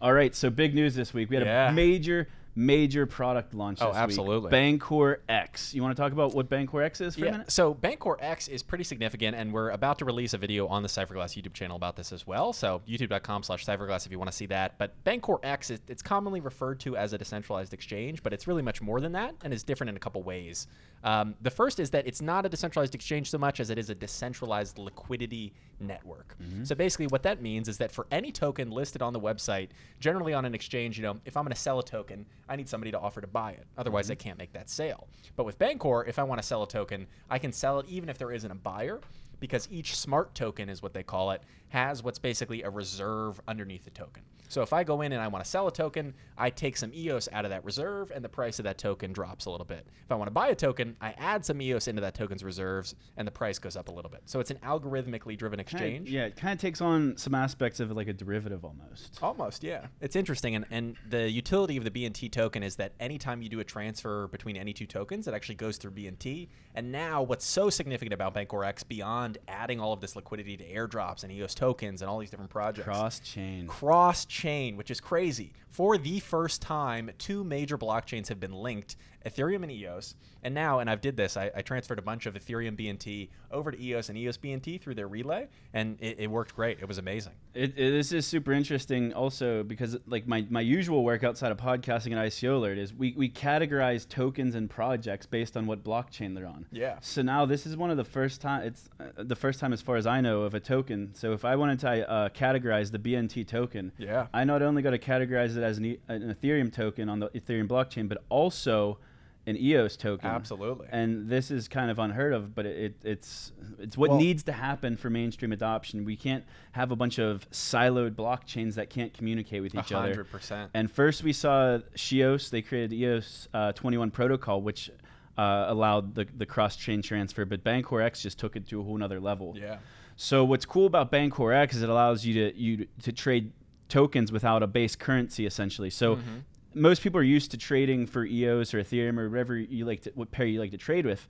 All 0.00 0.12
right, 0.12 0.34
so 0.34 0.48
big 0.50 0.74
news 0.74 0.94
this 0.94 1.12
week. 1.12 1.28
We 1.30 1.36
had 1.36 1.44
Yeah. 1.46 1.68
a 1.70 1.72
major 1.72 2.28
major 2.58 3.06
product 3.06 3.54
launch. 3.54 3.78
Oh, 3.80 3.86
this 3.86 3.94
week. 3.94 4.02
absolutely. 4.02 4.50
Bancor 4.50 5.20
X. 5.28 5.72
You 5.72 5.82
want 5.82 5.96
to 5.96 6.02
talk 6.02 6.10
about 6.10 6.34
what 6.34 6.48
Bancor 6.48 6.82
X 6.82 7.00
is 7.00 7.14
for 7.14 7.22
a 7.22 7.24
Yeah. 7.26 7.30
minute? 7.32 7.52
So 7.52 7.72
Bancor 7.72 8.16
X 8.20 8.48
is 8.48 8.64
pretty 8.64 8.82
significant, 8.82 9.36
and 9.36 9.52
we're 9.52 9.70
about 9.70 9.98
to 10.00 10.04
release 10.04 10.34
a 10.34 10.38
video 10.38 10.66
on 10.66 10.82
the 10.82 10.88
Cypherglass 10.88 11.40
YouTube 11.40 11.54
channel 11.54 11.76
about 11.76 11.94
this 11.94 12.12
as 12.12 12.26
well. 12.26 12.52
So 12.52 12.82
youtube.com 12.88 13.44
slash 13.44 13.64
Cypherglass 13.64 14.06
if 14.06 14.12
you 14.12 14.18
want 14.18 14.30
to 14.30 14.36
see 14.36 14.46
that. 14.46 14.76
But 14.76 14.92
Bancor 15.04 15.38
X, 15.44 15.70
is, 15.70 15.80
it's 15.86 16.02
commonly 16.02 16.40
referred 16.40 16.80
to 16.80 16.96
as 16.96 17.12
a 17.12 17.18
decentralized 17.18 17.72
exchange, 17.72 18.24
but 18.24 18.32
it's 18.32 18.48
really 18.48 18.62
much 18.62 18.82
more 18.82 19.00
than 19.00 19.12
that 19.12 19.36
and 19.44 19.54
is 19.54 19.62
different 19.62 19.90
in 19.90 19.96
a 19.96 20.00
couple 20.00 20.20
ways. 20.24 20.66
Um, 21.04 21.36
the 21.40 21.50
first 21.50 21.78
is 21.78 21.90
that 21.90 22.08
it's 22.08 22.20
not 22.20 22.44
a 22.44 22.48
decentralized 22.48 22.96
exchange 22.96 23.30
so 23.30 23.38
much 23.38 23.60
as 23.60 23.70
it 23.70 23.78
is 23.78 23.88
a 23.88 23.94
decentralized 23.94 24.78
liquidity 24.78 25.52
network. 25.78 26.36
So 26.64 26.74
basically, 26.74 27.06
what 27.06 27.22
that 27.22 27.40
means 27.40 27.68
is 27.68 27.78
that 27.78 27.92
for 27.92 28.08
any 28.10 28.32
token 28.32 28.72
listed 28.72 29.00
on 29.00 29.12
the 29.12 29.20
website, 29.20 29.68
generally 30.00 30.34
on 30.34 30.44
an 30.44 30.52
exchange, 30.56 30.98
you 30.98 31.04
know, 31.04 31.14
if 31.24 31.36
I'm 31.36 31.44
going 31.44 31.54
to 31.54 31.60
sell 31.60 31.78
a 31.78 31.84
token, 31.84 32.26
I 32.48 32.56
need 32.56 32.68
somebody 32.68 32.90
to 32.92 32.98
offer 32.98 33.20
to 33.20 33.26
buy 33.26 33.52
it. 33.52 33.66
Otherwise, 33.76 34.06
mm-hmm. 34.06 34.12
I 34.12 34.16
can't 34.16 34.38
make 34.38 34.52
that 34.52 34.70
sale. 34.70 35.08
But 35.36 35.44
with 35.44 35.58
Bancor, 35.58 36.06
if 36.06 36.18
I 36.18 36.22
want 36.22 36.40
to 36.40 36.46
sell 36.46 36.62
a 36.62 36.68
token, 36.68 37.06
I 37.30 37.38
can 37.38 37.52
sell 37.52 37.80
it 37.80 37.86
even 37.88 38.08
if 38.08 38.18
there 38.18 38.32
isn't 38.32 38.50
a 38.50 38.54
buyer 38.54 39.00
because 39.40 39.68
each 39.70 39.96
smart 39.96 40.34
token 40.34 40.68
is 40.68 40.82
what 40.82 40.92
they 40.94 41.02
call 41.02 41.30
it 41.32 41.42
has 41.70 42.02
what's 42.02 42.18
basically 42.18 42.62
a 42.62 42.70
reserve 42.70 43.40
underneath 43.46 43.84
the 43.84 43.90
token. 43.90 44.22
So 44.50 44.62
if 44.62 44.72
I 44.72 44.82
go 44.82 45.02
in 45.02 45.12
and 45.12 45.20
I 45.20 45.28
want 45.28 45.44
to 45.44 45.50
sell 45.50 45.66
a 45.68 45.70
token, 45.70 46.14
I 46.38 46.48
take 46.48 46.78
some 46.78 46.90
EOS 46.94 47.28
out 47.32 47.44
of 47.44 47.50
that 47.50 47.62
reserve 47.66 48.10
and 48.14 48.24
the 48.24 48.30
price 48.30 48.58
of 48.58 48.62
that 48.64 48.78
token 48.78 49.12
drops 49.12 49.44
a 49.44 49.50
little 49.50 49.66
bit. 49.66 49.86
If 50.06 50.10
I 50.10 50.14
want 50.14 50.28
to 50.28 50.32
buy 50.32 50.48
a 50.48 50.54
token, 50.54 50.96
I 51.02 51.10
add 51.18 51.44
some 51.44 51.60
EOS 51.60 51.86
into 51.86 52.00
that 52.00 52.14
token's 52.14 52.42
reserves 52.42 52.94
and 53.18 53.28
the 53.28 53.30
price 53.30 53.58
goes 53.58 53.76
up 53.76 53.88
a 53.88 53.92
little 53.92 54.10
bit. 54.10 54.22
So 54.24 54.40
it's 54.40 54.50
an 54.50 54.56
algorithmically 54.64 55.36
driven 55.36 55.58
Kinda- 55.58 55.84
exchange. 55.84 56.08
yeah, 56.10 56.24
it 56.24 56.36
kind 56.36 56.54
of 56.54 56.58
takes 56.58 56.80
on 56.80 57.18
some 57.18 57.34
aspects 57.34 57.78
of 57.78 57.90
like 57.90 58.08
a 58.08 58.14
derivative 58.14 58.64
almost. 58.64 59.18
Almost, 59.22 59.62
yeah. 59.62 59.88
It's 60.00 60.16
interesting, 60.16 60.54
and, 60.54 60.64
and 60.70 60.96
the 61.10 61.28
utility 61.30 61.76
of 61.76 61.84
the 61.84 61.90
BNT 61.90 62.32
token 62.32 62.62
is 62.62 62.76
that 62.76 62.92
anytime 62.98 63.42
you 63.42 63.50
do 63.50 63.60
a 63.60 63.64
transfer 63.64 64.28
between 64.28 64.56
any 64.56 64.72
two 64.72 64.86
tokens, 64.86 65.28
it 65.28 65.34
actually 65.34 65.56
goes 65.56 65.76
through 65.76 65.90
BNT. 65.90 66.48
And 66.74 66.90
now, 66.90 67.20
what's 67.22 67.44
so 67.44 67.68
significant 67.68 68.14
about 68.14 68.32
Bancor 68.32 68.64
X, 68.66 68.82
beyond 68.82 69.27
adding 69.48 69.80
all 69.80 69.92
of 69.92 70.00
this 70.00 70.16
liquidity 70.16 70.56
to 70.56 70.64
airdrops 70.64 71.24
and 71.24 71.32
EOS 71.32 71.54
tokens 71.54 72.00
and 72.00 72.08
all 72.08 72.18
these 72.18 72.30
different 72.30 72.50
projects, 72.50 72.84
Cross 72.86 73.20
chain. 73.20 73.66
cross 73.66 74.24
chain, 74.24 74.76
which 74.76 74.90
is 74.90 75.00
crazy. 75.00 75.52
For 75.70 75.98
the 75.98 76.20
first 76.20 76.62
time, 76.62 77.10
two 77.18 77.44
major 77.44 77.78
blockchains 77.78 78.28
have 78.28 78.40
been 78.40 78.52
linked 78.52 78.96
Ethereum 79.26 79.62
and 79.62 79.72
EOS. 79.72 80.14
And 80.44 80.54
now, 80.54 80.78
and 80.78 80.88
I've 80.88 81.00
did 81.00 81.16
this, 81.16 81.36
I, 81.36 81.50
I 81.54 81.62
transferred 81.62 81.98
a 81.98 82.02
bunch 82.02 82.26
of 82.26 82.34
Ethereum 82.34 82.76
BNT 82.78 83.28
over 83.50 83.72
to 83.72 83.82
EOS 83.82 84.08
and 84.08 84.16
EOS 84.16 84.38
BNT 84.38 84.80
through 84.80 84.94
their 84.94 85.08
relay, 85.08 85.48
and 85.74 85.98
it, 86.00 86.20
it 86.20 86.30
worked 86.30 86.54
great. 86.54 86.78
It 86.80 86.86
was 86.86 86.98
amazing. 86.98 87.32
It, 87.54 87.70
it, 87.76 87.90
this 87.90 88.12
is 88.12 88.24
super 88.26 88.52
interesting 88.52 89.12
also 89.12 89.64
because 89.64 89.96
like 90.06 90.28
my, 90.28 90.46
my 90.48 90.60
usual 90.60 91.02
work 91.02 91.24
outside 91.24 91.50
of 91.50 91.58
podcasting 91.58 92.06
and 92.06 92.14
ICO 92.16 92.56
alert 92.56 92.78
is 92.78 92.94
we, 92.94 93.14
we 93.16 93.28
categorize 93.28 94.08
tokens 94.08 94.54
and 94.54 94.70
projects 94.70 95.26
based 95.26 95.56
on 95.56 95.66
what 95.66 95.82
blockchain 95.82 96.34
they're 96.36 96.46
on. 96.46 96.66
Yeah. 96.70 96.98
So 97.00 97.22
now 97.22 97.44
this 97.44 97.66
is 97.66 97.76
one 97.76 97.90
of 97.90 97.96
the 97.96 98.04
first 98.04 98.40
time 98.40 98.62
it's 98.62 98.88
uh, 99.00 99.06
the 99.24 99.36
first 99.36 99.58
time 99.58 99.72
as 99.72 99.82
far 99.82 99.96
as 99.96 100.06
I 100.06 100.20
know 100.20 100.42
of 100.42 100.54
a 100.54 100.60
token. 100.60 101.14
So 101.14 101.32
if 101.32 101.44
I 101.44 101.56
wanted 101.56 101.80
to 101.80 102.08
uh, 102.08 102.28
categorize 102.28 102.92
the 102.92 102.98
BNT 103.00 103.46
token, 103.46 103.90
Yeah. 103.98 104.28
I 104.32 104.44
not 104.44 104.62
only 104.62 104.82
got 104.82 104.90
to 104.90 104.98
categorize 104.98 105.54
it 105.58 105.62
as 105.64 105.78
an, 105.78 105.84
e- 105.84 105.98
an 106.08 106.34
Ethereum 106.34 106.72
token 106.72 107.08
on 107.08 107.20
the 107.20 107.28
Ethereum 107.30 107.68
blockchain, 107.68 108.08
but 108.08 108.18
also 108.28 108.98
an 109.46 109.56
EOS 109.56 109.96
token. 109.96 110.28
Absolutely. 110.28 110.86
And 110.90 111.28
this 111.28 111.50
is 111.50 111.68
kind 111.68 111.90
of 111.90 111.98
unheard 111.98 112.34
of, 112.34 112.54
but 112.54 112.66
it, 112.66 112.96
it's 113.02 113.52
it's 113.78 113.96
what 113.96 114.10
Well- 114.10 114.18
needs 114.18 114.42
to 114.44 114.52
happen 114.52 114.96
for 114.96 115.08
mainstream 115.08 115.52
adoption. 115.52 116.04
We 116.04 116.16
can't 116.16 116.44
have 116.72 116.90
a 116.90 116.96
bunch 116.96 117.18
of 117.18 117.48
siloed 117.50 118.12
blockchains 118.14 118.74
that 118.74 118.90
can't 118.90 119.12
communicate 119.14 119.62
with 119.62 119.74
each 119.74 119.90
other. 119.92 120.24
100%. 120.24 120.68
And 120.74 120.90
first 120.90 121.22
we 121.22 121.32
saw 121.32 121.78
Sheos. 121.96 122.50
They 122.50 122.60
created 122.60 122.92
EOS 122.92 123.48
uh, 123.54 123.72
21 123.72 124.10
protocol, 124.10 124.60
which 124.60 124.90
uh, 125.38 125.66
allowed 125.68 126.14
the, 126.14 126.26
the 126.36 126.44
cross-chain 126.44 127.00
transfer, 127.00 127.44
but 127.44 127.62
Bancor 127.64 128.02
X 128.02 128.22
just 128.22 128.38
took 128.38 128.56
it 128.56 128.68
to 128.68 128.80
a 128.80 128.84
whole 128.84 128.98
nother 128.98 129.20
level. 129.20 129.54
Yeah. 129.56 129.78
So 130.16 130.44
what's 130.44 130.66
cool 130.66 130.86
about 130.86 131.12
Bancor 131.12 131.54
X 131.54 131.76
is 131.76 131.82
it 131.82 131.88
allows 131.88 132.26
you 132.26 132.34
to 132.34 132.56
you 132.58 132.86
to 133.04 133.12
trade 133.12 133.52
tokens 133.88 134.30
without 134.32 134.62
a 134.62 134.66
base 134.66 134.96
currency 134.96 135.46
essentially. 135.46 135.90
So 135.90 136.16
Mm-hmm. 136.16 136.38
most 136.74 137.02
people 137.02 137.18
are 137.20 137.24
used 137.24 137.50
to 137.52 137.56
trading 137.56 138.06
for 138.06 138.24
EOS 138.24 138.74
or 138.74 138.82
Ethereum 138.82 139.18
or 139.18 139.28
whatever 139.28 139.56
you 139.56 139.84
like 139.84 140.02
to 140.02 140.10
what 140.14 140.30
pair 140.30 140.46
you 140.46 140.60
like 140.60 140.70
to 140.72 140.76
trade 140.78 141.06
with. 141.06 141.26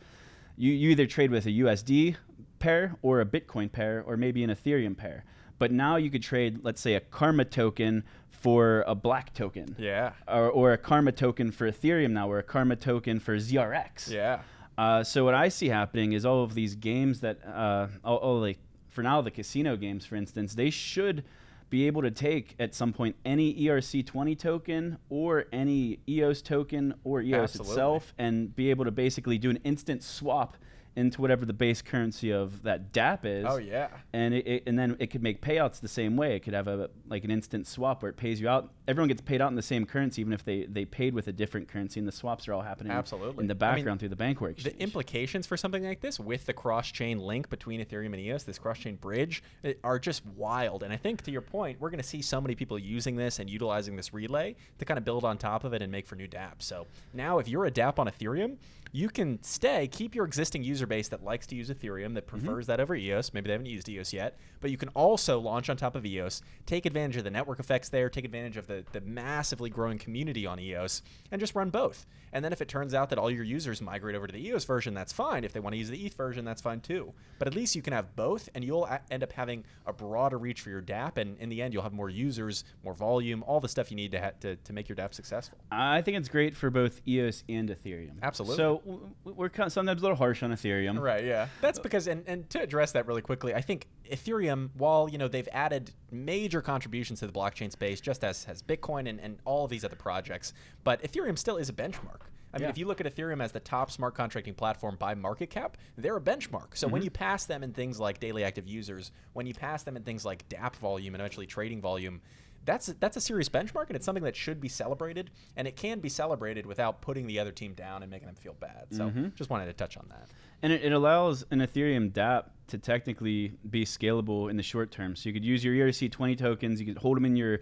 You 0.57 0.73
you 0.73 0.91
either 0.91 1.07
trade 1.07 1.31
with 1.31 1.47
a 1.47 1.51
USD 1.51 2.17
pair 2.59 2.97
or 3.03 3.21
a 3.21 3.25
Bitcoin 3.27 3.71
pair 3.71 4.03
or 4.07 4.17
maybe 4.17 4.43
an 4.43 4.51
Ethereum 4.51 4.97
pair. 4.97 5.25
But 5.61 5.73
now 5.73 5.97
you 5.97 6.09
could 6.11 6.23
trade, 6.23 6.61
let's 6.63 6.81
say, 6.81 6.95
a 6.95 7.01
Karma 7.01 7.45
token 7.45 8.05
for 8.31 8.85
a 8.87 8.95
Black 8.95 9.35
token, 9.35 9.75
Yeah. 9.79 10.13
or, 10.29 10.49
or 10.51 10.73
a 10.73 10.79
Karma 10.79 11.11
token 11.11 11.51
for 11.51 11.69
Ethereum 11.69 12.11
now, 12.13 12.31
or 12.31 12.39
a 12.39 12.45
Karma 12.45 12.77
token 12.77 13.19
for 13.19 13.37
ZRX. 13.37 14.09
Yeah. 14.11 14.43
Uh, 14.77 15.03
so 15.03 15.25
what 15.25 15.35
I 15.35 15.49
see 15.49 15.69
happening 15.69 16.13
is 16.13 16.25
all 16.25 16.45
of 16.45 16.55
these 16.55 16.77
games 16.77 17.19
that, 17.21 17.45
uh, 17.45 17.89
all, 18.05 18.19
all 18.19 18.41
like 18.41 18.59
for 18.89 19.03
now 19.03 19.21
the 19.21 19.33
casino 19.33 19.77
games, 19.77 20.07
for 20.07 20.15
instance, 20.15 20.55
they 20.55 20.71
should 20.71 21.25
be 21.71 21.87
able 21.87 22.03
to 22.03 22.11
take 22.11 22.55
at 22.59 22.75
some 22.75 22.93
point 22.93 23.17
any 23.25 23.55
ERC20 23.55 24.39
token 24.39 24.99
or 25.09 25.45
any 25.53 25.99
EOS 26.09 26.43
token 26.43 26.95
or 27.05 27.21
EOS 27.21 27.43
Absolutely. 27.51 27.73
itself, 27.73 28.15
and 28.19 28.55
be 28.57 28.71
able 28.71 28.85
to 28.85 28.91
basically 28.91 29.39
do 29.39 29.51
an 29.51 29.59
instant 29.65 30.03
swap 30.03 30.57
into 30.99 31.21
whatever 31.21 31.47
the 31.47 31.53
base 31.53 31.81
currency 31.81 32.33
of 32.33 32.65
that 32.65 32.93
DAP 32.93 33.25
is. 33.25 33.47
Oh 33.49 33.59
yeah. 33.59 33.89
And 34.13 34.35
it, 34.35 34.47
it, 34.47 34.63
and 34.67 34.77
then 34.77 34.97
it 34.99 35.07
could 35.07 35.23
make 35.23 35.41
payouts 35.41 35.81
the 35.81 35.89
same 35.89 36.17
way. 36.17 36.35
It 36.35 36.41
could 36.41 36.55
have 36.55 36.67
a 36.67 36.91
like 37.09 37.25
an 37.25 37.31
instant 37.31 37.69
swap 37.69 38.03
where 38.03 38.11
it 38.11 38.17
pays 38.17 38.41
you 38.41 38.49
out. 38.49 38.73
Everyone 38.89 39.09
gets 39.09 39.21
paid 39.21 39.41
out 39.41 39.49
in 39.49 39.55
the 39.55 39.63
same 39.63 39.87
currency, 39.87 40.21
even 40.21 40.33
if 40.33 40.45
they, 40.45 40.65
they 40.65 40.85
paid 40.85 41.15
with 41.15 41.29
a 41.29 41.33
different 41.33 41.69
currency. 41.69 42.01
And 42.01 42.09
the 42.09 42.13
swaps 42.13 42.49
are 42.49 42.55
all 42.55 42.63
happening 42.63 42.91
Absolutely. 42.91 43.45
in 43.45 43.47
the 43.47 43.53
I 43.53 43.55
mean, 43.55 43.59
background 43.59 44.01
through 44.01 44.09
the 44.09 44.17
Bancor 44.17 44.51
exchange. 44.51 44.75
The 44.75 44.83
implications 44.83 45.47
for 45.47 45.57
something 45.57 45.85
like 45.85 46.01
this 46.01 46.19
with 46.19 46.47
the 46.47 46.53
cross-chain 46.53 47.19
link 47.19 47.49
between 47.49 47.85
Ethereum 47.85 48.07
and 48.07 48.17
EOS, 48.17 48.43
this 48.43 48.59
cross-chain 48.59 48.97
bridge, 48.97 49.43
eh, 49.63 49.75
are 49.85 49.99
just 49.99 50.27
wild. 50.27 50.83
And 50.83 50.93
I 50.93 50.97
think 50.97 51.23
to 51.23 51.31
your 51.31 51.43
point, 51.43 51.81
we're 51.81 51.91
going 51.91 52.03
to 52.03 52.09
see 52.09 52.23
so 52.23 52.41
many 52.41 52.55
people 52.55 52.79
using 52.79 53.15
this 53.15 53.39
and 53.39 53.49
utilizing 53.49 53.95
this 53.95 54.13
relay 54.13 54.57
to 54.79 54.85
kind 54.85 54.99
of 54.99 55.05
build 55.05 55.25
on 55.25 55.39
top 55.39 55.65
of 55.65 55.75
it 55.75 55.83
and 55.83 55.93
make 55.93 56.07
for 56.07 56.17
new 56.17 56.27
dApps. 56.27 56.63
So 56.63 56.87
now, 57.13 57.39
if 57.39 57.47
you're 57.47 57.67
a 57.67 57.71
dApp 57.71 57.99
on 57.99 58.09
Ethereum, 58.09 58.57
you 58.93 59.09
can 59.09 59.43
stay, 59.43 59.87
keep 59.89 60.15
your 60.15 60.25
existing 60.25 60.65
user 60.65 60.87
base 60.89 61.09
that 61.09 61.23
likes 61.23 61.47
to 61.49 61.55
use 61.55 61.71
Ethereum, 61.71 62.15
that 62.15 62.27
mm-hmm. 62.27 62.45
prefers 62.45 62.67
that 62.67 62.81
over 62.81 62.95
EOS. 62.95 63.33
Maybe 63.33 63.47
they 63.47 63.53
haven't 63.53 63.67
used 63.67 63.89
EOS 63.89 64.13
yet, 64.13 64.39
but 64.61 64.71
you 64.71 64.77
can 64.77 64.89
also 64.91 65.39
launch 65.39 65.71
on 65.71 65.77
top 65.77 65.95
of 65.95 66.05
EOS, 66.05 66.43
take 66.67 66.87
advantage 66.87 67.17
of 67.17 67.25
the 67.25 67.31
network 67.31 67.61
effects 67.61 67.89
there, 67.89 68.09
take 68.09 68.25
advantage 68.25 68.57
of 68.57 68.67
the, 68.67 68.85
the 68.93 69.01
massively 69.03 69.71
growing 69.71 69.99
community 69.99 70.47
on 70.47 70.59
EOS, 70.59 71.03
and 71.31 71.41
just 71.41 71.55
run 71.55 71.71
both. 71.71 72.07
And 72.33 72.45
then 72.45 72.53
if 72.53 72.61
it 72.61 72.69
turns 72.69 72.95
out 72.95 73.11
that 73.11 73.19
all 73.19 73.31
your 73.31 73.45
users 73.45 73.81
migrate 73.81 74.15
over 74.15 74.27
to 74.27 74.33
the 74.33 74.47
EOS 74.47 74.65
version, 74.65 74.95
that's 74.95 75.13
fine. 75.13 75.45
If 75.45 75.53
they 75.53 75.61
want 75.61 75.75
to 75.75 75.79
use 75.79 75.89
the 75.89 76.05
ETH 76.05 76.15
version, 76.15 76.45
that's 76.45 76.61
fine 76.61 76.81
too. 76.81 77.13
But 77.39 77.49
at 77.49 77.55
least 77.55 77.75
you 77.75 77.83
can 77.83 77.93
have 77.93 78.15
both, 78.17 78.49
and 78.55 78.65
you'll 78.65 78.87
a- 78.87 79.01
end 79.11 79.23
up 79.23 79.33
having 79.33 79.65
a 79.87 79.93
broader 79.93 80.39
reach 80.39 80.61
for 80.61 80.71
your 80.71 80.83
dApp. 80.83 81.17
And 81.17 81.39
in 81.39 81.49
the 81.49 81.63
end, 81.63 81.73
you'll 81.73 81.83
have 81.83 81.93
more 81.93 82.11
users, 82.11 82.65
more 82.85 82.95
volume, 82.95 83.43
all 83.47 83.61
the 83.61 83.69
stuff 83.69 83.91
you 83.91 83.97
need 83.97 84.13
to 84.13 84.21
ha- 84.21 84.31
to, 84.41 84.57
to 84.57 84.73
make 84.73 84.89
your 84.89 84.97
dApp 84.97 85.15
successful. 85.15 85.59
I 85.71 86.03
think 86.03 86.17
it's 86.17 86.29
great 86.29 86.57
for 86.57 86.71
both 86.71 87.01
EOS 87.07 87.45
and 87.49 87.69
Ethereum. 87.69 88.21
Absolutely. 88.23 88.57
So 88.57 88.79
w- 88.85 89.01
w- 89.25 89.37
we're 89.37 89.49
kind 89.49 89.67
of 89.67 89.73
sometimes 89.73 90.01
a 90.01 90.05
little 90.05 90.17
harsh 90.17 90.43
on 90.43 90.53
Ethereum. 90.53 90.68
Right, 91.01 91.25
yeah. 91.25 91.49
That's 91.61 91.79
because 91.79 92.07
and, 92.07 92.25
and 92.27 92.49
to 92.51 92.61
address 92.63 92.93
that 92.93 93.07
really 93.07 93.23
quickly, 93.23 93.55
I 93.55 93.61
think 93.61 93.87
Ethereum, 94.11 94.71
while 94.75 95.09
you 95.09 95.19
know 95.19 95.29
they've 95.29 95.49
added 95.53 95.93
major 96.11 96.63
contributions 96.63 97.21
to 97.21 97.27
the 97.27 97.33
blockchain 97.33 97.71
space, 97.71 98.01
just 98.01 98.25
as 98.25 98.45
has 98.45 98.63
Bitcoin 98.63 99.09
and, 99.09 99.21
and 99.21 99.39
all 99.45 99.65
of 99.65 99.71
these 99.71 99.85
other 99.85 99.97
projects, 99.97 100.53
but 100.85 101.03
Ethereum 101.03 101.39
still 101.39 101.57
is 101.57 101.69
a 101.69 101.73
benchmark. 101.73 102.29
I 102.53 102.59
mean, 102.59 102.65
Yeah. 102.65 102.71
if 102.71 102.79
you 102.79 102.87
look 102.87 103.01
at 103.01 103.15
Ethereum 103.15 103.43
as 103.43 103.53
the 103.53 103.61
top 103.61 103.91
smart 103.91 104.15
contracting 104.15 104.55
platform 104.55 104.97
by 104.99 105.15
market 105.15 105.51
cap, 105.51 105.77
they're 105.99 106.17
a 106.17 106.21
benchmark. 106.21 106.77
So 106.77 106.89
when 106.89 107.01
mm-hmm. 107.01 107.05
you 107.05 107.11
pass 107.11 107.45
them 107.45 107.63
in 107.63 107.73
things 107.75 108.01
like 108.01 108.21
daily 108.21 108.43
active 108.43 108.67
users, 108.67 109.13
when 109.35 109.47
you 109.47 109.53
pass 109.53 109.83
them 109.83 109.97
in 109.97 110.03
things 110.03 110.25
like 110.25 110.49
DApp 110.49 110.75
volume 110.77 111.15
and 111.15 111.21
eventually 111.21 111.47
trading 111.47 111.83
volume, 111.83 112.23
that's 112.69 112.87
that's 113.01 113.17
a 113.17 113.21
serious 113.21 113.49
benchmark, 113.49 113.87
and 113.89 113.97
it's 113.97 114.05
something 114.05 114.25
that 114.25 114.37
should 114.37 114.61
be 114.61 114.69
celebrated. 114.69 115.31
And 115.57 115.67
it 115.67 115.75
can 115.75 116.01
be 116.01 116.09
celebrated 116.09 116.67
without 116.67 117.01
putting 117.01 117.27
the 117.27 117.39
other 117.39 117.51
team 117.51 117.73
down 117.73 118.03
and 118.03 118.11
making 118.11 118.27
them 118.27 118.37
feel 118.37 118.55
bad. 118.61 118.87
So 118.91 119.07
mm-hmm. 119.07 119.29
just 119.35 119.49
wanted 119.49 119.67
to 119.67 119.73
touch 119.73 119.97
on 119.97 120.07
that. 120.11 120.29
And 120.63 120.73
it, 120.73 120.85
it 120.85 120.93
allows 120.93 121.45
an 121.51 121.61
Ethereum 121.61 122.13
DApp 122.13 122.51
to 122.69 122.79
technically 122.79 123.55
be 123.71 123.85
scalable 123.85 124.51
in 124.51 124.57
the 124.57 124.63
short 124.63 124.91
term. 124.91 125.17
So 125.17 125.29
you 125.29 125.33
could 125.33 125.45
use 125.45 125.65
your 125.65 125.75
ERC20 125.75 126.37
tokens, 126.37 126.81
you 126.81 126.87
could 126.87 126.99
hold 126.99 127.17
them 127.17 127.25
in 127.25 127.37
your 127.37 127.61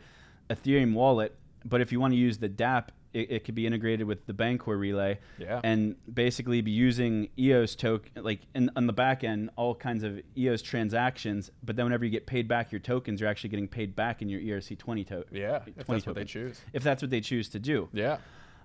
Ethereum 0.50 0.92
wallet, 0.94 1.37
but 1.64 1.81
if 1.81 1.92
you 1.92 2.00
want 2.00 2.12
to 2.12 2.18
use 2.18 2.38
the 2.38 2.48
DApp, 2.48 2.88
it, 3.16 3.31
it 3.31 3.44
could 3.44 3.55
be 3.55 3.66
integrated 3.66 4.07
with 4.07 4.26
the 4.26 4.33
Bancor 4.35 4.79
relay 4.79 5.18
Yeah. 5.38 5.61
and 5.64 5.96
basically 6.12 6.61
be 6.61 6.70
using 6.70 7.29
EOS 7.38 7.74
token, 7.74 8.11
like 8.22 8.40
in, 8.55 8.70
on 8.76 8.87
the 8.87 8.92
back 8.92 9.24
end, 9.24 9.50
all 9.57 9.74
kinds 9.74 10.02
of 10.02 10.20
EOS 10.37 10.62
transactions. 10.62 11.50
But 11.64 11.76
then 11.76 11.87
whenever 11.87 12.05
you 12.05 12.11
get 12.11 12.26
paid 12.26 12.46
back 12.46 12.70
your 12.70 12.79
tokens, 12.81 13.20
you're 13.20 13.31
actually 13.31 13.50
getting 13.50 13.68
paid 13.68 13.96
back 13.96 14.22
in 14.22 14.29
your 14.29 14.40
ERC20 14.40 15.07
token. 15.07 15.37
Yeah, 15.37 15.61
if 15.76 15.87
that's 15.87 16.07
what 16.07 16.14
they 16.14 16.24
choose. 16.24 16.61
If 16.72 16.83
that's 16.83 17.02
what 17.02 17.11
they 17.11 17.20
choose 17.20 17.48
to 17.50 17.59
do. 17.59 17.88
Yeah. 17.92 18.18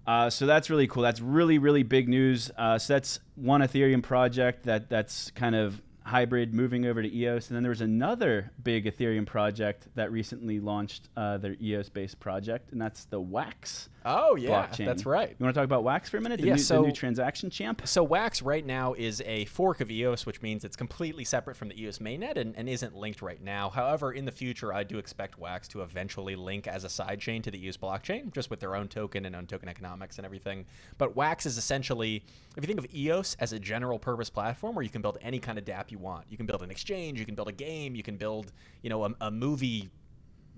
Uh, 0.06 0.30
so 0.30 0.46
that's 0.46 0.70
really 0.70 0.88
cool. 0.88 1.04
That's 1.04 1.22
really 1.22 1.60
really 1.60 1.84
big 1.84 2.10
news. 2.10 2.50
Uh, 2.58 2.78
so 2.80 2.94
that's 2.94 3.20
one 3.36 3.62
Ethereum 3.62 4.02
project 4.04 4.64
that 4.64 4.90
that's 4.90 5.30
kind 5.32 5.56
of 5.56 5.80
hybrid 6.04 6.52
moving 6.52 6.88
over 6.88 7.04
to 7.04 7.16
EOS, 7.16 7.48
and 7.50 7.56
then 7.56 7.62
there 7.62 7.70
was 7.70 7.82
another 7.82 8.52
big 8.64 8.86
Ethereum 8.86 9.24
project 9.28 9.88
that 9.94 10.12
recently 10.12 10.60
launched 10.60 11.10
uh, 11.16 11.38
their 11.38 11.56
EOS 11.62 11.90
based 11.90 12.20
project, 12.20 12.72
and 12.72 12.82
that's 12.82 13.06
the 13.06 13.20
Wax 13.22 13.90
Oh 14.06 14.36
yeah, 14.36 14.68
blockchain. 14.68 14.86
that's 14.86 15.06
right. 15.06 15.30
You 15.38 15.44
want 15.44 15.54
to 15.54 15.60
talk 15.60 15.66
about 15.66 15.84
Wax 15.84 16.10
for 16.10 16.18
a 16.18 16.22
minute? 16.22 16.40
The, 16.42 16.48
Yeah, 16.48 16.56
new, 16.56 16.62
so- 16.62 16.82
the 16.82 16.88
new 16.88 16.94
transaction 16.94 17.50
champ. 17.50 17.82
So 17.86 18.04
Wax 18.04 18.42
right 18.42 18.66
now 18.66 18.94
is 18.94 19.22
a 19.26 19.46
fork 19.46 19.80
of 19.82 19.92
EOS, 19.92 20.26
which 20.26 20.42
means 20.42 20.64
it's 20.66 20.76
completely 20.76 21.24
separate 21.24 21.56
from 21.56 21.70
the 21.70 21.80
EOS 21.82 22.00
mainnet 22.00 22.38
and, 22.38 22.56
and 22.56 22.68
isn't 22.68 22.96
linked 22.96 23.22
right 23.22 23.42
now. 23.44 23.70
However, 23.70 24.12
in 24.12 24.26
the 24.26 24.32
future, 24.32 24.74
I 24.74 24.84
do 24.84 24.98
expect 24.98 25.38
Wax 25.38 25.68
to 25.70 25.82
eventually 25.82 26.36
link 26.36 26.68
as 26.68 26.84
a 26.84 26.88
sidechain 26.88 27.44
to 27.44 27.52
the 27.52 27.64
EOS 27.64 27.78
blockchain, 27.78 28.34
just 28.34 28.50
with 28.50 28.60
their 28.60 28.76
own 28.76 28.88
token 28.88 29.26
and 29.26 29.36
own 29.36 29.46
token 29.46 29.70
economics 29.70 30.18
and 30.18 30.26
everything. 30.26 30.66
But 30.98 31.16
Wax 31.16 31.46
is 31.46 31.58
essentially, 31.58 32.24
if 32.58 32.64
you 32.64 32.68
think 32.68 32.80
of 32.80 32.88
EOS 32.94 33.36
as 33.40 33.54
a 33.54 33.60
general 33.60 34.00
purpose 34.00 34.30
platform 34.30 34.76
where 34.76 34.84
you 34.84 34.90
can 34.90 35.02
build 35.02 35.20
any 35.22 35.40
kind 35.40 35.58
of 35.58 35.66
DApp 35.66 35.92
you 35.92 36.00
want, 36.00 36.26
you 36.30 36.38
can 36.38 36.46
build 36.46 36.64
an 36.64 36.72
exchange, 36.72 37.20
you 37.20 37.26
can 37.26 37.36
build 37.36 37.50
a 37.50 37.54
game, 37.54 37.96
you 37.96 38.04
can 38.04 38.18
build, 38.18 38.52
you 38.82 38.90
know, 38.90 39.06
a, 39.06 39.14
a 39.22 39.32
movie 39.32 39.90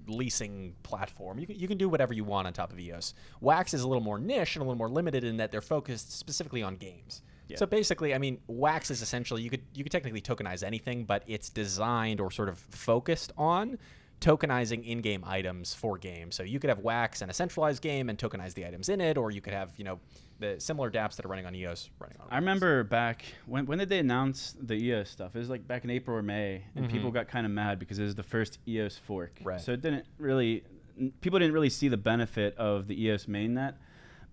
leasing 0.08 0.76
platform. 0.84 1.40
You 1.40 1.48
can, 1.48 1.60
you 1.60 1.68
can 1.68 1.78
do 1.78 1.90
whatever 1.90 2.14
you 2.14 2.24
want 2.24 2.48
on 2.48 2.54
top 2.54 2.72
of 2.72 2.80
EOS. 2.80 3.14
Wax 3.42 3.74
is 3.74 3.82
a 3.82 3.88
little 3.88 4.04
more 4.04 4.20
niche 4.20 4.56
and 4.56 4.62
a 4.62 4.66
little 4.66 4.78
more 4.78 4.90
limited 4.90 5.24
in 5.24 5.38
that 5.38 5.52
they're 5.52 5.62
focused 5.62 6.18
specifically 6.18 6.64
on 6.64 6.76
games. 6.76 7.22
Yeah. 7.48 7.58
So 7.58 7.66
basically, 7.66 8.14
I 8.14 8.18
mean, 8.18 8.40
Wax 8.48 8.90
is 8.90 9.02
essentially 9.02 9.42
you 9.42 9.50
could 9.50 9.64
you 9.74 9.84
could 9.84 9.92
technically 9.92 10.22
tokenize 10.22 10.64
anything, 10.64 11.04
but 11.04 11.24
it's 11.28 11.50
designed 11.50 12.22
or 12.22 12.32
sort 12.32 12.50
of 12.50 12.58
focused 12.58 13.34
on 13.38 13.78
tokenizing 14.24 14.86
in-game 14.86 15.24
items 15.28 15.74
for 15.74 15.98
games. 15.98 16.36
So 16.36 16.44
you 16.44 16.58
could 16.60 16.70
have 16.70 16.80
Wax 16.80 17.22
and 17.22 17.30
a 17.30 17.34
centralized 17.34 17.82
game 17.82 18.10
and 18.10 18.18
tokenize 18.18 18.54
the 18.54 18.66
items 18.66 18.88
in 18.88 19.02
it, 19.02 19.18
or 19.18 19.32
you 19.32 19.42
could 19.42 19.54
have 19.54 19.74
you 19.78 19.84
know 19.84 20.00
the 20.40 20.60
similar 20.60 20.90
DApps 20.90 21.18
that 21.18 21.26
are 21.26 21.28
running 21.30 21.46
on 21.46 21.54
EOS 21.54 21.90
running 22.00 22.18
on. 22.22 22.28
I 22.32 22.38
remember 22.38 22.84
back 22.84 23.26
when 23.46 23.66
when 23.66 23.80
did 23.80 23.90
they 23.90 24.00
announce 24.00 24.56
the 24.60 24.76
EOS 24.76 25.10
stuff? 25.10 25.36
It 25.36 25.40
was 25.40 25.50
like 25.50 25.68
back 25.68 25.84
in 25.84 25.90
April 25.90 26.18
or 26.18 26.22
May, 26.22 26.64
and 26.76 26.90
people 26.90 27.12
got 27.12 27.28
kind 27.28 27.46
of 27.46 27.52
mad 27.52 27.80
because 27.80 28.00
it 28.00 28.04
was 28.04 28.16
the 28.16 28.24
first 28.24 28.60
EOS 28.68 28.98
fork. 28.98 29.36
Mm-hmm. 29.36 29.50
Right. 29.50 29.62
So 29.62 29.74
it 29.74 29.82
didn't 29.82 30.06
really, 30.18 30.64
people 31.20 31.40
didn't 31.40 31.54
really 31.54 31.70
see 31.70 31.90
the 31.90 31.98
benefit 31.98 32.58
of 32.58 32.88
the 32.88 33.04
EOS 33.04 33.26
mainnet. 33.26 33.74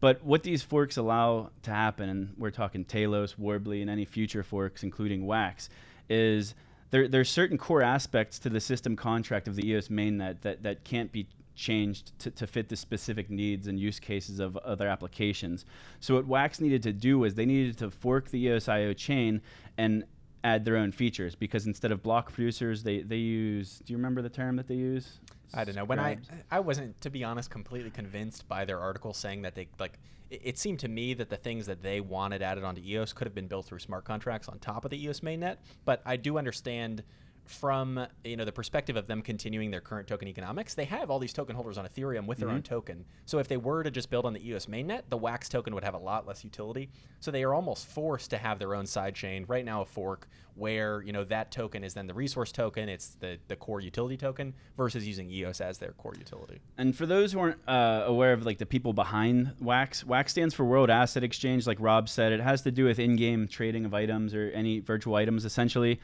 But 0.00 0.24
what 0.24 0.44
these 0.44 0.62
forks 0.62 0.96
allow 0.96 1.50
to 1.62 1.70
happen, 1.70 2.08
and 2.08 2.34
we're 2.38 2.50
talking 2.50 2.86
Telos, 2.86 3.34
Worbli, 3.34 3.82
and 3.82 3.90
any 3.90 4.06
future 4.06 4.42
forks, 4.42 4.82
including 4.82 5.26
Wax, 5.26 5.68
is 6.08 6.54
there 6.90 7.08
there's 7.08 7.30
certain 7.30 7.58
core 7.58 7.82
aspects 7.82 8.38
to 8.40 8.48
the 8.50 8.60
system 8.60 8.96
contract 8.96 9.48
of 9.48 9.56
the 9.56 9.68
EOS 9.68 9.88
mainnet 9.88 10.40
that 10.42 10.62
that 10.62 10.84
can't 10.84 11.12
be 11.12 11.26
changed 11.54 12.18
to, 12.18 12.30
to 12.30 12.46
fit 12.46 12.68
the 12.68 12.76
specific 12.76 13.28
needs 13.28 13.66
and 13.66 13.78
use 13.78 14.00
cases 14.00 14.40
of 14.40 14.56
other 14.58 14.88
applications. 14.88 15.66
So 16.00 16.14
what 16.14 16.26
Wax 16.26 16.60
needed 16.60 16.82
to 16.84 16.92
do 16.92 17.18
was 17.18 17.34
they 17.34 17.44
needed 17.44 17.76
to 17.78 17.90
fork 17.90 18.30
the 18.30 18.38
EOS.io 18.38 18.94
chain 18.94 19.42
and 19.76 20.04
add 20.42 20.64
their 20.64 20.76
own 20.76 20.92
features 20.92 21.34
because 21.34 21.66
instead 21.66 21.92
of 21.92 22.02
block 22.02 22.32
producers, 22.32 22.82
they, 22.82 23.02
they 23.02 23.16
use, 23.16 23.80
do 23.84 23.92
you 23.92 23.96
remember 23.96 24.22
the 24.22 24.30
term 24.30 24.56
that 24.56 24.66
they 24.68 24.74
use? 24.74 25.20
I 25.54 25.64
don't 25.64 25.74
know. 25.74 25.84
When 25.84 25.98
I 25.98 26.18
I 26.50 26.60
wasn't, 26.60 27.00
to 27.00 27.10
be 27.10 27.24
honest, 27.24 27.50
completely 27.50 27.90
convinced 27.90 28.48
by 28.48 28.64
their 28.64 28.78
article 28.78 29.12
saying 29.12 29.42
that 29.42 29.54
they 29.54 29.68
like. 29.78 29.98
It, 30.30 30.42
it 30.44 30.58
seemed 30.58 30.78
to 30.80 30.88
me 30.88 31.12
that 31.14 31.28
the 31.28 31.36
things 31.36 31.66
that 31.66 31.82
they 31.82 32.00
wanted 32.00 32.40
added 32.40 32.62
onto 32.62 32.80
EOS 32.82 33.12
could 33.12 33.26
have 33.26 33.34
been 33.34 33.48
built 33.48 33.66
through 33.66 33.80
smart 33.80 34.04
contracts 34.04 34.48
on 34.48 34.58
top 34.60 34.84
of 34.84 34.92
the 34.92 35.04
EOS 35.04 35.20
mainnet. 35.20 35.56
But 35.84 36.02
I 36.06 36.16
do 36.16 36.38
understand 36.38 37.02
from 37.50 38.06
you 38.24 38.36
know 38.36 38.44
the 38.44 38.52
perspective 38.52 38.96
of 38.96 39.06
them 39.06 39.22
continuing 39.22 39.70
their 39.70 39.80
current 39.80 40.06
token 40.06 40.28
economics, 40.28 40.74
they 40.74 40.84
have 40.84 41.10
all 41.10 41.18
these 41.18 41.32
token 41.32 41.56
holders 41.56 41.76
on 41.78 41.86
Ethereum 41.86 42.26
with 42.26 42.38
their 42.38 42.48
own 42.48 42.62
token. 42.62 43.04
So 43.26 43.38
if 43.38 43.48
they 43.48 43.56
were 43.56 43.82
to 43.82 43.90
just 43.90 44.08
build 44.08 44.24
on 44.24 44.32
the 44.32 44.48
EOS 44.48 44.66
mainnet, 44.66 45.02
the 45.08 45.16
Wax 45.16 45.48
token 45.48 45.74
would 45.74 45.84
have 45.84 45.94
a 45.94 45.98
lot 45.98 46.26
less 46.26 46.44
utility. 46.44 46.90
So 47.18 47.30
they 47.30 47.42
are 47.42 47.52
almost 47.52 47.86
forced 47.88 48.30
to 48.30 48.38
have 48.38 48.58
their 48.58 48.74
own 48.74 48.84
sidechain 48.84 49.48
right 49.48 49.64
now, 49.64 49.82
a 49.82 49.84
fork 49.84 50.28
where 50.54 51.02
you 51.02 51.12
know 51.12 51.24
that 51.24 51.50
token 51.50 51.82
is 51.82 51.94
then 51.94 52.06
the 52.06 52.14
resource 52.14 52.52
token, 52.52 52.88
it's 52.88 53.14
the 53.16 53.38
the 53.48 53.56
core 53.56 53.80
utility 53.80 54.16
token 54.16 54.54
versus 54.76 55.06
using 55.06 55.30
EOS 55.30 55.60
as 55.60 55.78
their 55.78 55.92
core 55.92 56.14
utility. 56.16 56.60
And 56.78 56.94
for 56.94 57.06
those 57.06 57.32
who 57.32 57.40
aren't 57.40 57.58
uh, 57.66 58.04
aware 58.06 58.32
of 58.32 58.44
like 58.44 58.58
the 58.58 58.66
people 58.66 58.92
behind 58.92 59.54
Wax, 59.60 60.04
Wax 60.04 60.32
stands 60.32 60.54
for 60.54 60.64
World 60.64 60.90
Asset 60.90 61.24
Exchange. 61.24 61.66
Like 61.66 61.78
Rob 61.80 62.08
said, 62.08 62.32
it 62.32 62.40
has 62.40 62.62
to 62.62 62.70
do 62.70 62.84
with 62.84 62.98
in-game 62.98 63.48
trading 63.48 63.84
of 63.84 63.94
items 63.94 64.34
or 64.34 64.50
any 64.54 64.80
virtual 64.80 65.16
items, 65.16 65.44
essentially. 65.44 66.00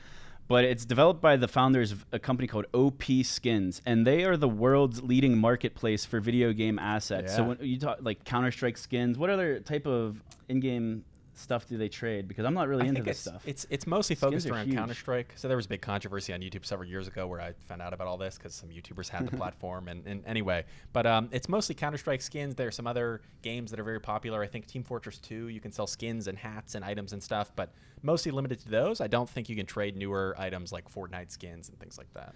But 0.49 0.65
it's 0.65 0.85
developed 0.85 1.21
by 1.21 1.37
the 1.37 1.49
founders 1.49 1.93
of 1.93 2.07
a 2.13 2.19
company 2.19 2.47
called 2.47 2.67
OP 2.73 3.03
Skins, 3.23 3.83
and 3.85 4.07
they 4.07 4.25
are 4.25 4.37
the 4.37 4.49
world's 4.49 5.03
leading 5.03 5.37
marketplace 5.39 6.05
for 6.05 6.21
video 6.21 6.53
game 6.53 6.79
assets. 6.79 7.35
So 7.35 7.45
when 7.45 7.59
you 7.61 7.79
talk 7.79 7.99
like 8.01 8.25
Counter 8.25 8.51
Strike 8.51 8.77
skins, 8.79 9.19
what 9.19 9.31
other 9.31 9.61
type 9.61 9.87
of 9.87 10.23
in-game 10.49 11.05
stuff 11.38 11.66
do 11.68 11.77
they 11.77 11.88
trade? 11.88 12.29
Because 12.29 12.44
I'm 12.44 12.55
not 12.55 12.68
really 12.68 12.85
I 12.85 12.88
into 12.88 13.03
this 13.03 13.12
it's, 13.12 13.20
stuff. 13.20 13.42
It's 13.46 13.66
it's 13.70 13.87
mostly 13.87 14.16
Skins 14.16 14.31
focused 14.31 14.51
around. 14.51 14.72
Counter 14.72 14.94
Strike. 14.94 15.33
So 15.37 15.49
there 15.49 15.57
was 15.57 15.66
a 15.66 15.68
big 15.68 15.83
controversy 15.83 16.33
on 16.33 16.40
YouTube 16.40 16.64
several 16.64 16.88
years 16.88 17.09
ago 17.09 17.27
where 17.27 17.40
I 17.40 17.53
found 17.66 17.83
out 17.83 17.92
about 17.92 18.07
all 18.07 18.16
this 18.16 18.37
because 18.37 18.55
some 18.55 18.68
YouTubers 18.68 19.09
had 19.09 19.27
the 19.27 19.37
platform. 19.37 19.88
And, 19.88 20.07
and 20.07 20.25
anyway, 20.27 20.64
but 20.92 21.07
um, 21.07 21.29
it's 21.33 21.49
mostly 21.49 21.75
Counter 21.75 21.99
Strike 21.99 22.22
skins. 22.22 22.55
There 22.55 22.68
are 22.68 22.72
some 22.72 22.87
other 22.87 23.20
games 23.42 23.70
that 23.70 23.81
are 23.81 23.85
very 23.85 24.01
popular. 24.01 24.42
I 24.42 24.46
think 24.46 24.66
Team 24.66 24.83
Fortress 24.83 25.18
2, 25.18 25.49
you 25.49 25.61
can 25.61 25.72
sell 25.72 25.87
skins 25.87 26.29
and 26.29 26.38
hats 26.38 26.75
and 26.75 26.85
items 26.85 27.12
and 27.12 27.22
stuff, 27.22 27.53
but 27.57 27.72
mostly 28.03 28.33
limited 28.33 28.61
to 28.61 28.68
those. 28.68 29.01
I 29.01 29.07
don't 29.07 29.29
think 29.29 29.49
you 29.49 29.57
can 29.57 29.66
trade 29.66 29.96
newer 29.96 30.35
items 30.38 30.72
like 30.72 30.92
Fortnite 30.92 31.31
skins 31.31 31.68
and 31.68 31.79
things 31.79 31.99
like 31.99 32.12
that. 32.14 32.35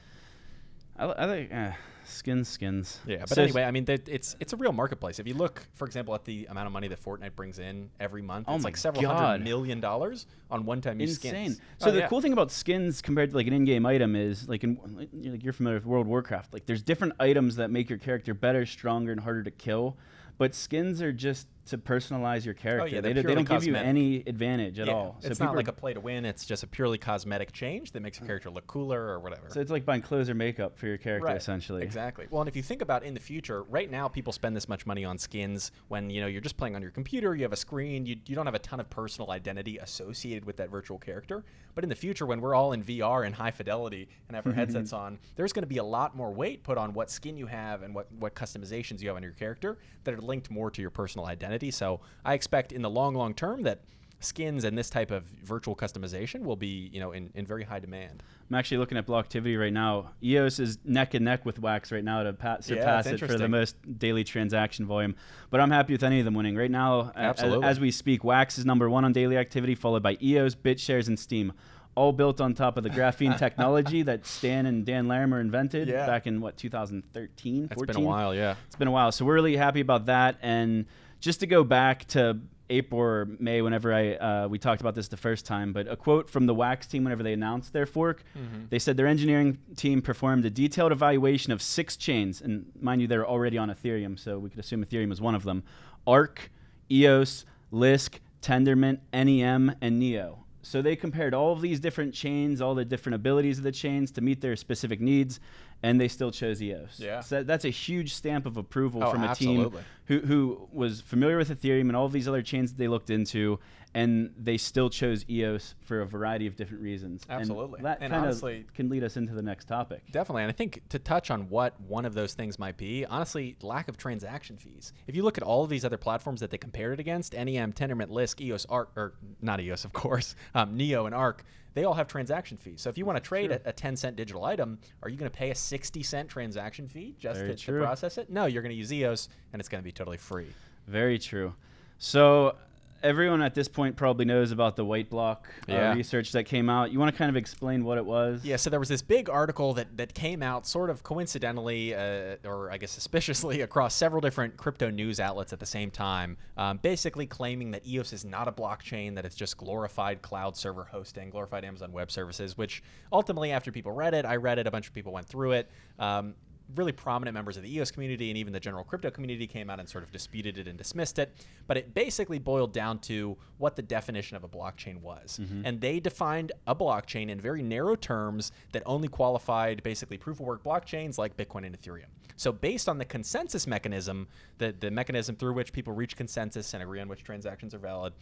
I, 1.00 1.24
I 1.24 1.26
think 1.26 1.52
uh, 1.52 1.70
skins, 2.04 2.48
skins. 2.48 3.00
Yeah, 3.06 3.18
but 3.20 3.30
So- 3.30 3.42
anyway, 3.42 3.64
I 3.64 3.70
mean, 3.70 3.84
it's 3.88 4.36
it's 4.40 4.52
a 4.52 4.56
real 4.56 4.72
marketplace. 4.72 5.18
If 5.18 5.26
you 5.26 5.34
look, 5.34 5.66
for 5.74 5.86
example, 5.86 6.14
at 6.14 6.24
the 6.24 6.46
amount 6.50 6.66
of 6.66 6.72
money 6.72 6.88
that 6.88 7.02
Fortnite 7.02 7.34
brings 7.34 7.58
in 7.58 7.90
every 7.98 8.22
month, 8.22 8.46
Oh 8.48 8.54
it's 8.56 8.64
like 8.64 8.76
several 8.76 9.02
God. 9.02 9.16
hundred 9.16 9.44
million 9.44 9.80
dollars 9.80 10.26
on 10.50 10.64
one-time 10.66 11.00
use 11.00 11.16
insane. 11.16 11.52
skins. 11.54 11.60
So 11.78 11.88
Oh, 11.88 11.92
the 11.92 12.00
yeah. 12.00 12.08
cool 12.08 12.20
thing 12.20 12.32
about 12.32 12.50
skins 12.50 13.00
compared 13.02 13.30
to 13.30 13.36
like 13.36 13.46
an 13.46 13.52
in-game 13.52 13.86
item 13.86 14.14
is 14.16 14.48
like 14.48 14.62
in 14.64 14.78
like 14.96 15.08
like 15.12 15.42
you're 15.42 15.52
familiar 15.52 15.78
with 15.78 15.86
World 15.86 16.06
of 16.06 16.08
Warcraft. 16.08 16.52
Like 16.52 16.66
there's 16.66 16.82
different 16.82 17.14
items 17.18 17.56
that 17.56 17.70
make 17.70 17.88
your 17.88 17.98
character 17.98 18.34
better, 18.34 18.66
stronger, 18.66 19.12
and 19.12 19.20
harder 19.20 19.42
to 19.42 19.50
kill. 19.50 19.96
But 20.38 20.54
skins 20.54 21.02
are 21.02 21.12
just 21.12 21.48
to 21.70 21.78
personalize 21.78 22.44
your 22.44 22.54
character. 22.54 22.82
Oh, 22.82 22.86
yeah, 22.86 23.00
they, 23.00 23.12
don't- 23.12 23.26
they 23.26 23.34
don't 23.34 23.48
give 23.48 23.64
you 23.64 23.76
any 23.76 24.22
advantage 24.26 24.78
at 24.78 24.88
Yeah, 24.88 24.94
all. 24.94 25.16
So 25.20 25.28
it's 25.28 25.40
not 25.40 25.54
like 25.54 25.68
a 25.68 25.72
play 25.72 25.94
to 25.94 26.00
win. 26.00 26.24
It's 26.24 26.44
just 26.44 26.62
a 26.62 26.66
purely 26.66 26.98
cosmetic 26.98 27.52
change 27.52 27.92
that 27.92 28.00
makes 28.00 28.18
your 28.18 28.24
mm. 28.24 28.28
character 28.28 28.50
look 28.50 28.66
cooler 28.66 29.00
or 29.00 29.20
whatever. 29.20 29.48
So 29.48 29.60
it's 29.60 29.70
like 29.70 29.84
buying 29.84 30.02
clothes 30.02 30.28
or 30.28 30.34
makeup 30.34 30.76
for 30.76 30.86
your 30.86 30.98
character, 30.98 31.26
Right, 31.26 31.36
essentially. 31.36 31.82
Exactly. 31.82 32.26
Well, 32.30 32.42
and 32.42 32.48
if 32.48 32.56
you 32.56 32.62
think 32.62 32.82
about 32.82 33.04
in 33.04 33.14
the 33.14 33.20
future, 33.20 33.62
right 33.64 33.90
now 33.90 34.08
people 34.08 34.32
spend 34.32 34.56
this 34.56 34.68
much 34.68 34.86
money 34.86 35.04
on 35.04 35.18
skins 35.18 35.72
when 35.88 36.10
you 36.10 36.20
know 36.20 36.26
you're 36.26 36.40
just 36.40 36.56
playing 36.56 36.74
on 36.74 36.82
your 36.82 36.90
computer, 36.90 37.34
you 37.34 37.42
have 37.42 37.52
a 37.52 37.56
screen, 37.56 38.04
you, 38.06 38.16
you 38.26 38.34
don't 38.34 38.46
have 38.46 38.54
a 38.54 38.60
ton 38.60 38.80
of 38.80 38.90
personal 38.90 39.30
identity 39.30 39.78
associated 39.78 40.44
with 40.44 40.56
that 40.56 40.70
virtual 40.70 40.98
character. 40.98 41.44
But 41.74 41.84
in 41.84 41.88
the 41.90 41.96
future, 41.96 42.26
when 42.26 42.40
we're 42.40 42.54
all 42.54 42.72
in 42.72 42.82
VR 42.82 43.24
and 43.24 43.34
high 43.34 43.52
fidelity 43.52 44.08
and 44.28 44.34
have 44.34 44.46
our 44.46 44.52
headsets 44.52 44.92
on, 45.04 45.18
there's 45.36 45.52
going 45.52 45.62
to 45.62 45.68
be 45.68 45.78
a 45.78 45.84
lot 45.84 46.16
more 46.16 46.32
weight 46.32 46.64
put 46.64 46.76
on 46.76 46.92
what 46.92 47.10
skin 47.10 47.36
you 47.36 47.46
have 47.46 47.82
and 47.82 47.94
what 47.94 48.10
what 48.18 48.34
customizations 48.34 49.00
you 49.00 49.08
have 49.08 49.16
on 49.16 49.22
your 49.22 49.32
character 49.32 49.78
that 50.04 50.14
are 50.14 50.20
linked 50.20 50.50
more 50.50 50.70
to 50.70 50.80
your 50.80 50.90
personal 50.90 51.26
identity. 51.26 51.59
So 51.70 52.00
I 52.24 52.34
expect 52.34 52.72
in 52.72 52.80
the 52.82 52.90
long, 52.90 53.14
long 53.14 53.34
term 53.34 53.62
that 53.64 53.80
skins 54.22 54.64
and 54.64 54.76
this 54.76 54.90
type 54.90 55.10
of 55.10 55.24
virtual 55.42 55.74
customization 55.74 56.42
will 56.42 56.54
be 56.56 56.90
you 56.92 57.00
know 57.00 57.12
in, 57.12 57.30
in 57.34 57.46
very 57.46 57.64
high 57.64 57.78
demand. 57.78 58.22
I'm 58.50 58.56
actually 58.56 58.78
looking 58.78 58.98
at 58.98 59.06
Blocktivity 59.06 59.58
right 59.58 59.72
now. 59.72 60.10
EOS 60.22 60.58
is 60.58 60.78
neck 60.84 61.14
and 61.14 61.24
neck 61.24 61.46
with 61.46 61.58
Wax 61.60 61.90
right 61.92 62.02
now 62.04 62.22
to 62.24 62.32
pa- 62.32 62.58
surpass 62.60 63.04
that's 63.04 63.22
it 63.22 63.26
for 63.26 63.38
the 63.38 63.48
most 63.48 63.76
daily 63.98 64.24
transaction 64.24 64.86
volume. 64.86 65.14
But 65.50 65.60
I'm 65.60 65.70
happy 65.70 65.94
with 65.94 66.02
any 66.02 66.18
of 66.18 66.24
them 66.24 66.34
winning. 66.34 66.56
Right 66.56 66.70
now, 66.70 67.00
a- 67.00 67.06
as, 67.06 67.12
Absolutely. 67.16 67.66
as 67.66 67.80
we 67.80 67.90
speak, 67.92 68.24
Wax 68.24 68.58
is 68.58 68.66
number 68.66 68.90
one 68.90 69.04
on 69.04 69.12
daily 69.12 69.36
activity, 69.36 69.74
followed 69.76 70.02
by 70.02 70.18
EOS, 70.20 70.54
BitShares, 70.56 71.06
and 71.06 71.18
Steam. 71.18 71.52
All 71.94 72.12
built 72.12 72.40
on 72.40 72.54
top 72.54 72.76
of 72.76 72.82
the 72.82 72.90
graphene 72.90 73.38
technology 73.38 74.02
that 74.02 74.26
Stan 74.26 74.66
and 74.66 74.84
Dan 74.84 75.06
Larimer 75.08 75.40
invented 75.40 75.86
Yeah. 75.88 76.06
back 76.06 76.26
in 76.26 76.40
what 76.40 76.56
2013, 76.56 77.68
It's 77.70 77.82
been 77.82 77.96
a 77.96 78.00
while, 78.00 78.34
yeah. 78.34 78.56
It's 78.66 78.76
been 78.76 78.88
a 78.88 78.92
while, 78.92 79.12
so 79.12 79.24
we're 79.24 79.34
really 79.34 79.56
happy 79.56 79.80
about 79.80 80.06
that. 80.06 80.36
And 80.42 80.86
just 81.20 81.40
to 81.40 81.46
go 81.46 81.62
back 81.64 82.04
to 82.08 82.38
April 82.70 83.00
or 83.00 83.28
May, 83.38 83.62
whenever 83.62 83.92
I 83.92 84.14
uh, 84.14 84.48
we 84.48 84.58
talked 84.58 84.80
about 84.80 84.94
this 84.94 85.08
the 85.08 85.16
first 85.16 85.44
time, 85.44 85.72
but 85.72 85.88
a 85.88 85.96
quote 85.96 86.30
from 86.30 86.46
the 86.46 86.54
Wax 86.54 86.86
team 86.86 87.02
whenever 87.04 87.22
they 87.22 87.32
announced 87.32 87.72
their 87.72 87.86
fork, 87.86 88.22
they 88.70 88.78
said 88.78 88.96
their 88.96 89.08
engineering 89.08 89.58
team 89.76 90.00
performed 90.00 90.44
a 90.44 90.50
detailed 90.50 90.92
evaluation 90.92 91.52
of 91.52 91.60
six 91.60 91.96
chains, 91.96 92.40
and 92.40 92.66
mind 92.80 93.00
you, 93.02 93.08
they're 93.08 93.26
already 93.26 93.58
on 93.58 93.70
Ethereum, 93.70 94.18
so 94.18 94.38
we 94.38 94.50
could 94.50 94.60
assume 94.60 94.84
Ethereum 94.84 95.10
is 95.12 95.20
one 95.20 95.34
of 95.34 95.42
them: 95.42 95.64
Ark, 96.06 96.50
EOS, 96.90 97.44
Lisk, 97.72 98.18
Tendermint, 98.40 99.00
NEM, 99.12 99.74
and 99.80 99.98
Neo. 99.98 100.44
So 100.62 100.82
they 100.82 100.94
compared 100.94 101.34
all 101.34 101.52
of 101.52 101.62
these 101.62 101.80
different 101.80 102.14
chains, 102.14 102.60
all 102.60 102.74
the 102.74 102.84
different 102.84 103.14
abilities 103.14 103.58
of 103.58 103.64
the 103.64 103.72
chains 103.72 104.10
to 104.12 104.20
meet 104.20 104.40
their 104.42 104.56
specific 104.56 105.00
needs, 105.00 105.40
and 105.82 106.00
they 106.00 106.08
still 106.08 106.30
chose 106.30 106.62
EOS. 106.62 106.98
Yeah. 107.00 107.20
So 107.20 107.42
that's 107.42 107.64
a 107.64 107.70
huge 107.70 108.12
stamp 108.14 108.44
of 108.46 108.56
approval 108.56 109.02
Oh, 109.02 109.10
from 109.12 109.22
a 109.22 109.26
absolutely. 109.28 109.78
team 109.80 109.84
who, 110.04 110.18
who 110.26 110.68
was 110.72 111.00
familiar 111.00 111.36
with 111.38 111.48
Ethereum 111.48 111.82
and 111.88 111.96
all 111.96 112.06
of 112.06 112.12
these 112.12 112.28
other 112.28 112.42
chains 112.42 112.72
that 112.72 112.78
they 112.78 112.88
looked 112.88 113.08
into, 113.10 113.58
and 113.94 114.32
they 114.36 114.56
still 114.56 114.88
chose 114.90 115.24
EOS 115.28 115.74
for 115.80 116.00
a 116.02 116.06
variety 116.06 116.46
of 116.46 116.54
different 116.54 116.82
reasons. 116.82 117.22
And 117.28 117.40
Absolutely. 117.40 117.80
that 117.82 117.98
And 118.00 118.12
kind 118.12 118.24
honestly- 118.24 118.60
of 118.60 118.74
can 118.74 118.88
lead 118.88 119.02
us 119.02 119.16
into 119.16 119.32
the 119.32 119.42
next 119.42 119.64
topic. 119.64 120.02
Definitely. 120.12 120.42
And 120.42 120.50
I 120.50 120.52
think 120.52 120.82
to 120.90 120.98
touch 120.98 121.30
on 121.30 121.48
what 121.48 121.80
one 121.80 122.04
of 122.04 122.14
those 122.14 122.34
things 122.34 122.58
might 122.58 122.76
be, 122.76 123.04
honestly, 123.06 123.56
lack 123.62 123.88
of 123.88 123.96
transaction 123.96 124.58
fees. 124.58 124.92
If 125.06 125.16
you 125.16 125.22
look 125.22 125.38
at 125.38 125.42
all 125.44 125.64
of 125.64 125.70
these 125.70 125.84
other 125.84 125.96
platforms 125.96 126.40
that 126.40 126.50
they 126.50 126.58
compared 126.58 126.92
it 126.92 127.00
against, 127.00 127.32
NEM, 127.32 127.72
Tendermint, 127.72 128.10
Lisk, 128.10 128.40
EOS, 128.40 128.64
Ark, 128.66 128.90
or 128.96 129.14
not 129.40 129.60
EOS, 129.60 129.84
of 129.84 129.92
course, 129.92 130.36
um, 130.54 130.76
Neo 130.76 131.06
and 131.06 131.14
Ark, 131.14 131.42
they 131.74 131.84
all 131.84 131.94
have 131.94 132.08
transaction 132.08 132.56
fees. 132.56 132.80
So 132.80 132.90
if 132.90 132.98
you 132.98 133.04
want 133.04 133.16
to 133.16 133.22
trade 133.22 133.52
a, 133.52 133.60
a 133.68 133.72
10 133.72 133.96
cent 133.96 134.16
digital 134.16 134.44
item, 134.44 134.78
are 135.02 135.08
you 135.08 135.16
going 135.16 135.30
to 135.30 135.36
pay 135.36 135.50
a 135.50 135.54
60 135.54 136.02
cent 136.02 136.28
transaction 136.28 136.88
fee 136.88 137.14
just 137.18 137.40
to, 137.40 137.54
to 137.54 137.78
process 137.78 138.18
it? 138.18 138.30
No, 138.30 138.46
you're 138.46 138.62
going 138.62 138.70
to 138.70 138.76
use 138.76 138.92
EOS 138.92 139.28
and 139.52 139.60
it's 139.60 139.68
going 139.68 139.82
to 139.82 139.84
be 139.84 139.92
totally 139.92 140.16
free. 140.16 140.48
Very 140.86 141.18
true. 141.18 141.54
So 141.98 142.56
everyone 143.02 143.42
at 143.42 143.54
this 143.54 143.68
point 143.68 143.96
probably 143.96 144.24
knows 144.24 144.50
about 144.52 144.76
the 144.76 144.84
Whiteblock 144.84 145.36
uh, 145.36 145.72
Yeah. 145.72 145.94
research 145.94 146.32
that 146.32 146.44
came 146.44 146.68
out. 146.68 146.92
You 146.92 146.98
want 146.98 147.12
to 147.14 147.18
kind 147.18 147.28
of 147.30 147.36
explain 147.36 147.84
what 147.84 147.98
it 147.98 148.04
was? 148.04 148.44
Yeah, 148.44 148.56
so 148.56 148.70
there 148.70 148.80
was 148.80 148.88
this 148.88 149.02
big 149.02 149.28
article 149.30 149.74
that, 149.74 149.96
that 149.96 150.14
came 150.14 150.42
out 150.42 150.66
sort 150.66 150.90
of 150.90 151.02
coincidentally, 151.02 151.94
uh, 151.94 152.36
or 152.44 152.70
I 152.70 152.76
guess 152.78 152.90
suspiciously, 152.90 153.60
across 153.62 153.94
several 153.94 154.20
different 154.20 154.56
crypto 154.56 154.90
news 154.90 155.20
outlets 155.20 155.52
at 155.52 155.60
the 155.60 155.66
same 155.66 155.90
time, 155.90 156.36
um, 156.56 156.78
basically 156.78 157.26
claiming 157.26 157.70
that 157.70 157.86
EOS 157.86 158.12
is 158.12 158.24
not 158.24 158.48
a 158.48 158.52
blockchain, 158.52 159.14
that 159.14 159.24
it's 159.24 159.34
just 159.36 159.56
glorified 159.56 160.22
cloud 160.22 160.56
server 160.56 160.84
hosting, 160.84 161.30
glorified 161.30 161.64
Amazon 161.64 161.92
Web 161.92 162.10
Services, 162.10 162.58
which 162.58 162.82
ultimately, 163.12 163.52
after 163.52 163.72
people 163.72 163.92
read 163.92 164.14
it, 164.14 164.24
I 164.24 164.36
read 164.36 164.58
it, 164.58 164.66
a 164.66 164.70
bunch 164.70 164.86
of 164.88 164.94
people 164.94 165.12
went 165.12 165.26
through 165.26 165.52
it. 165.52 165.70
Um, 165.98 166.34
really 166.76 166.92
prominent 166.92 167.34
members 167.34 167.56
of 167.56 167.62
the 167.62 167.74
EOS 167.74 167.90
community 167.90 168.30
and 168.30 168.38
even 168.38 168.52
the 168.52 168.60
general 168.60 168.84
crypto 168.84 169.10
community 169.10 169.46
came 169.46 169.70
out 169.70 169.80
and 169.80 169.88
sort 169.88 170.04
of 170.04 170.12
disputed 170.12 170.58
it 170.58 170.68
and 170.68 170.76
dismissed 170.76 171.18
it. 171.18 171.34
But 171.66 171.76
it 171.76 171.94
basically 171.94 172.38
boiled 172.38 172.72
down 172.72 172.98
to 173.00 173.36
what 173.58 173.76
the 173.76 173.82
definition 173.82 174.36
of 174.36 174.44
a 174.44 174.48
blockchain 174.48 175.00
was. 175.00 175.38
Mm-hmm. 175.40 175.62
And 175.64 175.80
they 175.80 176.00
defined 176.00 176.52
a 176.66 176.74
blockchain 176.74 177.28
in 177.28 177.40
very 177.40 177.62
narrow 177.62 177.96
terms 177.96 178.52
that 178.72 178.82
only 178.86 179.08
qualified 179.08 179.82
basically 179.82 180.16
proof 180.16 180.40
of 180.40 180.46
work 180.46 180.62
blockchains 180.62 181.18
like 181.18 181.36
Bitcoin 181.36 181.66
and 181.66 181.80
Ethereum. 181.80 182.06
So, 182.36 182.52
based 182.52 182.88
on 182.88 182.96
the 182.96 183.04
consensus 183.04 183.66
mechanism, 183.66 184.26
the, 184.56 184.74
the 184.78 184.90
mechanism 184.90 185.36
through 185.36 185.52
which 185.52 185.74
people 185.74 185.92
reach 185.92 186.16
consensus 186.16 186.72
and 186.72 186.82
agree 186.82 187.00
on 187.00 187.08
which 187.08 187.22
transactions 187.22 187.74
are 187.74 187.78
valid, 187.78 188.14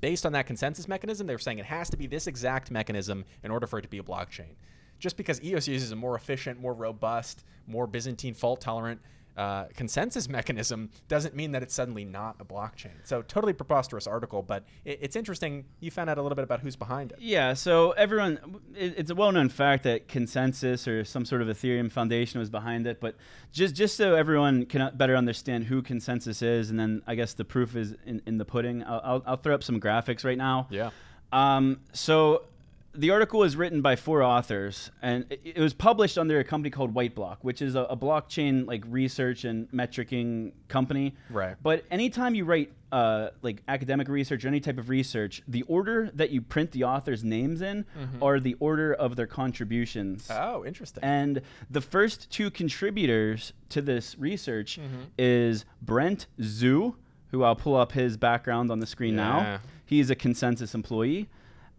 based 0.00 0.24
on 0.24 0.32
that 0.32 0.46
consensus 0.46 0.88
mechanism, 0.88 1.26
they 1.26 1.34
were 1.34 1.38
saying 1.38 1.58
it 1.58 1.66
has 1.66 1.90
to 1.90 1.96
be 1.98 2.06
this 2.06 2.26
exact 2.26 2.70
mechanism 2.70 3.24
in 3.44 3.50
order 3.50 3.66
for 3.66 3.78
it 3.78 3.82
to 3.82 3.88
be 3.88 3.98
a 3.98 4.02
blockchain 4.02 4.54
just 5.02 5.16
because 5.16 5.42
EOS 5.42 5.66
uses 5.66 5.90
a 5.90 5.96
more 5.96 6.14
efficient, 6.14 6.60
more 6.60 6.72
robust, 6.72 7.44
more 7.66 7.88
Byzantine 7.88 8.34
fault 8.34 8.60
tolerant 8.60 9.00
uh, 9.36 9.64
consensus 9.74 10.28
mechanism 10.28 10.90
doesn't 11.08 11.34
mean 11.34 11.52
that 11.52 11.62
it's 11.62 11.74
suddenly 11.74 12.04
not 12.04 12.36
a 12.38 12.44
blockchain. 12.44 12.92
So 13.02 13.22
totally 13.22 13.52
preposterous 13.52 14.06
article, 14.06 14.42
but 14.42 14.62
it, 14.84 14.98
it's 15.02 15.16
interesting. 15.16 15.64
You 15.80 15.90
found 15.90 16.08
out 16.08 16.18
a 16.18 16.22
little 16.22 16.36
bit 16.36 16.44
about 16.44 16.60
who's 16.60 16.76
behind 16.76 17.12
it. 17.12 17.18
Yeah, 17.20 17.54
so 17.54 17.92
everyone, 17.92 18.60
it, 18.76 18.94
it's 18.96 19.10
a 19.10 19.14
well-known 19.14 19.48
fact 19.48 19.82
that 19.84 20.06
ConsenSys 20.06 20.86
or 20.86 21.04
some 21.04 21.24
sort 21.24 21.42
of 21.42 21.48
Ethereum 21.48 21.90
foundation 21.90 22.38
was 22.38 22.50
behind 22.50 22.86
it. 22.86 23.00
But 23.00 23.16
just 23.50 23.74
just 23.74 23.96
so 23.96 24.14
everyone 24.14 24.66
can 24.66 24.94
better 24.96 25.16
understand 25.16 25.64
who 25.64 25.82
ConsenSys 25.82 26.42
is, 26.42 26.70
and 26.70 26.78
then 26.78 27.02
I 27.08 27.16
guess 27.16 27.32
the 27.34 27.44
proof 27.44 27.74
is 27.74 27.96
in, 28.06 28.22
in 28.26 28.38
the 28.38 28.44
pudding. 28.44 28.84
I'll, 28.84 29.00
I'll, 29.02 29.22
I'll 29.26 29.36
throw 29.36 29.54
up 29.54 29.64
some 29.64 29.80
graphics 29.80 30.24
right 30.24 30.38
now. 30.38 30.68
Yeah. 30.70 30.90
Um, 31.32 31.80
so 31.92 32.44
the 32.94 33.10
article 33.10 33.40
was 33.40 33.56
written 33.56 33.80
by 33.80 33.96
four 33.96 34.22
authors, 34.22 34.90
and 35.00 35.24
it, 35.30 35.40
it 35.56 35.58
was 35.58 35.72
published 35.72 36.18
under 36.18 36.38
a 36.38 36.44
company 36.44 36.70
called 36.70 36.94
Whiteblock, 36.94 37.38
which 37.42 37.62
is 37.62 37.74
a, 37.74 37.82
a 37.82 37.96
blockchain 37.96 38.66
like 38.66 38.84
research 38.86 39.44
and 39.44 39.70
metricing 39.70 40.52
company. 40.68 41.14
Right. 41.30 41.56
But 41.62 41.84
anytime 41.90 42.34
you 42.34 42.44
write 42.44 42.72
uh, 42.92 43.30
like 43.40 43.62
academic 43.68 44.08
research 44.08 44.44
or 44.44 44.48
any 44.48 44.60
type 44.60 44.76
of 44.78 44.88
research, 44.90 45.42
the 45.48 45.62
order 45.62 46.10
that 46.14 46.30
you 46.30 46.42
print 46.42 46.72
the 46.72 46.84
authors' 46.84 47.24
names 47.24 47.62
in 47.62 47.86
are 48.20 48.38
the 48.38 48.54
order 48.60 48.92
of 48.92 49.16
their 49.16 49.26
contributions. 49.26 50.28
Oh, 50.30 50.64
interesting. 50.64 51.02
And 51.02 51.40
the 51.70 51.80
first 51.80 52.30
two 52.30 52.50
contributors 52.50 53.54
to 53.70 53.80
this 53.80 54.18
research 54.18 54.78
is 55.16 55.64
Brent 55.80 56.26
Xu, 56.38 56.94
who 57.30 57.42
I'll 57.42 57.56
pull 57.56 57.76
up 57.76 57.92
his 57.92 58.18
background 58.18 58.70
on 58.70 58.80
the 58.80 58.86
screen 58.86 59.14
Yeah. 59.14 59.24
now. 59.24 59.58
He's 59.86 60.10
a 60.10 60.16
ConsenSys 60.16 60.74
employee. 60.74 61.28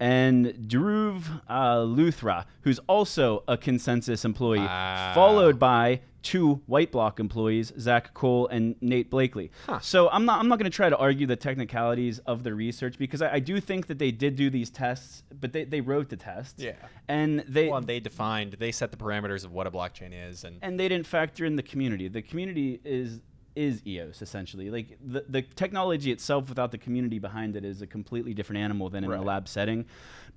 And 0.03 0.47
Dhruv 0.47 1.23
uh, 1.47 1.77
Luthra, 1.77 2.43
who's 2.61 2.79
also 2.87 3.43
a 3.47 3.55
ConsenSys 3.57 4.25
employee, 4.25 4.59
Wow. 4.59 5.13
followed 5.15 5.57
by 5.57 6.01
two 6.21 6.61
Whiteblock 6.69 7.19
employees, 7.21 7.71
Zak 7.79 8.13
Cole 8.13 8.47
and 8.47 8.75
Nate 8.81 9.09
Blakely. 9.09 9.49
Huh. 9.65 9.79
So 9.79 10.09
I'm 10.09 10.25
not 10.25 10.39
I'm 10.41 10.49
not 10.49 10.59
going 10.59 10.69
to 10.69 10.75
try 10.75 10.89
to 10.89 10.97
argue 10.97 11.25
the 11.25 11.37
technicalities 11.37 12.19
of 12.19 12.43
the 12.43 12.53
research 12.53 12.97
because 12.97 13.21
I, 13.21 13.35
I 13.35 13.39
do 13.39 13.61
think 13.61 13.87
that 13.87 13.97
they 13.97 14.11
did 14.11 14.35
do 14.35 14.49
these 14.49 14.69
tests, 14.69 15.23
but 15.39 15.53
they, 15.53 15.63
they 15.63 15.79
wrote 15.79 16.09
the 16.09 16.17
tests. 16.17 16.61
Yeah. 16.61 16.73
And 17.07 17.43
they 17.47 17.69
Well, 17.69 17.79
they 17.81 18.01
defined, 18.01 18.57
they 18.59 18.73
set 18.73 18.91
the 18.91 18.97
parameters 18.97 19.45
of 19.45 19.53
what 19.53 19.67
a 19.67 19.71
blockchain 19.71 20.11
is, 20.29 20.43
and 20.43 20.57
and 20.61 20.77
they 20.77 20.89
didn't 20.89 21.07
factor 21.07 21.45
in 21.45 21.55
the 21.55 21.63
community. 21.63 22.09
The 22.09 22.21
community 22.21 22.81
is 22.83 23.21
is 23.55 23.81
EOS 23.85 24.21
essentially. 24.21 24.69
Like 24.69 24.97
the 25.03 25.25
the 25.27 25.41
technology 25.41 26.11
itself 26.11 26.49
without 26.49 26.71
the 26.71 26.77
community 26.77 27.19
behind 27.19 27.55
it 27.55 27.63
is 27.65 27.81
a 27.81 27.87
completely 27.87 28.33
different 28.33 28.61
animal 28.61 28.89
than 28.89 29.03
in 29.03 29.09
Right. 29.09 29.19
a 29.19 29.23
lab 29.23 29.47
setting. 29.47 29.85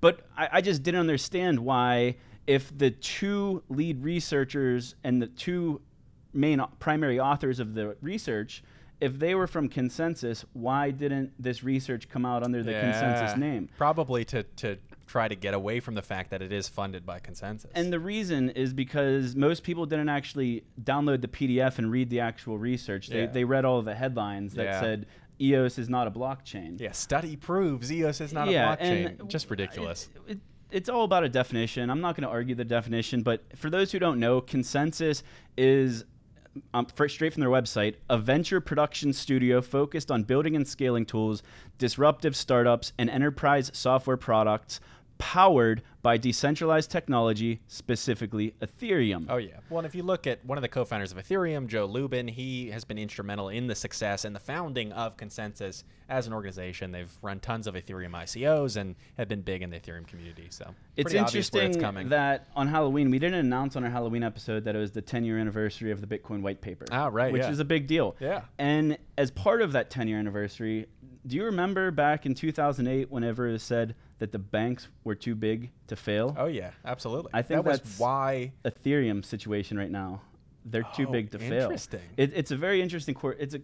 But 0.01 0.21
I, 0.37 0.49
I 0.53 0.61
just 0.61 0.83
didn't 0.83 0.99
understand 0.99 1.59
why 1.59 2.15
if 2.45 2.75
the 2.77 2.91
two 2.91 3.63
lead 3.69 4.03
researchers 4.03 4.95
and 5.03 5.21
the 5.21 5.27
two 5.27 5.81
main 6.33 6.61
primary 6.79 7.19
authors 7.19 7.59
of 7.59 7.73
the 7.73 7.95
research 8.01 8.63
if 8.99 9.17
they 9.19 9.35
were 9.35 9.47
from 9.47 9.69
ConsenSys 9.69 10.43
why 10.53 10.91
didn't 10.91 11.31
this 11.41 11.63
research 11.63 12.09
come 12.09 12.25
out 12.25 12.43
under 12.43 12.63
the 12.63 12.71
ConsenSys 12.71 13.37
name 13.37 13.69
Probably 13.77 14.23
to, 14.25 14.43
to 14.43 14.77
try 15.07 15.27
to 15.27 15.35
get 15.35 15.53
away 15.53 15.79
from 15.79 15.95
the 15.95 16.01
fact 16.01 16.29
that 16.31 16.41
it 16.41 16.51
is 16.51 16.67
funded 16.67 17.05
by 17.05 17.19
ConsenSys. 17.19 17.65
And 17.73 17.91
the 17.91 17.99
reason 17.99 18.49
is 18.51 18.73
because 18.73 19.35
most 19.35 19.63
people 19.63 19.85
didn't 19.85 20.09
actually 20.09 20.63
download 20.83 21.21
the 21.21 21.27
PDF 21.29 21.77
and 21.79 21.89
read 21.89 22.09
the 22.09 22.19
actual 22.19 22.57
research. 22.57 23.07
They, 23.07 23.21
Yeah. 23.21 23.27
they 23.27 23.43
read 23.45 23.65
all 23.65 23.79
of 23.79 23.85
the 23.85 23.95
headlines 23.95 24.53
that 24.55 24.63
Yeah. 24.65 24.79
said 24.81 25.05
EOS 25.39 25.77
is 25.79 25.87
not 25.87 26.07
a 26.07 26.11
blockchain. 26.11 26.79
yeah, 26.79 26.91
study 26.91 27.35
proves 27.35 27.91
EOS 27.91 28.21
is 28.21 28.33
not 28.33 28.49
Yeah, 28.49 28.73
a 28.73 28.77
blockchain. 28.77 29.27
Just 29.27 29.49
ridiculous. 29.49 30.09
It, 30.27 30.33
it, 30.33 30.39
it's 30.71 30.89
all 30.89 31.03
about 31.05 31.23
a 31.23 31.29
definition. 31.29 31.89
I'm 31.89 32.01
not 32.01 32.15
going 32.15 32.23
to 32.23 32.29
argue 32.29 32.55
the 32.55 32.65
definition, 32.65 33.21
but 33.23 33.43
for 33.55 33.69
those 33.69 33.91
who 33.91 33.99
don't 33.99 34.19
know, 34.19 34.41
ConsenSys 34.41 35.23
is 35.57 36.03
um, 36.73 36.87
straight 37.07 37.31
from 37.33 37.41
their 37.41 37.51
website 37.51 37.95
a 38.09 38.17
venture 38.17 38.59
production 38.59 39.13
studio 39.13 39.61
focused 39.61 40.09
on 40.11 40.23
building 40.23 40.55
and 40.55 40.67
scaling 40.67 41.05
tools, 41.05 41.43
disruptive 41.77 42.35
startups, 42.35 42.93
and 42.97 43.09
enterprise 43.11 43.69
software 43.75 44.17
products 44.17 44.79
powered 45.17 45.81
by 46.07 46.15
decentralized 46.15 46.89
technology, 46.89 47.59
specifically 47.67 48.55
Ethereum. 48.61 49.25
Oh 49.27 49.35
yeah. 49.35 49.57
Well, 49.69 49.79
and 49.79 49.85
if 49.85 49.93
you 49.93 50.03
look 50.03 50.25
at 50.25 50.39
one 50.45 50.57
of 50.57 50.61
the 50.61 50.69
co-founders 50.69 51.11
of 51.11 51.17
Ethereum, 51.17 51.67
Joe 51.67 51.83
Lubin, 51.85 52.29
he 52.29 52.69
has 52.69 52.85
been 52.85 52.97
instrumental 52.97 53.49
in 53.49 53.67
the 53.67 53.75
success 53.75 54.23
and 54.23 54.33
the 54.33 54.39
founding 54.39 54.93
of 54.93 55.17
ConsenSys 55.17 55.83
as 56.07 56.25
an 56.25 56.31
organization. 56.31 56.93
They've 56.93 57.11
run 57.21 57.41
tons 57.41 57.67
of 57.67 57.75
Ethereum 57.75 58.11
ICOs 58.11 58.77
and 58.77 58.95
have 59.17 59.27
been 59.27 59.41
big 59.41 59.61
in 59.61 59.69
the 59.69 59.81
Ethereum 59.81 60.07
community. 60.07 60.47
So 60.49 60.73
It's 60.95 61.11
pretty 61.11 61.19
obvious 61.19 61.51
where 61.51 61.63
interesting 61.63 61.81
it's 61.81 61.85
coming. 61.85 62.07
that 62.07 62.47
on 62.55 62.69
Halloween 62.69 63.11
we 63.11 63.19
didn't 63.19 63.39
announce 63.39 63.75
on 63.75 63.83
our 63.83 63.89
Halloween 63.91 64.23
episode 64.23 64.63
that 64.63 64.77
it 64.77 64.79
was 64.79 64.93
the 64.93 65.01
10 65.01 65.25
year 65.25 65.37
anniversary 65.37 65.91
of 65.91 65.99
the 65.99 66.07
Bitcoin 66.07 66.41
white 66.41 66.61
paper. 66.61 66.85
Ah, 66.89 67.09
right, 67.11 67.33
Which 67.33 67.41
yeah. 67.41 67.51
is 67.51 67.59
a 67.59 67.65
big 67.65 67.85
deal. 67.85 68.15
Yeah. 68.21 68.43
And 68.57 68.97
as 69.17 69.29
part 69.29 69.61
of 69.61 69.73
that 69.73 69.89
10 69.89 70.07
year 70.07 70.19
anniversary, 70.19 70.85
do 71.25 71.35
you 71.35 71.43
remember 71.43 71.91
back 71.91 72.25
in 72.25 72.33
2008 72.33 73.11
whenever 73.11 73.49
it 73.49 73.51
was 73.51 73.63
said 73.63 73.95
that 74.19 74.31
the 74.31 74.39
banks 74.39 74.87
were 75.03 75.13
too 75.15 75.35
big 75.35 75.71
to 75.87 75.95
fail? 75.97 76.35
oh 76.37 76.45
yeah, 76.45 76.71
absolutely. 76.85 77.31
I 77.33 77.41
think 77.41 77.63
that 77.65 77.71
that's- 77.71 77.99
why. 77.99 78.51
Ethereum 78.65 79.23
situation 79.25 79.77
right 79.77 79.91
now. 79.91 80.21
They're 80.65 80.87
too 80.95 81.05
Oh, 81.07 81.11
big 81.11 81.31
to 81.31 81.39
fail. 81.39 81.63
interesting. 81.63 82.01
It, 82.17 82.31
it's 82.35 82.51
a 82.51 82.57
very 82.57 82.81
interesting. 82.81 83.15
Cor- 83.15 83.33
it's 83.39 83.53
a 83.55 83.61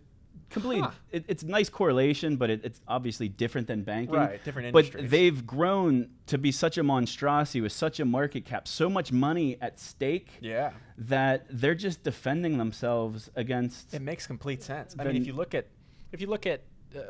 complete. 0.49 0.81
Huh. 0.81 0.91
It, 1.11 1.25
it's 1.27 1.43
nice 1.43 1.67
correlation, 1.67 2.37
but 2.37 2.49
it, 2.49 2.61
it's 2.63 2.79
obviously 2.87 3.27
different 3.27 3.67
than 3.67 3.83
banking. 3.83 4.15
Right, 4.15 4.41
different 4.45 4.71
But 4.71 4.91
they've 5.09 5.45
grown 5.45 6.11
to 6.27 6.37
be 6.37 6.51
such 6.53 6.77
a 6.77 6.83
monstrosity 6.83 7.59
with 7.59 7.73
such 7.73 7.99
a 7.99 8.05
market 8.05 8.45
cap, 8.45 8.67
so 8.69 8.89
much 8.89 9.11
money 9.11 9.57
at 9.61 9.79
stake 9.81 10.29
Yeah. 10.39 10.71
that 10.97 11.45
they're 11.49 11.75
just 11.75 12.03
defending 12.03 12.57
themselves 12.57 13.29
against. 13.35 13.93
It 13.93 14.01
makes 14.01 14.25
complete 14.25 14.63
sense. 14.63 14.95
I 14.97 15.03
mean, 15.03 15.17
if 15.17 15.27
you 15.27 15.33
look 15.33 15.53
at, 15.53 15.67
if 16.13 16.21
you 16.21 16.27
look 16.27 16.45
at, 16.45 16.61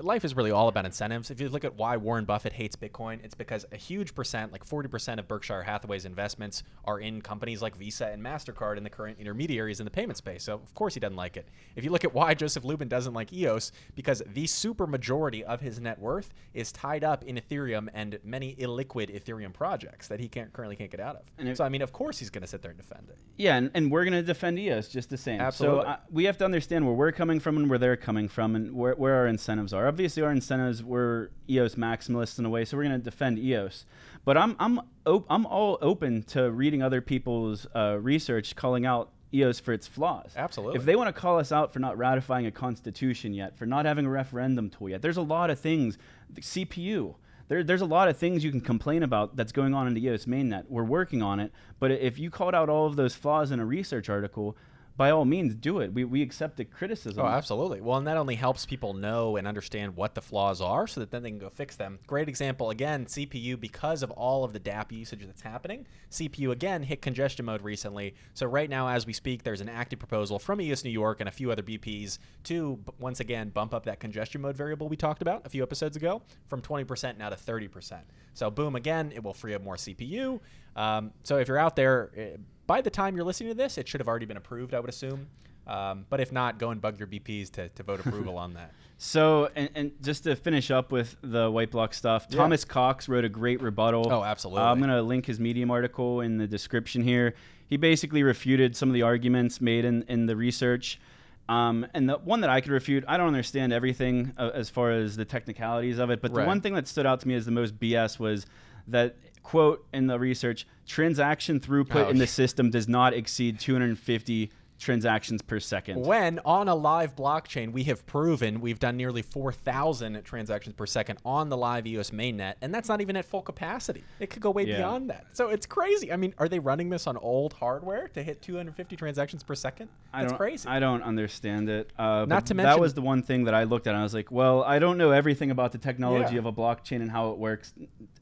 life 0.01 0.25
is 0.25 0.35
really 0.35 0.51
all 0.51 0.67
about 0.67 0.85
incentives. 0.85 1.31
If 1.31 1.39
you 1.39 1.49
look 1.49 1.63
at 1.63 1.75
why 1.75 1.97
Warren 1.97 2.25
Buffett 2.25 2.53
hates 2.53 2.75
Bitcoin, 2.75 3.23
it's 3.23 3.35
because 3.35 3.65
a 3.71 3.77
huge 3.77 4.15
percent, 4.15 4.51
like 4.51 4.65
40% 4.65 5.19
of 5.19 5.27
Berkshire 5.27 5.63
Hathaway's 5.63 6.05
investments 6.05 6.63
are 6.85 6.99
in 6.99 7.21
companies 7.21 7.61
like 7.61 7.75
Visa 7.75 8.07
and 8.07 8.23
MasterCard 8.23 8.77
and 8.77 8.85
the 8.85 8.89
current 8.89 9.17
intermediaries 9.19 9.79
in 9.79 9.85
the 9.85 9.91
payment 9.91 10.17
space. 10.17 10.43
So, 10.43 10.53
of 10.53 10.73
course, 10.73 10.93
he 10.93 10.99
doesn't 10.99 11.15
like 11.15 11.37
it. 11.37 11.47
If 11.75 11.83
you 11.83 11.91
look 11.91 12.03
at 12.03 12.13
why 12.13 12.33
Joseph 12.33 12.63
Lubin 12.63 12.87
doesn't 12.87 13.13
like 13.13 13.33
EOS, 13.33 13.71
because 13.95 14.21
the 14.33 14.47
super 14.47 14.87
majority 14.87 15.43
of 15.43 15.61
his 15.61 15.79
net 15.79 15.99
worth 15.99 16.33
is 16.53 16.71
tied 16.71 17.03
up 17.03 17.23
in 17.23 17.35
Ethereum 17.35 17.89
and 17.93 18.19
many 18.23 18.55
illiquid 18.55 19.13
Ethereum 19.13 19.53
projects 19.53 20.07
that 20.07 20.19
he 20.19 20.27
can't 20.27 20.51
currently 20.53 20.75
can't 20.75 20.91
get 20.91 20.99
out 20.99 21.15
of. 21.15 21.23
If- 21.37 21.57
so, 21.57 21.63
I 21.63 21.69
mean, 21.69 21.81
of 21.81 21.91
course, 21.91 22.19
he's 22.19 22.29
going 22.29 22.41
to 22.41 22.47
sit 22.47 22.61
there 22.61 22.71
and 22.71 22.79
defend 22.79 23.09
it. 23.09 23.17
Yeah, 23.37 23.57
and, 23.57 23.71
and 23.73 23.91
we're 23.91 24.03
going 24.03 24.13
to 24.13 24.23
defend 24.23 24.59
EOS 24.59 24.87
just 24.87 25.09
the 25.09 25.17
same. 25.17 25.41
Absolutely. 25.41 25.83
So 25.83 25.89
uh, 25.89 25.97
we 26.11 26.25
have 26.25 26.37
to 26.37 26.45
understand 26.45 26.85
where 26.85 26.95
we're 26.95 27.11
coming 27.11 27.39
from 27.39 27.57
and 27.57 27.69
where 27.69 27.79
they're 27.79 27.97
coming 27.97 28.27
from 28.27 28.55
and 28.55 28.73
where, 28.73 28.93
where 28.93 29.15
our 29.15 29.27
incentives 29.27 29.72
are. 29.73 29.87
Obviously, 29.87 30.23
our 30.23 30.31
incentives 30.31 30.83
were 30.83 31.31
EOS 31.49 31.75
maximalists 31.75 32.39
in 32.39 32.45
a 32.45 32.49
way, 32.49 32.65
so 32.65 32.77
we're 32.77 32.83
going 32.83 32.99
to 32.99 33.03
defend 33.03 33.39
EOS. 33.39 33.85
But 34.25 34.37
I'm 34.37 34.55
I'm 34.59 34.79
op- 35.05 35.25
I'm 35.29 35.45
all 35.45 35.77
open 35.81 36.23
to 36.23 36.51
reading 36.51 36.81
other 36.81 37.01
people's 37.01 37.67
uh, 37.75 37.97
research 37.99 38.55
calling 38.55 38.85
out 38.85 39.09
EOS 39.33 39.59
for 39.59 39.73
its 39.73 39.87
flaws. 39.87 40.33
Absolutely. 40.35 40.77
If 40.77 40.85
they 40.85 40.95
want 40.95 41.13
to 41.13 41.19
call 41.19 41.39
us 41.39 41.51
out 41.51 41.73
for 41.73 41.79
not 41.79 41.97
ratifying 41.97 42.45
a 42.45 42.51
constitution 42.51 43.33
yet, 43.33 43.57
for 43.57 43.65
not 43.65 43.85
having 43.85 44.05
a 44.05 44.09
referendum 44.09 44.69
tool 44.69 44.89
yet, 44.89 45.01
there's 45.01 45.17
a 45.17 45.21
lot 45.21 45.49
of 45.49 45.59
things. 45.59 45.97
The 46.29 46.41
CPU. 46.41 47.15
There, 47.49 47.61
there's 47.61 47.81
a 47.81 47.85
lot 47.85 48.07
of 48.07 48.15
things 48.15 48.43
you 48.43 48.51
can 48.51 48.61
complain 48.61 49.03
about 49.03 49.35
that's 49.35 49.51
going 49.51 49.73
on 49.73 49.85
in 49.87 49.93
the 49.93 50.05
EOS 50.05 50.25
mainnet. 50.25 50.63
We're 50.69 50.85
working 50.85 51.21
on 51.21 51.41
it, 51.41 51.51
but 51.77 51.91
if 51.91 52.17
you 52.17 52.29
called 52.29 52.55
out 52.55 52.69
all 52.69 52.87
of 52.87 52.95
those 52.95 53.15
flaws 53.15 53.51
in 53.51 53.59
a 53.59 53.65
research 53.65 54.09
article, 54.09 54.55
by 54.95 55.09
all 55.09 55.25
means, 55.25 55.55
do 55.55 55.79
it. 55.79 55.91
We, 55.91 56.03
we 56.03 56.21
accept 56.21 56.57
the 56.57 56.65
criticism. 56.65 57.25
Oh, 57.25 57.27
absolutely. 57.27 57.81
Well, 57.81 57.97
and 57.97 58.05
that 58.05 58.17
only 58.17 58.35
helps 58.35 58.65
people 58.65 58.93
know 58.93 59.37
and 59.37 59.47
understand 59.47 59.95
what 59.95 60.13
the 60.13 60.21
flaws 60.21 60.61
are 60.61 60.85
so 60.85 60.99
that 60.99 61.09
then 61.09 61.23
they 61.23 61.31
can 61.31 61.39
go 61.39 61.49
fix 61.49 61.75
them. 61.75 61.97
Great 62.05 62.29
example, 62.29 62.69
again, 62.69 63.05
CPU, 63.05 63.59
because 63.59 64.03
of 64.03 64.11
all 64.11 64.43
of 64.43 64.53
the 64.53 64.59
DAP 64.59 64.91
usage 64.91 65.25
that's 65.25 65.41
happening, 65.41 65.87
CPU 66.11 66.51
again 66.51 66.83
hit 66.83 67.01
congestion 67.01 67.45
mode 67.45 67.63
recently. 67.63 68.13
So, 68.35 68.45
right 68.45 68.69
now, 68.69 68.87
as 68.87 69.07
we 69.07 69.13
speak, 69.13 69.41
there's 69.41 69.61
an 69.61 69.69
active 69.69 69.97
proposal 69.97 70.37
from 70.37 70.61
EOS 70.61 70.83
New 70.83 70.91
York 70.91 71.19
and 71.21 71.27
a 71.27 71.31
few 71.31 71.51
other 71.51 71.63
BPs 71.63 72.19
to, 72.43 72.79
once 72.99 73.19
again, 73.19 73.49
bump 73.49 73.73
up 73.73 73.85
that 73.85 73.99
congestion 73.99 74.41
mode 74.41 74.55
variable 74.55 74.87
we 74.87 74.97
talked 74.97 75.23
about 75.23 75.45
a 75.45 75.49
few 75.49 75.63
episodes 75.63 75.97
ago 75.97 76.21
from 76.47 76.61
20% 76.61 77.17
now 77.17 77.29
to 77.29 77.35
30%. 77.35 78.01
So, 78.35 78.51
boom, 78.51 78.75
again, 78.75 79.11
it 79.15 79.23
will 79.23 79.33
free 79.33 79.55
up 79.55 79.63
more 79.63 79.75
CPU. 79.75 80.39
Um, 80.75 81.11
so, 81.23 81.37
if 81.37 81.47
you're 81.47 81.57
out 81.57 81.75
there, 81.75 82.11
eh, 82.15 82.37
by 82.67 82.81
the 82.81 82.89
time 82.89 83.15
you're 83.15 83.25
listening 83.25 83.49
to 83.49 83.55
this, 83.57 83.77
it 83.77 83.87
should 83.87 83.99
have 84.01 84.07
already 84.07 84.25
been 84.25 84.37
approved, 84.37 84.73
I 84.73 84.79
would 84.79 84.89
assume. 84.89 85.27
Um, 85.65 86.05
but 86.09 86.19
if 86.19 86.31
not, 86.31 86.59
go 86.59 86.71
and 86.71 86.81
bug 86.81 86.99
your 86.99 87.07
BPs 87.07 87.49
to, 87.51 87.69
to 87.69 87.83
vote 87.83 87.99
approval 88.01 88.37
on 88.37 88.53
that. 88.53 88.71
So, 88.99 89.49
and, 89.55 89.69
and 89.75 89.91
just 90.01 90.23
to 90.23 90.35
finish 90.35 90.71
up 90.71 90.89
with 90.93 91.17
the 91.21 91.51
Whiteblock 91.51 91.93
stuff, 91.93 92.27
Yeah. 92.29 92.37
Thomas 92.37 92.63
Cox 92.63 93.09
wrote 93.09 93.25
a 93.25 93.29
great 93.29 93.61
rebuttal. 93.61 94.07
Oh, 94.09 94.23
absolutely. 94.23 94.61
Uh, 94.61 94.67
I'm 94.71 94.77
going 94.77 94.91
to 94.91 95.01
link 95.01 95.25
his 95.25 95.41
Medium 95.41 95.71
article 95.71 96.21
in 96.21 96.37
the 96.37 96.47
description 96.47 97.01
here. 97.03 97.33
He 97.67 97.75
basically 97.75 98.23
refuted 98.23 98.77
some 98.77 98.87
of 98.87 98.93
the 98.93 99.01
arguments 99.01 99.59
made 99.59 99.83
in, 99.83 100.03
in 100.03 100.25
the 100.25 100.37
research. 100.37 101.01
Um, 101.49 101.85
and 101.93 102.07
the 102.07 102.17
one 102.19 102.39
that 102.41 102.49
I 102.49 102.61
could 102.61 102.71
refute, 102.71 103.03
I 103.05 103.17
don't 103.17 103.27
understand 103.27 103.73
everything 103.73 104.31
uh, 104.37 104.51
as 104.53 104.69
far 104.69 104.91
as 104.91 105.17
the 105.17 105.25
technicalities 105.25 105.97
of 105.99 106.09
it, 106.09 106.21
but 106.21 106.31
Right. 106.31 106.43
the 106.43 106.47
one 106.47 106.61
thing 106.61 106.73
that 106.75 106.87
stood 106.87 107.05
out 107.05 107.19
to 107.21 107.27
me 107.27 107.33
as 107.35 107.43
the 107.45 107.51
most 107.51 107.77
BS 107.77 108.19
was 108.19 108.45
that 108.87 109.17
quote 109.43 109.85
in 109.93 110.07
the 110.07 110.17
research 110.17 110.65
transaction 110.87 111.59
throughput 111.59 112.07
Oh, 112.07 112.09
in 112.09 112.17
the 112.17 112.27
system 112.27 112.69
does 112.69 112.87
not 112.87 113.13
exceed 113.13 113.59
250 113.59 114.49
transactions 114.83 115.41
per 115.41 115.59
second. 115.59 116.05
When 116.05 116.39
on 116.45 116.67
a 116.67 116.75
live 116.75 117.15
blockchain, 117.15 117.71
we 117.71 117.83
have 117.85 118.05
proven 118.05 118.61
we've 118.61 118.79
done 118.79 118.97
nearly 118.97 119.21
4,000 119.21 120.23
transactions 120.23 120.75
per 120.75 120.85
second 120.85 121.19
on 121.25 121.49
the 121.49 121.57
live 121.57 121.87
EOS 121.87 122.11
mainnet, 122.11 122.55
and 122.61 122.73
that's 122.73 122.89
not 122.89 123.01
even 123.01 123.15
at 123.15 123.25
full 123.25 123.41
capacity. 123.41 124.03
It 124.19 124.29
could 124.29 124.41
go 124.41 124.51
way 124.51 124.65
Yeah. 124.65 124.77
beyond 124.77 125.09
that. 125.09 125.25
So 125.33 125.49
it's 125.49 125.65
crazy. 125.65 126.11
I 126.11 126.17
mean, 126.17 126.33
are 126.37 126.47
they 126.49 126.59
running 126.59 126.89
this 126.89 127.07
on 127.07 127.17
old 127.17 127.53
hardware 127.53 128.07
to 128.09 128.21
hit 128.23 128.41
250 128.41 128.95
transactions 128.95 129.43
per 129.43 129.55
second? 129.55 129.89
That's 130.13 130.33
crazy. 130.33 130.67
I 130.67 130.79
don't 130.79 131.01
understand 131.03 131.69
it. 131.69 131.91
Uh, 131.97 132.25
Not 132.27 132.45
to 132.47 132.53
that 132.55 132.79
was 132.79 132.93
the 132.93 133.01
one 133.01 133.23
thing 133.23 133.45
that 133.45 133.53
I 133.53 133.63
looked 133.63 133.87
at. 133.87 133.91
and 133.93 133.99
I 133.99 134.03
was 134.03 134.13
like, 134.13 134.31
well, 134.31 134.63
I 134.63 134.79
don't 134.79 134.97
know 134.97 135.11
everything 135.11 135.51
about 135.51 135.71
the 135.71 135.77
technology 135.77 136.33
Yeah. 136.33 136.39
of 136.39 136.45
a 136.45 136.51
blockchain 136.51 137.01
and 137.01 137.09
how 137.11 137.31
it 137.31 137.37
works 137.37 137.73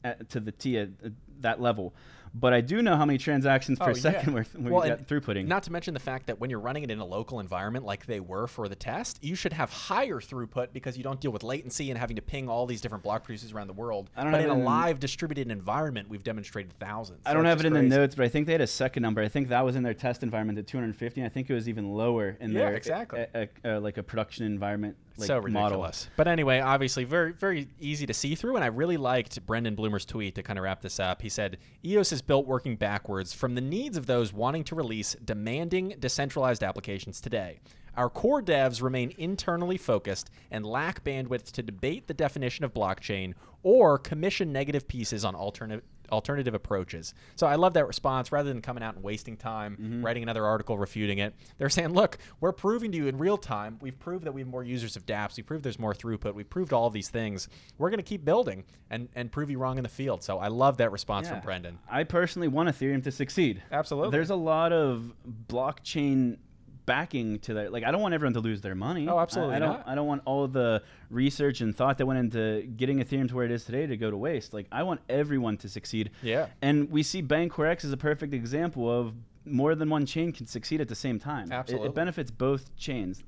at, 0.04 0.28
to 0.30 0.40
the 0.40 0.52
T 0.52 0.78
at 0.78 0.88
at 1.04 1.12
that 1.40 1.60
level. 1.60 1.92
But 2.34 2.52
I 2.52 2.60
do 2.60 2.80
know 2.82 2.96
how 2.96 3.04
many 3.04 3.18
transactions 3.18 3.78
per 3.78 3.86
Oh, 3.86 3.88
yeah. 3.88 3.94
second 3.94 4.32
we're, 4.34 4.44
we're 4.58 4.70
Well, 4.70 4.82
and 4.82 5.06
throughputting. 5.06 5.46
Not 5.46 5.62
to 5.64 5.72
mention 5.72 5.92
the 5.94 6.00
fact 6.00 6.26
that 6.26 6.40
when 6.40 6.48
you're 6.50 6.60
running 6.60 6.82
it 6.82 6.90
in 6.90 6.98
a 6.98 7.04
local 7.04 7.40
environment 7.40 7.84
like 7.84 8.06
they 8.06 8.20
were 8.20 8.46
for 8.46 8.68
the 8.68 8.74
test, 8.74 9.22
you 9.22 9.34
should 9.34 9.52
have 9.52 9.70
higher 9.70 10.20
throughput 10.20 10.72
because 10.72 10.96
you 10.96 11.02
don't 11.04 11.20
deal 11.20 11.30
with 11.30 11.42
latency 11.42 11.90
and 11.90 11.98
having 11.98 12.16
to 12.16 12.22
ping 12.22 12.48
all 12.48 12.66
these 12.66 12.80
different 12.80 13.04
block 13.04 13.24
producers 13.24 13.52
around 13.52 13.66
the 13.66 13.72
world. 13.74 14.08
I 14.16 14.22
don't 14.22 14.32
but 14.32 14.40
in 14.40 14.50
a 14.50 14.54
live 14.58 14.98
distributed 15.00 15.50
environment, 15.50 16.08
we've 16.08 16.24
demonstrated 16.24 16.72
thousands. 16.78 17.20
I 17.26 17.30
So 17.30 17.34
don't 17.34 17.44
have 17.44 17.60
it 17.60 17.66
in 17.66 17.74
the 17.74 17.82
notes, 17.82 18.14
but 18.14 18.24
I 18.24 18.28
think 18.28 18.46
they 18.46 18.52
had 18.52 18.60
a 18.60 18.66
second 18.66 19.02
number. 19.02 19.20
I 19.20 19.28
think 19.28 19.48
that 19.48 19.64
was 19.64 19.76
in 19.76 19.82
their 19.82 19.94
test 19.94 20.22
environment 20.22 20.58
at 20.58 20.66
250. 20.66 21.20
and 21.20 21.26
I 21.26 21.28
think 21.32 21.50
it 21.50 21.54
was 21.54 21.68
even 21.68 21.92
lower 21.92 22.36
in 22.40 22.52
Yeah, 22.52 22.58
their 22.66 22.74
exactly. 22.76 23.26
uh, 23.34 23.38
uh, 23.38 23.46
uh, 23.76 23.80
like 23.80 23.98
a 23.98 24.02
production 24.02 24.46
environment 24.46 24.96
like 25.22 25.28
so 25.28 25.40
model. 25.40 25.78
ridiculous. 25.78 26.08
But 26.16 26.28
anyway, 26.28 26.60
obviously 26.60 27.04
very 27.04 27.32
very 27.32 27.68
easy 27.80 28.06
to 28.06 28.14
see 28.14 28.34
through 28.34 28.56
and 28.56 28.64
I 28.64 28.68
really 28.68 28.96
liked 28.96 29.44
Brendan 29.46 29.74
Blumer's 29.74 30.04
tweet 30.04 30.34
to 30.34 30.42
kind 30.42 30.58
of 30.58 30.64
wrap 30.64 30.82
this 30.82 31.00
up. 31.00 31.22
He 31.22 31.28
said 31.28 31.58
EOS 31.84 32.12
is 32.12 32.22
built 32.22 32.46
working 32.46 32.76
backwards 32.76 33.32
from 33.32 33.54
the 33.54 33.60
needs 33.60 33.96
of 33.96 34.06
those 34.06 34.32
wanting 34.32 34.64
to 34.64 34.74
release 34.74 35.16
demanding 35.24 35.94
decentralized 35.98 36.62
applications 36.62 37.20
today. 37.20 37.60
Our 37.94 38.08
core 38.08 38.42
devs 38.42 38.82
remain 38.82 39.12
internally 39.18 39.76
focused 39.76 40.30
and 40.50 40.64
lack 40.64 41.04
bandwidth 41.04 41.52
to 41.52 41.62
debate 41.62 42.06
the 42.06 42.14
definition 42.14 42.64
of 42.64 42.72
blockchain 42.72 43.34
or 43.62 43.98
commission 43.98 44.50
negative 44.50 44.88
pieces 44.88 45.24
on 45.24 45.34
alternative 45.34 45.84
alternative 46.10 46.54
approaches. 46.54 47.14
So 47.36 47.46
I 47.46 47.54
love 47.54 47.74
that 47.74 47.86
response. 47.86 48.32
Rather 48.32 48.48
than 48.48 48.60
coming 48.62 48.82
out 48.82 48.94
and 48.96 49.04
wasting 49.04 49.36
time 49.36 49.76
Mm-hmm. 49.80 50.04
writing 50.04 50.22
another 50.22 50.44
article 50.44 50.76
refuting 50.78 51.18
it, 51.18 51.34
they're 51.58 51.68
saying, 51.70 51.90
"Look, 51.94 52.18
we're 52.40 52.52
proving 52.52 52.90
to 52.92 52.98
you 52.98 53.06
in 53.06 53.18
real 53.18 53.36
time. 53.38 53.78
We've 53.80 53.98
proved 53.98 54.24
that 54.24 54.32
we 54.32 54.40
have 54.40 54.48
more 54.48 54.64
users 54.64 54.96
of 54.96 55.06
DApps. 55.06 55.36
We 55.36 55.42
proved 55.42 55.64
there's 55.64 55.78
more 55.78 55.94
throughput. 55.94 56.34
We 56.34 56.44
proved 56.44 56.72
all 56.72 56.90
these 56.90 57.08
things. 57.08 57.48
We're 57.78 57.90
going 57.90 57.98
to 57.98 58.02
keep 58.04 58.24
building 58.24 58.64
and 58.90 59.08
and 59.14 59.30
prove 59.32 59.50
you 59.50 59.58
wrong 59.58 59.76
in 59.78 59.82
the 59.82 59.88
field." 59.88 60.22
So 60.22 60.38
I 60.38 60.48
love 60.48 60.76
that 60.78 60.92
response 60.92 61.28
from 61.28 61.40
Brendan. 61.40 61.78
I 61.90 62.04
personally 62.04 62.48
want 62.48 62.68
Ethereum 62.68 63.02
to 63.04 63.10
succeed. 63.12 63.62
Absolutely. 63.70 64.10
There's 64.10 64.30
a 64.30 64.34
lot 64.36 64.72
of 64.72 65.12
blockchain 65.48 66.38
backing 66.86 67.38
to 67.40 67.54
that. 67.54 67.72
Like 67.72 67.84
I 67.84 67.90
don't 67.90 68.00
want 68.00 68.14
everyone 68.14 68.34
to 68.34 68.40
lose 68.40 68.60
their 68.60 68.74
money. 68.74 69.08
Oh, 69.08 69.16
I- 69.16 69.22
absolutely 69.22 69.56
I, 69.56 69.58
don't. 69.58 69.68
not. 69.68 69.88
I 69.88 69.94
don't 69.94 70.06
want 70.06 70.22
all 70.24 70.46
the 70.48 70.82
research 71.10 71.60
and 71.60 71.76
thought 71.76 71.98
that 71.98 72.06
went 72.06 72.18
into 72.18 72.62
getting 72.76 72.98
Ethereum 72.98 73.28
to 73.28 73.34
where 73.36 73.44
it 73.44 73.50
is 73.50 73.64
today 73.64 73.86
to 73.86 73.96
go 73.96 74.10
to 74.10 74.16
waste. 74.16 74.52
Like 74.52 74.66
I 74.72 74.82
want 74.82 75.00
everyone 75.08 75.56
to 75.58 75.68
succeed. 75.68 76.10
Yeah. 76.22 76.46
And 76.60 76.90
we 76.90 77.02
see 77.02 77.22
BancorX 77.22 77.84
as 77.84 77.92
a 77.92 77.96
perfect 77.96 78.34
example 78.34 78.90
of 78.90 79.14
more 79.44 79.74
than 79.74 79.90
one 79.90 80.06
chain 80.06 80.32
can 80.32 80.46
succeed 80.46 80.80
at 80.80 80.88
the 80.88 80.94
same 80.94 81.18
time. 81.18 81.50
It- 81.50 81.54
Absolutely. 81.54 81.88
It, 81.88 81.94
benefits 81.94 82.30
both 82.30 82.74
chains. 82.76 83.22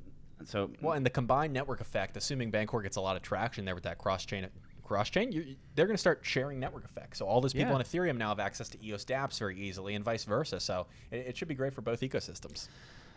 So 0.45 0.71
Well, 0.83 0.93
and 0.95 1.07
the 1.07 1.11
combined 1.11 1.53
network 1.53 1.81
effect, 1.81 2.17
assuming 2.17 2.51
Bancor 2.53 2.83
gets 2.83 2.97
a 2.97 3.01
lot 3.01 3.17
of 3.17 3.23
traction 3.23 3.65
there 3.65 3.75
with 3.75 3.85
that 3.85 3.99
cross 3.99 4.25
chain. 4.27 4.47
Cross 4.83 5.11
chain, 5.11 5.57
they're 5.75 5.87
going 5.87 5.95
to 5.95 6.01
start 6.01 6.21
sharing 6.23 6.61
network 6.61 6.85
effects. 6.85 7.19
So 7.19 7.27
all 7.27 7.41
those 7.41 7.55
people 7.55 7.71
Yeah. 7.71 7.77
on 7.77 7.83
Ethereum 7.83 8.19
now 8.19 8.29
have 8.29 8.39
access 8.41 8.69
to 8.71 8.85
EOS 8.85 9.07
DApps 9.07 9.39
very 9.39 9.59
easily, 9.59 9.95
and 9.95 10.05
vice 10.05 10.25
versa. 10.25 10.61
So 10.61 10.87
it, 11.11 11.29
it 11.29 11.37
should 11.39 11.49
be 11.49 11.55
great 11.55 11.73
for 11.73 11.81
both 11.81 12.01
ecosystems. 12.03 12.69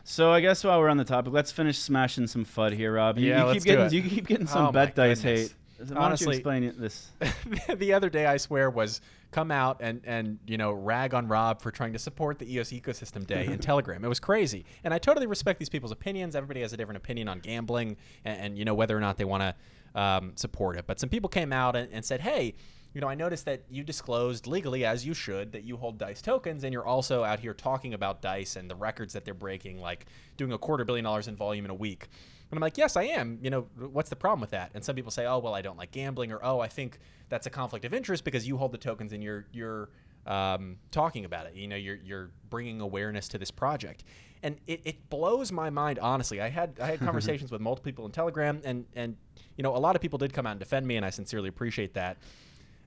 So 0.10 0.32
I 0.32 0.40
guess 0.40 0.64
while 0.64 0.80
we're 0.80 0.88
on 0.88 0.96
the 0.96 1.04
topic, 1.04 1.34
let's 1.34 1.52
finish 1.52 1.78
smashing 1.78 2.28
some 2.28 2.46
FUD 2.46 2.72
here, 2.72 2.94
Rob. 2.94 3.18
You, 3.18 3.28
Yeah, 3.28 3.42
you 3.42 3.46
let's 3.48 3.56
keep 3.56 3.64
do 3.64 3.70
getting 3.78 3.86
it. 3.88 3.94
you 4.06 4.10
keep 4.10 4.28
getting 4.28 4.48
Oh 4.48 4.52
some 4.52 4.64
my 4.66 4.72
bet 4.72 4.96
dice 4.96 5.22
hate. 5.22 5.54
Why 5.80 5.86
don't 5.86 5.98
Honestly- 5.98 6.28
you 6.28 6.32
explain 6.40 6.74
this? 6.78 7.12
the 7.76 7.92
other 7.92 8.10
day, 8.10 8.26
I 8.26 8.38
swear, 8.38 8.70
was 8.70 9.02
come 9.32 9.52
out 9.52 9.82
and 9.82 10.00
and 10.06 10.40
you 10.48 10.58
know 10.58 10.72
rag 10.72 11.14
on 11.14 11.28
Rob 11.28 11.62
for 11.62 11.72
trying 11.72 11.92
to 11.92 12.00
support 12.00 12.40
the 12.40 12.50
EOS 12.52 12.70
ecosystem 12.72 13.28
day 13.28 13.48
in 13.48 13.60
Telegram. 13.72 14.04
It 14.06 14.08
was 14.08 14.22
crazy, 14.22 14.64
and 14.86 14.94
I 14.94 14.98
totally 14.98 15.28
respect 15.28 15.60
these 15.60 15.68
people's 15.68 15.92
opinions. 15.92 16.38
Everybody 16.38 16.62
has 16.62 16.72
a 16.72 16.78
different 16.78 16.98
opinion 17.00 17.28
on 17.28 17.40
gambling, 17.40 17.98
and, 18.24 18.40
and 18.40 18.58
you 18.58 18.64
know 18.64 18.76
whether 18.76 18.96
or 18.96 19.02
not 19.02 19.18
they 19.18 19.26
want 19.26 19.44
to 19.44 20.02
um, 20.02 20.32
support 20.38 20.78
it. 20.78 20.88
But 20.88 21.02
some 21.02 21.10
people 21.10 21.28
came 21.30 21.52
out 21.52 21.76
and, 21.76 21.92
and 21.92 22.06
said, 22.06 22.22
"Hey." 22.22 22.56
You 22.98 23.02
know, 23.02 23.10
I 23.10 23.14
noticed 23.14 23.46
that 23.46 23.62
you 23.70 23.84
disclosed 23.84 24.48
legally, 24.48 24.84
as 24.84 25.06
you 25.06 25.14
should, 25.14 25.52
that 25.52 25.64
you 25.64 25.78
hold 25.78 26.00
Dice 26.00 26.20
tokens, 26.20 26.64
and 26.64 26.74
you're 26.74 26.88
also 26.88 27.24
out 27.24 27.40
here 27.40 27.54
talking 27.54 27.94
about 27.94 28.24
Dice 28.24 28.56
and 28.56 28.68
the 28.68 28.76
records 28.76 29.14
that 29.14 29.24
they're 29.24 29.36
breaking, 29.36 29.80
like 29.80 30.08
doing 30.36 30.52
a 30.52 30.58
quarter 30.58 30.84
billion 30.84 31.04
dollars 31.04 31.28
in 31.28 31.36
volume 31.36 31.64
in 31.66 31.70
a 31.70 31.76
week. 31.76 32.08
And 32.50 32.58
I'm 32.58 32.60
like, 32.60 32.76
yes, 32.76 32.98
I 32.98 33.04
am. 33.04 33.38
You 33.40 33.52
know, 33.52 33.68
what's 33.92 34.10
the 34.10 34.16
problem 34.16 34.42
with 34.42 34.50
that? 34.50 34.72
And 34.74 34.84
some 34.84 34.96
people 34.96 35.12
say, 35.12 35.28
oh, 35.28 35.38
well, 35.38 35.54
I 35.54 35.62
don't 35.62 35.78
like 35.78 35.92
gambling, 35.92 36.32
or 36.32 36.40
oh, 36.44 36.60
I 36.60 36.70
think 36.70 36.98
that's 37.30 37.46
a 37.46 37.52
conflict 37.52 37.86
of 37.86 37.94
interest 37.94 38.24
because 38.24 38.48
you 38.48 38.58
hold 38.58 38.72
the 38.72 38.80
tokens 38.80 39.14
and 39.14 39.22
you're 39.22 39.46
you're 39.52 39.90
um, 40.26 40.78
talking 40.90 41.24
about 41.24 41.46
it. 41.46 41.54
You 41.54 41.68
know, 41.68 41.76
you're 41.76 42.00
you're 42.04 42.32
bringing 42.50 42.82
awareness 42.82 43.28
to 43.28 43.38
this 43.38 43.52
project, 43.52 44.06
and 44.42 44.58
it, 44.66 44.82
it 44.86 45.10
blows 45.12 45.52
my 45.52 45.70
mind. 45.70 46.00
Honestly, 46.00 46.42
I 46.42 46.50
had 46.50 46.80
I 46.82 46.88
had 46.88 47.00
conversations 47.12 47.52
with 47.52 47.62
multiple 47.62 47.92
people 47.92 48.08
in 48.08 48.12
Telegram, 48.12 48.60
and 48.66 48.88
and 48.96 49.18
you 49.56 49.62
know, 49.62 49.76
a 49.76 49.78
lot 49.78 49.96
of 49.96 50.02
people 50.02 50.18
did 50.18 50.34
come 50.34 50.48
out 50.48 50.54
and 50.54 50.60
defend 50.60 50.88
me, 50.88 50.96
and 50.96 51.06
I 51.06 51.12
sincerely 51.12 51.50
appreciate 51.50 51.94
that. 51.94 52.18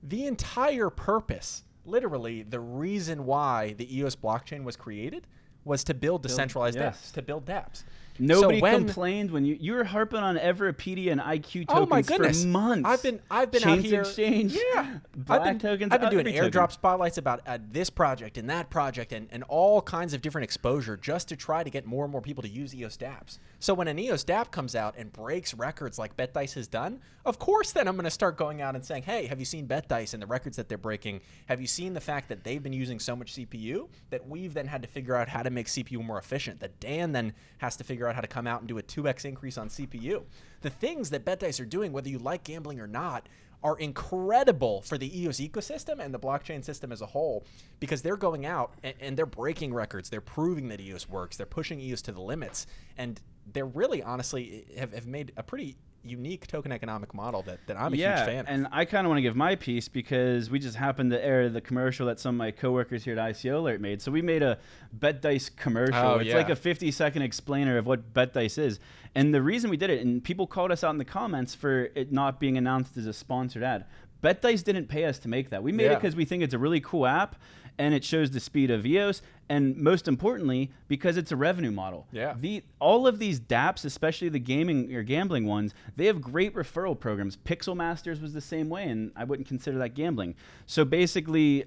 The 0.03 0.25
entire 0.25 0.89
purpose, 0.89 1.63
literally, 1.85 2.43
the 2.43 2.59
reason 2.59 3.25
why 3.25 3.73
the 3.73 3.97
EOS 3.97 4.15
blockchain 4.15 4.63
was 4.63 4.75
created 4.75 5.27
was 5.63 5.83
to 5.83 5.93
build 5.93 6.23
decentralized 6.23 6.77
yes. 6.77 6.97
dApps, 6.97 7.13
to 7.13 7.21
build 7.21 7.45
dApps. 7.45 7.83
Nobody 8.19 8.59
so 8.59 8.61
when, 8.61 8.85
complained 8.85 9.31
when 9.31 9.45
you 9.45 9.57
you 9.59 9.73
were 9.73 9.83
harping 9.83 10.19
on 10.19 10.37
Everipedia 10.37 11.11
and 11.11 11.21
IQ 11.21 11.67
tokens 11.67 11.69
Oh 11.69 11.85
my 11.85 12.01
goodness! 12.01 12.43
for 12.43 12.47
months. 12.49 12.87
I've 12.87 13.01
been 13.03 13.19
I've 13.29 13.51
been 13.51 13.61
Chains 13.61 13.79
out 13.79 13.85
here. 13.85 14.01
Exchange, 14.01 14.57
Yeah, 14.73 14.97
Black 15.15 15.41
I've 15.41 15.45
been 15.45 15.59
tokens. 15.59 15.91
I've 15.93 16.01
been 16.01 16.09
doing 16.09 16.27
every 16.27 16.51
token. 16.51 16.51
airdrop 16.51 16.71
spotlights 16.71 17.17
about 17.17 17.41
uh, 17.47 17.57
this 17.71 17.89
project 17.89 18.37
and 18.37 18.49
that 18.49 18.69
project 18.69 19.11
and, 19.13 19.27
and 19.31 19.43
all 19.43 19.81
kinds 19.81 20.13
of 20.13 20.21
different 20.21 20.43
exposure 20.43 20.97
just 20.97 21.29
to 21.29 21.35
try 21.35 21.63
to 21.63 21.69
get 21.69 21.85
more 21.85 22.03
and 22.05 22.11
more 22.11 22.21
people 22.21 22.41
to 22.43 22.49
use 22.49 22.75
EOS 22.75 22.97
DApps. 22.97 23.39
So 23.59 23.73
when 23.73 23.87
an 23.87 23.97
EOS 23.97 24.23
DApp 24.25 24.51
comes 24.51 24.75
out 24.75 24.95
and 24.97 25.11
breaks 25.11 25.53
records 25.53 25.97
like 25.99 26.17
BetDice 26.17 26.53
has 26.55 26.67
done, 26.67 26.99
of 27.25 27.39
course 27.39 27.71
then 27.71 27.87
I'm 27.87 27.95
going 27.95 28.05
to 28.05 28.11
start 28.11 28.37
going 28.37 28.61
out 28.61 28.75
and 28.75 28.83
saying, 28.85 29.03
hey, 29.03 29.25
have 29.27 29.39
you 29.39 29.45
seen 29.45 29.67
BetDice 29.67 30.13
and 30.13 30.21
the 30.21 30.27
records 30.27 30.57
that 30.57 30.69
they're 30.69 30.77
breaking? 30.77 31.21
Have 31.47 31.61
you 31.61 31.67
seen 31.67 31.93
the 31.93 32.01
fact 32.01 32.29
that 32.29 32.43
they've 32.43 32.61
been 32.61 32.73
using 32.73 32.99
so 32.99 33.15
much 33.15 33.33
CPU 33.35 33.87
that 34.09 34.27
we've 34.27 34.53
then 34.53 34.67
had 34.67 34.81
to 34.81 34.87
figure 34.87 35.15
out 35.15 35.27
how 35.29 35.43
to 35.43 35.49
make 35.49 35.67
CPU 35.67 36.03
more 36.03 36.17
efficient? 36.17 36.59
That 36.59 36.79
Dan 36.79 37.11
then 37.11 37.33
has 37.59 37.75
to 37.77 37.83
figure 37.83 38.00
out 38.07 38.15
how 38.15 38.21
to 38.21 38.27
come 38.27 38.47
out 38.47 38.59
and 38.59 38.67
do 38.67 38.77
a 38.77 38.83
2x 38.83 39.25
increase 39.25 39.57
on 39.57 39.69
CPU. 39.69 40.23
The 40.61 40.69
things 40.69 41.09
that 41.09 41.25
BetDice 41.25 41.59
are 41.59 41.65
doing, 41.65 41.91
whether 41.91 42.09
you 42.09 42.19
like 42.19 42.43
gambling 42.43 42.79
or 42.79 42.87
not, 42.87 43.27
are 43.63 43.77
incredible 43.77 44.81
for 44.81 44.97
the 44.97 45.21
EOS 45.21 45.39
ecosystem 45.39 45.99
and 45.99 46.13
the 46.13 46.19
blockchain 46.19 46.63
system 46.63 46.91
as 46.91 47.01
a 47.01 47.05
whole 47.05 47.45
because 47.79 48.01
they're 48.01 48.17
going 48.17 48.45
out 48.45 48.73
and, 48.83 48.95
and 48.99 49.17
they're 49.17 49.25
breaking 49.25 49.73
records. 49.73 50.09
They're 50.09 50.19
proving 50.19 50.67
that 50.69 50.81
EOS 50.81 51.07
works. 51.07 51.37
They're 51.37 51.45
pushing 51.45 51.79
EOS 51.79 52.01
to 52.03 52.11
the 52.11 52.21
limits. 52.21 52.65
And 52.97 53.21
they're 53.53 53.65
really, 53.65 54.01
honestly, 54.01 54.65
have, 54.77 54.93
have 54.93 55.07
made 55.07 55.31
a 55.37 55.43
pretty 55.43 55.75
unique 56.03 56.47
token 56.47 56.71
economic 56.71 57.13
model 57.13 57.41
that, 57.43 57.59
that 57.67 57.77
I'm 57.77 57.93
a 57.93 57.95
yeah, 57.95 58.17
huge 58.17 58.25
fan 58.25 58.39
of. 58.39 58.45
and 58.47 58.67
I 58.71 58.85
kind 58.85 59.05
of 59.05 59.09
want 59.09 59.19
to 59.19 59.21
give 59.21 59.35
my 59.35 59.55
piece 59.55 59.87
because 59.87 60.49
we 60.49 60.59
just 60.59 60.75
happened 60.75 61.11
to 61.11 61.23
air 61.23 61.49
the 61.49 61.61
commercial 61.61 62.07
that 62.07 62.19
some 62.19 62.35
of 62.35 62.39
my 62.39 62.51
coworkers 62.51 63.03
here 63.03 63.17
at 63.17 63.33
ICO 63.33 63.57
Alert 63.57 63.81
made. 63.81 64.01
So 64.01 64.11
we 64.11 64.21
made 64.21 64.41
a 64.43 64.57
Bet 64.93 65.21
Dice 65.21 65.49
commercial. 65.49 65.95
Oh, 65.95 66.15
it's 66.17 66.29
yeah. 66.29 66.37
like 66.37 66.49
a 66.49 66.55
50 66.55 66.91
second 66.91 67.21
explainer 67.21 67.77
of 67.77 67.85
what 67.85 68.13
Bet 68.13 68.33
Dice 68.33 68.57
is. 68.57 68.79
And 69.13 69.33
the 69.33 69.41
reason 69.41 69.69
we 69.69 69.77
did 69.77 69.89
it, 69.89 70.05
and 70.05 70.23
people 70.23 70.47
called 70.47 70.71
us 70.71 70.83
out 70.83 70.91
in 70.91 70.97
the 70.97 71.05
comments 71.05 71.53
for 71.53 71.89
it 71.95 72.11
not 72.11 72.39
being 72.39 72.57
announced 72.57 72.97
as 72.97 73.05
a 73.05 73.13
sponsored 73.13 73.63
ad. 73.63 73.85
Bet 74.21 74.41
Dice 74.41 74.61
didn't 74.61 74.87
pay 74.87 75.05
us 75.05 75.19
to 75.19 75.27
make 75.27 75.49
that. 75.49 75.63
We 75.63 75.71
made 75.71 75.91
it 75.91 75.99
because 75.99 76.15
we 76.15 76.25
think 76.25 76.43
it's 76.43 76.53
a 76.53 76.59
really 76.59 76.79
cool 76.79 77.07
app 77.07 77.35
and 77.77 77.93
it 77.93 78.03
shows 78.03 78.31
the 78.31 78.39
speed 78.39 78.71
of 78.71 78.85
EOS. 78.85 79.21
And 79.49 79.75
most 79.75 80.07
importantly, 80.07 80.71
because 80.87 81.17
it's 81.17 81.31
a 81.31 81.35
revenue 81.35 81.71
model. 81.71 82.07
Yeah. 82.11 82.35
The 82.39 82.63
all 82.79 83.05
of 83.05 83.19
these 83.19 83.39
DApps, 83.39 83.83
especially 83.83 84.29
the 84.29 84.39
gaming 84.39 84.93
or 84.95 85.03
gambling 85.03 85.45
ones, 85.45 85.73
they 85.97 86.05
have 86.05 86.21
great 86.21 86.55
referral 86.55 86.97
programs. 86.97 87.35
Pixel 87.35 87.75
Masters 87.75 88.21
was 88.21 88.33
the 88.33 88.41
same 88.41 88.69
way, 88.69 88.85
and 88.85 89.11
I 89.15 89.25
wouldn't 89.25 89.47
consider 89.47 89.77
that 89.79 89.93
gambling. 89.93 90.35
So 90.67 90.85
basically, 90.85 91.65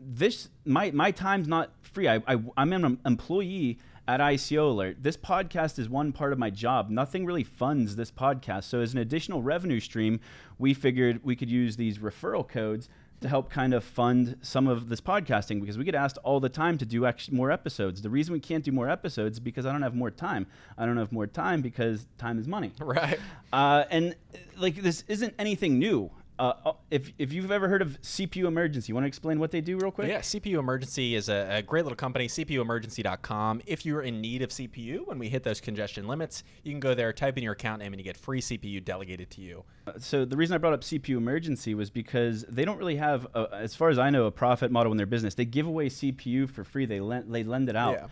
this 0.00 0.48
my 0.64 0.90
my 0.92 1.10
time's 1.10 1.48
not 1.48 1.72
free. 1.82 2.08
I, 2.08 2.22
I 2.26 2.38
I'm 2.56 2.72
an 2.72 3.00
employee 3.04 3.78
at 4.08 4.20
ICO 4.20 4.70
Alert. 4.70 4.96
This 5.02 5.18
podcast 5.18 5.78
is 5.78 5.88
one 5.88 6.12
part 6.12 6.32
of 6.32 6.38
my 6.38 6.48
job. 6.48 6.88
Nothing 6.88 7.26
really 7.26 7.44
funds 7.44 7.94
this 7.94 8.10
podcast. 8.10 8.64
So 8.64 8.80
as 8.80 8.94
an 8.94 8.98
additional 8.98 9.42
revenue 9.42 9.80
stream, 9.80 10.20
we 10.58 10.72
figured 10.72 11.20
we 11.22 11.36
could 11.36 11.50
use 11.50 11.76
these 11.76 11.98
referral 11.98 12.48
codes 12.48 12.88
to 13.20 13.28
help 13.28 13.50
kind 13.50 13.74
of 13.74 13.82
fund 13.82 14.36
some 14.42 14.68
of 14.68 14.88
this 14.88 15.00
podcasting 15.00 15.60
because 15.60 15.76
we 15.76 15.84
get 15.84 15.94
asked 15.94 16.18
all 16.18 16.40
the 16.40 16.48
time 16.48 16.78
to 16.78 16.86
do 16.86 17.06
ex- 17.06 17.30
more 17.30 17.50
episodes. 17.50 18.02
The 18.02 18.10
reason 18.10 18.32
we 18.32 18.40
can't 18.40 18.64
do 18.64 18.72
more 18.72 18.88
episodes 18.88 19.36
is 19.36 19.40
because 19.40 19.66
I 19.66 19.72
don't 19.72 19.82
have 19.82 19.94
more 19.94 20.10
time. 20.10 20.46
I 20.76 20.86
don't 20.86 20.96
have 20.96 21.10
more 21.12 21.26
time 21.26 21.60
because 21.60 22.06
time 22.16 22.38
is 22.38 22.46
money. 22.46 22.72
right. 22.80 23.18
Uh, 23.52 23.84
and 23.90 24.14
like 24.56 24.76
this 24.76 25.04
isn't 25.08 25.34
anything 25.38 25.78
new. 25.78 26.10
Uh, 26.38 26.52
uh, 26.64 26.72
if 26.90 27.12
if 27.18 27.32
you've 27.32 27.50
ever 27.50 27.68
heard 27.68 27.82
of 27.82 28.00
CPU 28.00 28.44
Emergency, 28.44 28.90
you 28.90 28.94
want 28.94 29.04
to 29.04 29.08
explain 29.08 29.40
what 29.40 29.50
they 29.50 29.60
do 29.60 29.76
real 29.76 29.90
quick? 29.90 30.08
Yeah, 30.08 30.20
CPU 30.20 30.58
Emergency 30.58 31.16
is 31.16 31.28
a, 31.28 31.48
a 31.50 31.62
great 31.62 31.84
little 31.84 31.96
company, 31.96 32.28
CPUemergency.com. 32.28 33.62
If 33.66 33.84
you're 33.84 34.02
in 34.02 34.20
need 34.20 34.42
of 34.42 34.50
CPU 34.50 35.04
when 35.06 35.18
we 35.18 35.28
hit 35.28 35.42
those 35.42 35.60
congestion 35.60 36.06
limits, 36.06 36.44
you 36.62 36.72
can 36.72 36.80
go 36.80 36.94
there, 36.94 37.12
type 37.12 37.36
in 37.38 37.42
your 37.42 37.54
account 37.54 37.80
name, 37.80 37.92
and 37.92 38.00
you 38.00 38.04
get 38.04 38.16
free 38.16 38.40
CPU 38.40 38.84
delegated 38.84 39.30
to 39.30 39.40
you. 39.40 39.64
So 39.98 40.24
the 40.24 40.36
reason 40.36 40.54
I 40.54 40.58
brought 40.58 40.74
up 40.74 40.82
CPU 40.82 41.16
Emergency 41.16 41.74
was 41.74 41.90
because 41.90 42.44
they 42.48 42.64
don't 42.64 42.78
really 42.78 42.96
have, 42.96 43.26
a, 43.34 43.48
as 43.52 43.74
far 43.74 43.88
as 43.88 43.98
I 43.98 44.10
know, 44.10 44.26
a 44.26 44.30
profit 44.30 44.70
model 44.70 44.92
in 44.92 44.96
their 44.96 45.06
business. 45.06 45.34
They 45.34 45.44
give 45.44 45.66
away 45.66 45.88
CPU 45.88 46.48
for 46.48 46.62
free. 46.62 46.86
They 46.86 47.00
lend 47.00 47.34
they 47.34 47.42
lend 47.42 47.68
it 47.68 47.76
out. 47.76 47.94
Yeah. 47.94 48.06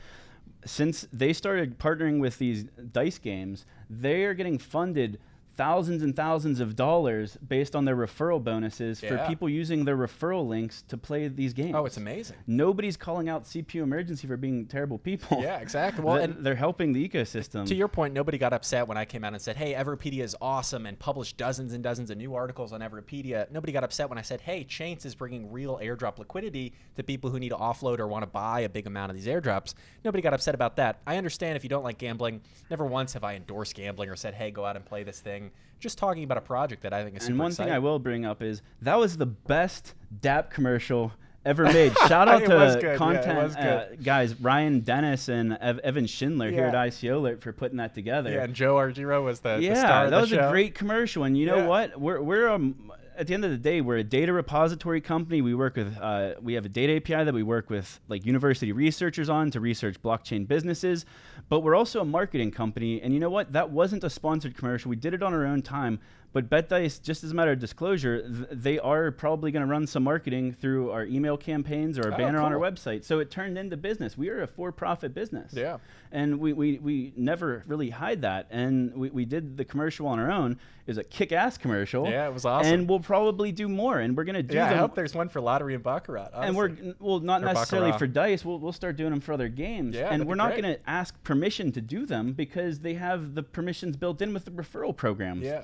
Since 0.64 1.06
they 1.12 1.32
started 1.32 1.78
partnering 1.78 2.18
with 2.18 2.38
these 2.38 2.64
dice 2.64 3.18
games, 3.18 3.66
they 3.88 4.24
are 4.24 4.34
getting 4.34 4.58
funded 4.58 5.20
thousands 5.56 6.02
and 6.02 6.14
thousands 6.14 6.60
of 6.60 6.76
dollars 6.76 7.36
based 7.46 7.74
on 7.74 7.84
their 7.84 7.96
referral 7.96 8.42
bonuses 8.42 9.00
for 9.00 9.18
people 9.26 9.48
using 9.48 9.84
their 9.84 9.96
referral 9.96 10.46
links 10.46 10.82
to 10.82 10.96
play 10.96 11.28
these 11.28 11.52
games. 11.52 11.74
Oh, 11.74 11.86
it's 11.86 11.96
amazing. 11.96 12.36
Nobody's 12.46 12.96
calling 12.96 13.28
out 13.28 13.44
CPU 13.44 13.82
emergency 13.82 14.26
for 14.26 14.36
being 14.36 14.66
terrible 14.66 14.98
people. 14.98 15.42
Yeah, 15.42 15.58
exactly. 15.58 15.96
Well, 16.06 16.16
and 16.16 16.44
they're 16.44 16.54
helping 16.54 16.92
the 16.92 17.08
ecosystem. 17.08 17.66
to 17.66 17.74
your 17.74 17.88
point, 17.88 18.14
nobody 18.14 18.38
got 18.38 18.52
upset 18.52 18.86
when 18.86 18.96
I 18.96 19.04
came 19.04 19.24
out 19.24 19.32
and 19.32 19.42
said, 19.42 19.56
"Hey, 19.56 19.72
Everipedia 19.74 20.22
is 20.22 20.36
awesome," 20.40 20.86
and 20.86 20.96
published 20.98 21.36
dozens 21.36 21.72
and 21.72 21.82
dozens 21.82 22.10
of 22.10 22.18
new 22.18 22.34
articles 22.34 22.72
on 22.72 22.80
Everipedia. 22.80 23.50
Nobody 23.50 23.72
got 23.72 23.82
upset 23.82 24.08
when 24.08 24.18
I 24.18 24.22
said, 24.22 24.40
"Hey, 24.42 24.64
Chintai 24.64 25.04
is 25.04 25.14
bringing 25.14 25.50
real 25.50 25.80
airdrop 25.82 26.18
liquidity 26.18 26.74
to 26.96 27.02
people 27.02 27.30
who 27.30 27.40
need 27.40 27.48
to 27.48 27.56
offload 27.56 27.98
or 27.98 28.06
want 28.06 28.22
to 28.22 28.26
buy 28.26 28.60
a 28.60 28.68
big 28.68 28.86
amount 28.86 29.10
of 29.10 29.16
these 29.16 29.26
airdrops." 29.26 29.74
Nobody 30.04 30.22
got 30.22 30.34
upset 30.34 30.54
about 30.54 30.76
that. 30.76 31.00
I 31.06 31.16
understand 31.16 31.56
if 31.56 31.64
you 31.64 31.70
don't 31.70 31.82
like 31.82 31.98
gambling. 31.98 32.42
Never 32.70 32.84
once 32.84 33.14
have 33.14 33.24
I 33.24 33.34
endorsed 33.34 33.74
gambling 33.74 34.10
or 34.10 34.16
said, 34.16 34.34
"Hey, 34.34 34.50
go 34.52 34.64
out 34.64 34.76
and 34.76 34.84
play 34.84 35.02
this 35.02 35.20
thing." 35.20 35.45
Just 35.78 35.98
talking 35.98 36.24
about 36.24 36.38
a 36.38 36.42
project 36.42 36.82
that 36.82 36.92
I 36.92 37.04
think 37.04 37.16
is 37.16 37.22
super 37.22 37.32
and 37.32 37.38
one 37.38 37.50
exciting. 37.50 37.70
thing 37.70 37.76
I 37.76 37.78
will 37.78 37.98
bring 37.98 38.24
up 38.24 38.42
is 38.42 38.62
that 38.82 38.98
was 38.98 39.16
the 39.18 39.26
best 39.26 39.94
DAP 40.20 40.50
commercial 40.50 41.12
ever 41.44 41.64
made. 41.64 41.96
Shout 42.08 42.28
out 42.28 42.40
to 42.40 42.78
good, 42.80 42.98
content 42.98 43.38
was 43.38 43.54
uh, 43.56 43.94
guys 44.02 44.40
Ryan 44.40 44.80
Dennis 44.80 45.28
and 45.28 45.56
Ev- 45.60 45.78
Evan 45.80 46.06
Schindler 46.06 46.50
here 46.50 46.64
at 46.64 46.74
ICO 46.74 47.16
Alert 47.16 47.42
for 47.42 47.52
putting 47.52 47.76
that 47.76 47.94
together. 47.94 48.32
yeah, 48.32 48.44
and 48.44 48.54
Joe 48.54 48.74
Argiro 48.76 49.22
was 49.22 49.40
the, 49.40 49.56
the 49.56 49.62
Yeah, 49.62 49.74
star 49.74 50.04
of 50.06 50.10
that 50.10 50.20
was 50.22 50.30
show. 50.30 50.48
a 50.48 50.50
great 50.50 50.74
commercial. 50.74 51.22
And 51.24 51.36
you 51.38 51.46
know 51.46 51.58
Yeah. 51.58 51.66
what? 51.66 52.00
We're 52.00 52.20
we're 52.20 52.48
um, 52.48 52.90
at 53.16 53.26
the 53.26 53.34
end 53.34 53.44
of 53.44 53.50
the 53.50 53.56
day, 53.56 53.80
we're 53.80 53.96
a 53.96 54.04
data 54.04 54.32
repository 54.32 55.00
company. 55.00 55.40
We 55.40 55.54
work 55.54 55.76
with 55.76 55.96
uh, 55.98 56.34
we 56.40 56.54
have 56.54 56.64
a 56.64 56.68
data 56.68 56.96
API 56.96 57.24
that 57.24 57.34
we 57.34 57.42
work 57.42 57.70
with 57.70 58.00
like 58.08 58.26
university 58.26 58.72
researchers 58.72 59.28
on 59.28 59.50
to 59.52 59.60
research 59.60 60.00
blockchain 60.02 60.46
businesses. 60.46 61.06
But 61.48 61.60
we're 61.60 61.74
also 61.74 62.00
a 62.00 62.04
marketing 62.04 62.50
company. 62.50 63.00
And 63.00 63.14
you 63.14 63.20
know 63.20 63.30
what? 63.30 63.52
That 63.52 63.70
wasn't 63.70 64.04
a 64.04 64.10
sponsored 64.10 64.56
commercial. 64.56 64.90
We 64.90 64.96
did 64.96 65.14
it 65.14 65.22
on 65.22 65.32
our 65.32 65.46
own 65.46 65.62
time. 65.62 66.00
But 66.36 66.50
BetDice, 66.50 67.00
just 67.00 67.24
as 67.24 67.30
a 67.30 67.34
matter 67.34 67.52
of 67.52 67.58
disclosure, 67.60 68.20
th- 68.20 68.48
they 68.52 68.78
are 68.78 69.10
probably 69.10 69.50
going 69.50 69.64
to 69.64 69.70
run 69.70 69.86
some 69.86 70.02
marketing 70.04 70.52
through 70.52 70.90
our 70.90 71.06
email 71.06 71.38
campaigns 71.38 71.98
or 71.98 72.10
a 72.10 72.14
Oh, 72.14 72.16
banner 72.18 72.42
on 72.42 72.52
our 72.52 72.58
website. 72.58 73.04
So 73.04 73.20
it 73.20 73.30
turned 73.30 73.56
into 73.56 73.78
business. 73.78 74.18
We 74.18 74.28
are 74.28 74.42
a 74.42 74.46
for-profit 74.46 75.14
business 75.14 75.54
Yeah. 75.54 75.78
and 76.12 76.38
we, 76.38 76.52
we, 76.52 76.76
we 76.76 77.14
never 77.16 77.64
really 77.66 77.88
hide 77.88 78.20
that. 78.20 78.48
And 78.50 78.94
we, 78.94 79.08
we 79.08 79.24
did 79.24 79.56
the 79.56 79.64
commercial 79.64 80.06
on 80.08 80.18
our 80.18 80.30
own. 80.30 80.52
It 80.52 80.88
was 80.90 80.98
a 80.98 81.04
kick-ass 81.04 81.56
commercial. 81.56 82.06
Yeah, 82.06 82.28
it 82.28 82.34
was 82.34 82.44
awesome. 82.44 82.70
And 82.70 82.86
we'll 82.88 83.00
probably 83.00 83.50
do 83.50 83.66
more. 83.66 83.98
And 84.00 84.14
we're 84.14 84.24
gonna 84.24 84.42
do 84.42 84.56
Yeah, 84.56 84.70
I 84.70 84.74
hope 84.74 84.94
there's 84.94 85.14
one 85.14 85.30
for 85.30 85.40
lottery 85.40 85.72
and 85.74 85.82
baccarat. 85.82 86.32
and 86.34 86.54
we're 86.54 86.70
well, 87.00 87.18
not 87.20 87.42
Or 87.44 87.46
necessarily 87.46 87.92
Baccarat. 87.92 87.98
for 87.98 88.06
dice. 88.12 88.44
We'll, 88.44 88.58
we'll 88.58 88.72
start 88.72 88.96
doing 88.98 89.08
them 89.10 89.22
for 89.22 89.32
other 89.32 89.48
games. 89.48 89.96
Yeah, 89.96 90.10
and 90.12 90.26
we're 90.26 90.34
not 90.34 90.50
going 90.50 90.64
to 90.64 90.78
ask 90.86 91.14
permission 91.24 91.72
to 91.72 91.80
do 91.80 92.04
them 92.04 92.34
because 92.34 92.80
they 92.80 92.92
have 92.92 93.34
the 93.34 93.42
permissions 93.42 93.96
built 93.96 94.20
in 94.20 94.34
with 94.34 94.44
the 94.44 94.50
referral 94.50 94.94
programs. 94.94 95.42
Yeah. 95.42 95.62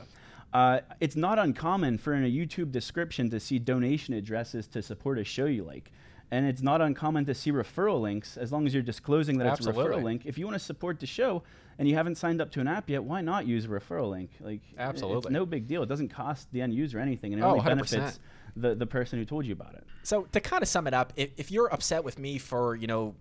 Uh, 0.52 0.80
it's 1.00 1.16
not 1.16 1.38
uncommon 1.38 1.98
for 1.98 2.12
in 2.14 2.24
a 2.24 2.28
YouTube 2.30 2.72
description 2.72 3.30
to 3.30 3.40
see 3.40 3.58
donation 3.58 4.14
addresses 4.14 4.66
to 4.68 4.82
support 4.82 5.18
a 5.18 5.24
show 5.24 5.46
you 5.46 5.64
like. 5.64 5.90
And 6.30 6.46
it's 6.46 6.62
not 6.62 6.80
uncommon 6.80 7.26
to 7.26 7.34
see 7.34 7.52
referral 7.52 8.00
links 8.00 8.36
as 8.38 8.52
long 8.52 8.66
as 8.66 8.72
you're 8.72 8.82
disclosing 8.82 9.36
that 9.38 9.58
it's 9.58 9.66
a 9.66 9.72
referral 9.72 10.02
link. 10.02 10.22
If 10.24 10.38
you 10.38 10.46
want 10.46 10.54
to 10.54 10.64
support 10.64 10.98
the 10.98 11.06
show 11.06 11.42
and 11.78 11.86
you 11.86 11.94
haven't 11.94 12.14
signed 12.16 12.40
up 12.40 12.50
to 12.52 12.60
an 12.60 12.68
app 12.68 12.88
yet, 12.88 13.04
why 13.04 13.20
not 13.20 13.46
use 13.46 13.66
a 13.66 13.68
referral 13.68 14.10
link? 14.10 14.30
Like 14.40 14.60
Absolutely. 14.78 15.18
It's 15.18 15.30
no 15.30 15.44
big 15.44 15.66
deal. 15.68 15.82
It 15.82 15.90
doesn't 15.90 16.08
cost 16.08 16.48
the 16.52 16.62
end 16.62 16.72
user 16.72 16.98
anything 16.98 17.34
and 17.34 17.42
it 17.42 17.44
Oh, 17.44 17.50
only 17.50 17.60
100%. 17.60 17.64
benefits 17.64 18.18
the, 18.56 18.74
the 18.74 18.86
person 18.86 19.18
who 19.18 19.24
told 19.26 19.44
you 19.44 19.52
about 19.52 19.74
it. 19.74 19.84
So 20.04 20.22
to 20.32 20.40
kind 20.40 20.62
of 20.62 20.68
sum 20.68 20.86
it 20.86 20.94
up, 20.94 21.12
if, 21.16 21.30
if 21.36 21.50
you're 21.50 21.72
upset 21.72 22.02
with 22.02 22.18
me 22.18 22.38
for 22.38 22.76
you 22.76 22.86
know 22.86 23.14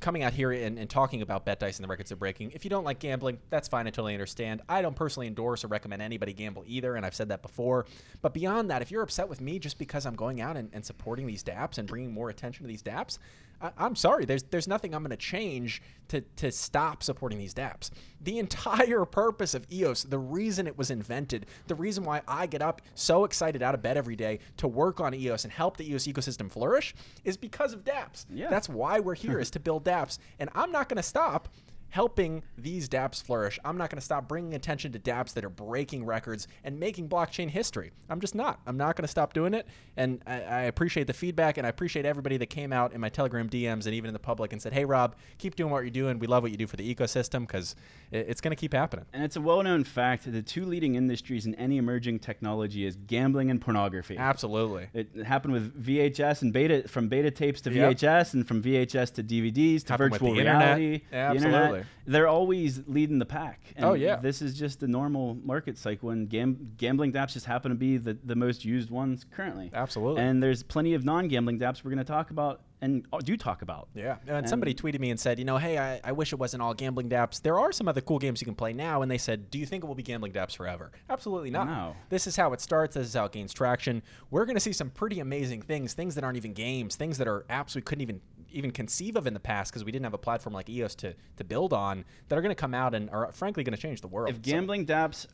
coming 0.00 0.22
out 0.22 0.32
here 0.32 0.52
and, 0.52 0.78
and 0.78 0.88
talking 0.88 1.22
about 1.22 1.44
bet 1.44 1.60
dice 1.60 1.78
and 1.78 1.84
the 1.84 1.88
records 1.88 2.10
they're 2.10 2.16
breaking, 2.16 2.52
if 2.52 2.64
you 2.64 2.70
don't 2.70 2.84
like 2.84 2.98
gambling, 2.98 3.38
that's 3.50 3.68
fine. 3.68 3.86
I 3.86 3.90
totally 3.90 4.14
understand. 4.14 4.62
I 4.68 4.82
don't 4.82 4.96
personally 4.96 5.26
endorse 5.26 5.64
or 5.64 5.68
recommend 5.68 6.02
anybody 6.02 6.32
gamble 6.32 6.64
either, 6.66 6.96
and 6.96 7.04
I've 7.04 7.14
said 7.14 7.28
that 7.28 7.42
before. 7.42 7.86
But 8.22 8.34
beyond 8.34 8.70
that, 8.70 8.82
if 8.82 8.90
you're 8.90 9.02
upset 9.02 9.28
with 9.28 9.40
me 9.40 9.58
just 9.58 9.78
because 9.78 10.06
I'm 10.06 10.16
going 10.16 10.40
out 10.40 10.56
and, 10.56 10.68
and 10.72 10.84
supporting 10.84 11.26
these 11.26 11.42
DApps 11.42 11.78
and 11.78 11.88
bringing 11.88 12.12
more 12.12 12.30
attention 12.30 12.64
to 12.64 12.68
these 12.68 12.82
DApps, 12.82 13.18
I, 13.60 13.70
I'm 13.78 13.96
sorry. 13.96 14.24
There's 14.24 14.42
there's 14.44 14.68
nothing 14.68 14.94
I'm 14.94 15.02
going 15.02 15.10
to 15.10 15.16
change 15.16 15.82
to 16.08 16.20
to 16.36 16.50
stop 16.52 17.02
supporting 17.02 17.38
these 17.38 17.54
DApps. 17.54 17.90
The 18.20 18.38
entire 18.38 19.04
purpose 19.04 19.54
of 19.54 19.66
EOS, 19.72 20.04
the 20.04 20.18
reason 20.18 20.66
it 20.66 20.76
was 20.76 20.90
invented, 20.90 21.46
the 21.66 21.74
reason 21.74 22.04
why 22.04 22.22
I 22.26 22.46
get 22.46 22.62
up 22.62 22.82
so 22.94 23.24
excited 23.24 23.62
out 23.62 23.74
of 23.74 23.82
bed 23.82 23.96
every 23.96 24.16
day 24.16 24.40
to 24.58 24.68
work 24.68 25.00
on 25.00 25.14
EOS 25.14 25.44
and 25.44 25.52
help 25.52 25.76
the 25.76 25.90
EOS 25.90 26.06
ecosystem 26.06 26.50
flourish, 26.50 26.94
is 27.24 27.36
because 27.36 27.72
of 27.72 27.84
DApps. 27.84 28.26
Yeah. 28.32 28.50
That's 28.50 28.68
why 28.68 29.00
we're 29.00 29.14
here 29.14 29.38
is 29.38 29.50
to 29.52 29.60
build 29.60 29.84
DApps, 29.84 30.18
and 30.38 30.50
I'm 30.54 30.72
not 30.72 30.88
going 30.88 30.96
to 30.96 31.02
stop 31.02 31.48
helping 31.96 32.42
these 32.58 32.90
dApps 32.90 33.22
flourish. 33.22 33.58
I'm 33.64 33.78
not 33.78 33.88
going 33.88 33.96
to 33.98 34.04
stop 34.04 34.28
bringing 34.28 34.52
attention 34.52 34.92
to 34.92 34.98
dApps 34.98 35.32
that 35.32 35.46
are 35.46 35.48
breaking 35.48 36.04
records 36.04 36.46
and 36.62 36.78
making 36.78 37.08
blockchain 37.08 37.48
history. 37.48 37.90
I'm 38.10 38.20
just 38.20 38.34
not. 38.34 38.60
I'm 38.66 38.76
not 38.76 38.96
going 38.96 39.04
to 39.04 39.08
stop 39.08 39.32
doing 39.32 39.54
it. 39.54 39.66
And 39.96 40.20
I, 40.26 40.42
I 40.42 40.60
appreciate 40.64 41.06
the 41.06 41.14
feedback 41.14 41.56
and 41.56 41.66
I 41.66 41.70
appreciate 41.70 42.04
everybody 42.04 42.36
that 42.36 42.50
came 42.50 42.70
out 42.70 42.92
in 42.92 43.00
my 43.00 43.08
Telegram 43.08 43.48
DMs 43.48 43.86
and 43.86 43.94
even 43.94 44.08
in 44.08 44.12
the 44.12 44.18
public 44.18 44.52
and 44.52 44.60
said, 44.60 44.74
hey, 44.74 44.84
Rob, 44.84 45.16
keep 45.38 45.56
doing 45.56 45.70
what 45.72 45.84
you're 45.84 45.90
doing. 45.90 46.18
We 46.18 46.26
love 46.26 46.42
what 46.42 46.52
you 46.52 46.58
do 46.58 46.66
for 46.66 46.76
the 46.76 46.94
ecosystem 46.94 47.46
because 47.46 47.74
it, 48.10 48.26
it's 48.28 48.42
going 48.42 48.54
to 48.54 48.60
keep 48.60 48.74
happening. 48.74 49.06
And 49.14 49.24
it's 49.24 49.36
a 49.36 49.40
well-known 49.40 49.84
fact 49.84 50.26
that 50.26 50.32
the 50.32 50.42
two 50.42 50.66
leading 50.66 50.96
industries 50.96 51.46
in 51.46 51.54
any 51.54 51.78
emerging 51.78 52.18
technology 52.18 52.84
is 52.84 52.96
gambling 53.06 53.50
and 53.50 53.58
pornography. 53.58 54.18
Absolutely. 54.18 54.88
It 54.92 55.24
happened 55.24 55.54
with 55.54 55.82
VHS 55.82 56.42
and 56.42 56.52
beta 56.52 56.86
from 56.88 57.08
beta 57.08 57.30
tapes 57.30 57.62
to 57.62 57.72
Yep. 57.72 57.92
VHS 57.96 58.34
and 58.34 58.46
from 58.46 58.62
VHS 58.62 59.14
to 59.14 59.22
DVDs 59.22 59.82
to 59.86 59.92
Happened 59.94 60.12
with 60.12 60.20
virtual 60.20 60.34
the 60.34 60.40
internet. 60.40 60.76
reality. 60.78 61.04
Yeah, 61.10 61.30
the 61.30 61.36
internet. 61.36 61.85
They're 62.06 62.28
always 62.28 62.82
leading 62.86 63.18
the 63.18 63.26
pack. 63.26 63.60
And 63.74 63.84
Oh, 63.84 63.94
yeah. 63.94 64.16
This 64.16 64.40
is 64.42 64.56
just 64.58 64.80
the 64.80 64.88
normal 64.88 65.34
market 65.42 65.76
cycle, 65.76 66.10
and 66.10 66.28
gam- 66.28 66.72
gambling 66.76 67.12
dApps 67.12 67.32
just 67.32 67.46
happen 67.46 67.70
to 67.70 67.76
be 67.76 67.96
the, 67.96 68.16
the 68.24 68.36
most 68.36 68.64
used 68.64 68.90
ones 68.90 69.24
currently. 69.34 69.70
Absolutely. 69.72 70.22
And 70.22 70.42
there's 70.42 70.62
plenty 70.62 70.94
of 70.94 71.04
non-gambling 71.04 71.58
dApps 71.58 71.84
we're 71.84 71.90
going 71.90 71.98
to 71.98 72.04
talk 72.04 72.30
about 72.30 72.62
and 72.82 73.06
uh, 73.12 73.18
do 73.18 73.36
talk 73.36 73.62
about. 73.62 73.88
Yeah, 73.94 74.16
and, 74.26 74.48
somebody 74.48 74.74
tweeted 74.74 75.00
me 75.00 75.10
and 75.10 75.18
said, 75.18 75.38
you 75.38 75.44
know, 75.44 75.56
hey, 75.56 75.78
I, 75.78 76.00
I 76.04 76.12
wish 76.12 76.32
it 76.32 76.36
wasn't 76.36 76.62
all 76.62 76.74
gambling 76.74 77.08
dApps. 77.08 77.40
There 77.40 77.58
are 77.58 77.72
some 77.72 77.88
other 77.88 78.00
cool 78.00 78.18
games 78.18 78.40
you 78.40 78.44
can 78.44 78.54
play 78.54 78.72
now, 78.72 79.02
and 79.02 79.10
they 79.10 79.18
said, 79.18 79.50
do 79.50 79.58
you 79.58 79.66
think 79.66 79.82
it 79.82 79.86
will 79.86 79.94
be 79.94 80.02
gambling 80.02 80.32
dApps 80.32 80.56
forever? 80.56 80.92
Absolutely 81.08 81.50
not. 81.50 81.66
No. 81.66 81.96
This 82.10 82.26
is 82.26 82.36
how 82.36 82.52
it 82.52 82.60
starts. 82.60 82.94
This 82.94 83.06
is 83.08 83.14
how 83.14 83.24
it 83.24 83.32
gains 83.32 83.52
traction. 83.54 84.02
We're 84.30 84.44
going 84.44 84.56
to 84.56 84.60
see 84.60 84.72
some 84.72 84.90
pretty 84.90 85.20
amazing 85.20 85.62
things, 85.62 85.94
things 85.94 86.14
that 86.16 86.24
aren't 86.24 86.36
even 86.36 86.52
games, 86.52 86.96
things 86.96 87.18
that 87.18 87.26
are 87.26 87.44
apps 87.48 87.74
we 87.74 87.80
couldn't 87.80 88.02
even 88.02 88.20
even 88.56 88.70
conceive 88.70 89.16
of 89.16 89.26
in 89.26 89.34
the 89.34 89.40
past 89.40 89.70
because 89.70 89.84
we 89.84 89.92
didn't 89.92 90.04
have 90.04 90.14
a 90.14 90.18
platform 90.18 90.54
like 90.54 90.68
EOS 90.68 90.94
to 90.96 91.14
to 91.36 91.44
build 91.44 91.72
on 91.72 92.04
that 92.28 92.38
are 92.38 92.42
going 92.42 92.54
to 92.54 92.60
come 92.60 92.74
out 92.74 92.94
and 92.94 93.10
are 93.10 93.30
frankly 93.32 93.62
going 93.62 93.74
to 93.76 93.80
change 93.80 94.00
the 94.00 94.08
world. 94.08 94.30
If 94.30 94.36
So- 94.36 94.42
gambling 94.42 94.86
dApps 94.86 95.26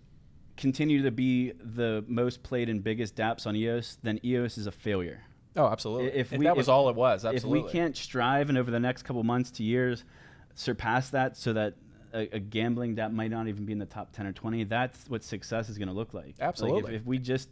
continue 0.57 1.03
to 1.03 1.11
be 1.11 1.53
the 1.53 2.05
most 2.09 2.43
played 2.43 2.68
and 2.68 2.83
biggest 2.85 3.16
dApps 3.16 3.47
on 3.47 3.57
EOS, 3.57 3.99
then 4.03 4.20
EOS 4.25 4.59
is 4.59 4.66
a 4.66 4.73
failure. 4.73 5.23
oh, 5.57 5.66
absolutely. 5.66 6.09
if 6.09 6.33
If, 6.33 6.39
we- 6.39 6.45
that 6.47 6.57
was 6.57 6.66
if- 6.66 6.70
all 6.73 6.89
it 6.89 6.97
was, 6.97 7.25
absolutely. 7.25 7.61
If 7.61 7.66
we 7.66 7.73
can't 7.73 7.97
strive 7.97 8.49
and 8.49 8.57
over 8.59 8.70
the 8.70 8.81
next 8.81 9.03
couple 9.03 9.23
months 9.23 9.51
to 9.53 9.62
years 9.62 10.05
surpass 10.55 11.11
that 11.11 11.37
so 11.37 11.53
that 11.55 11.75
a, 12.14 12.37
a 12.37 12.39
gambling 12.41 12.97
that 12.97 13.12
might 13.12 13.31
not 13.31 13.49
even 13.49 13.64
be 13.64 13.73
in 13.73 13.79
the 13.79 13.87
top 13.87 14.12
10 14.12 14.27
or 14.27 14.33
20, 14.33 14.64
that's 14.64 15.09
what 15.09 15.23
success 15.25 15.68
is 15.70 15.79
going 15.79 15.89
to 15.89 15.95
look 15.95 16.12
like. 16.12 16.25
Like, 16.25 16.35
if- 16.37 16.43
Absolutely. 16.43 16.95
if, 16.97 17.05
we 17.07 17.18
just 17.18 17.49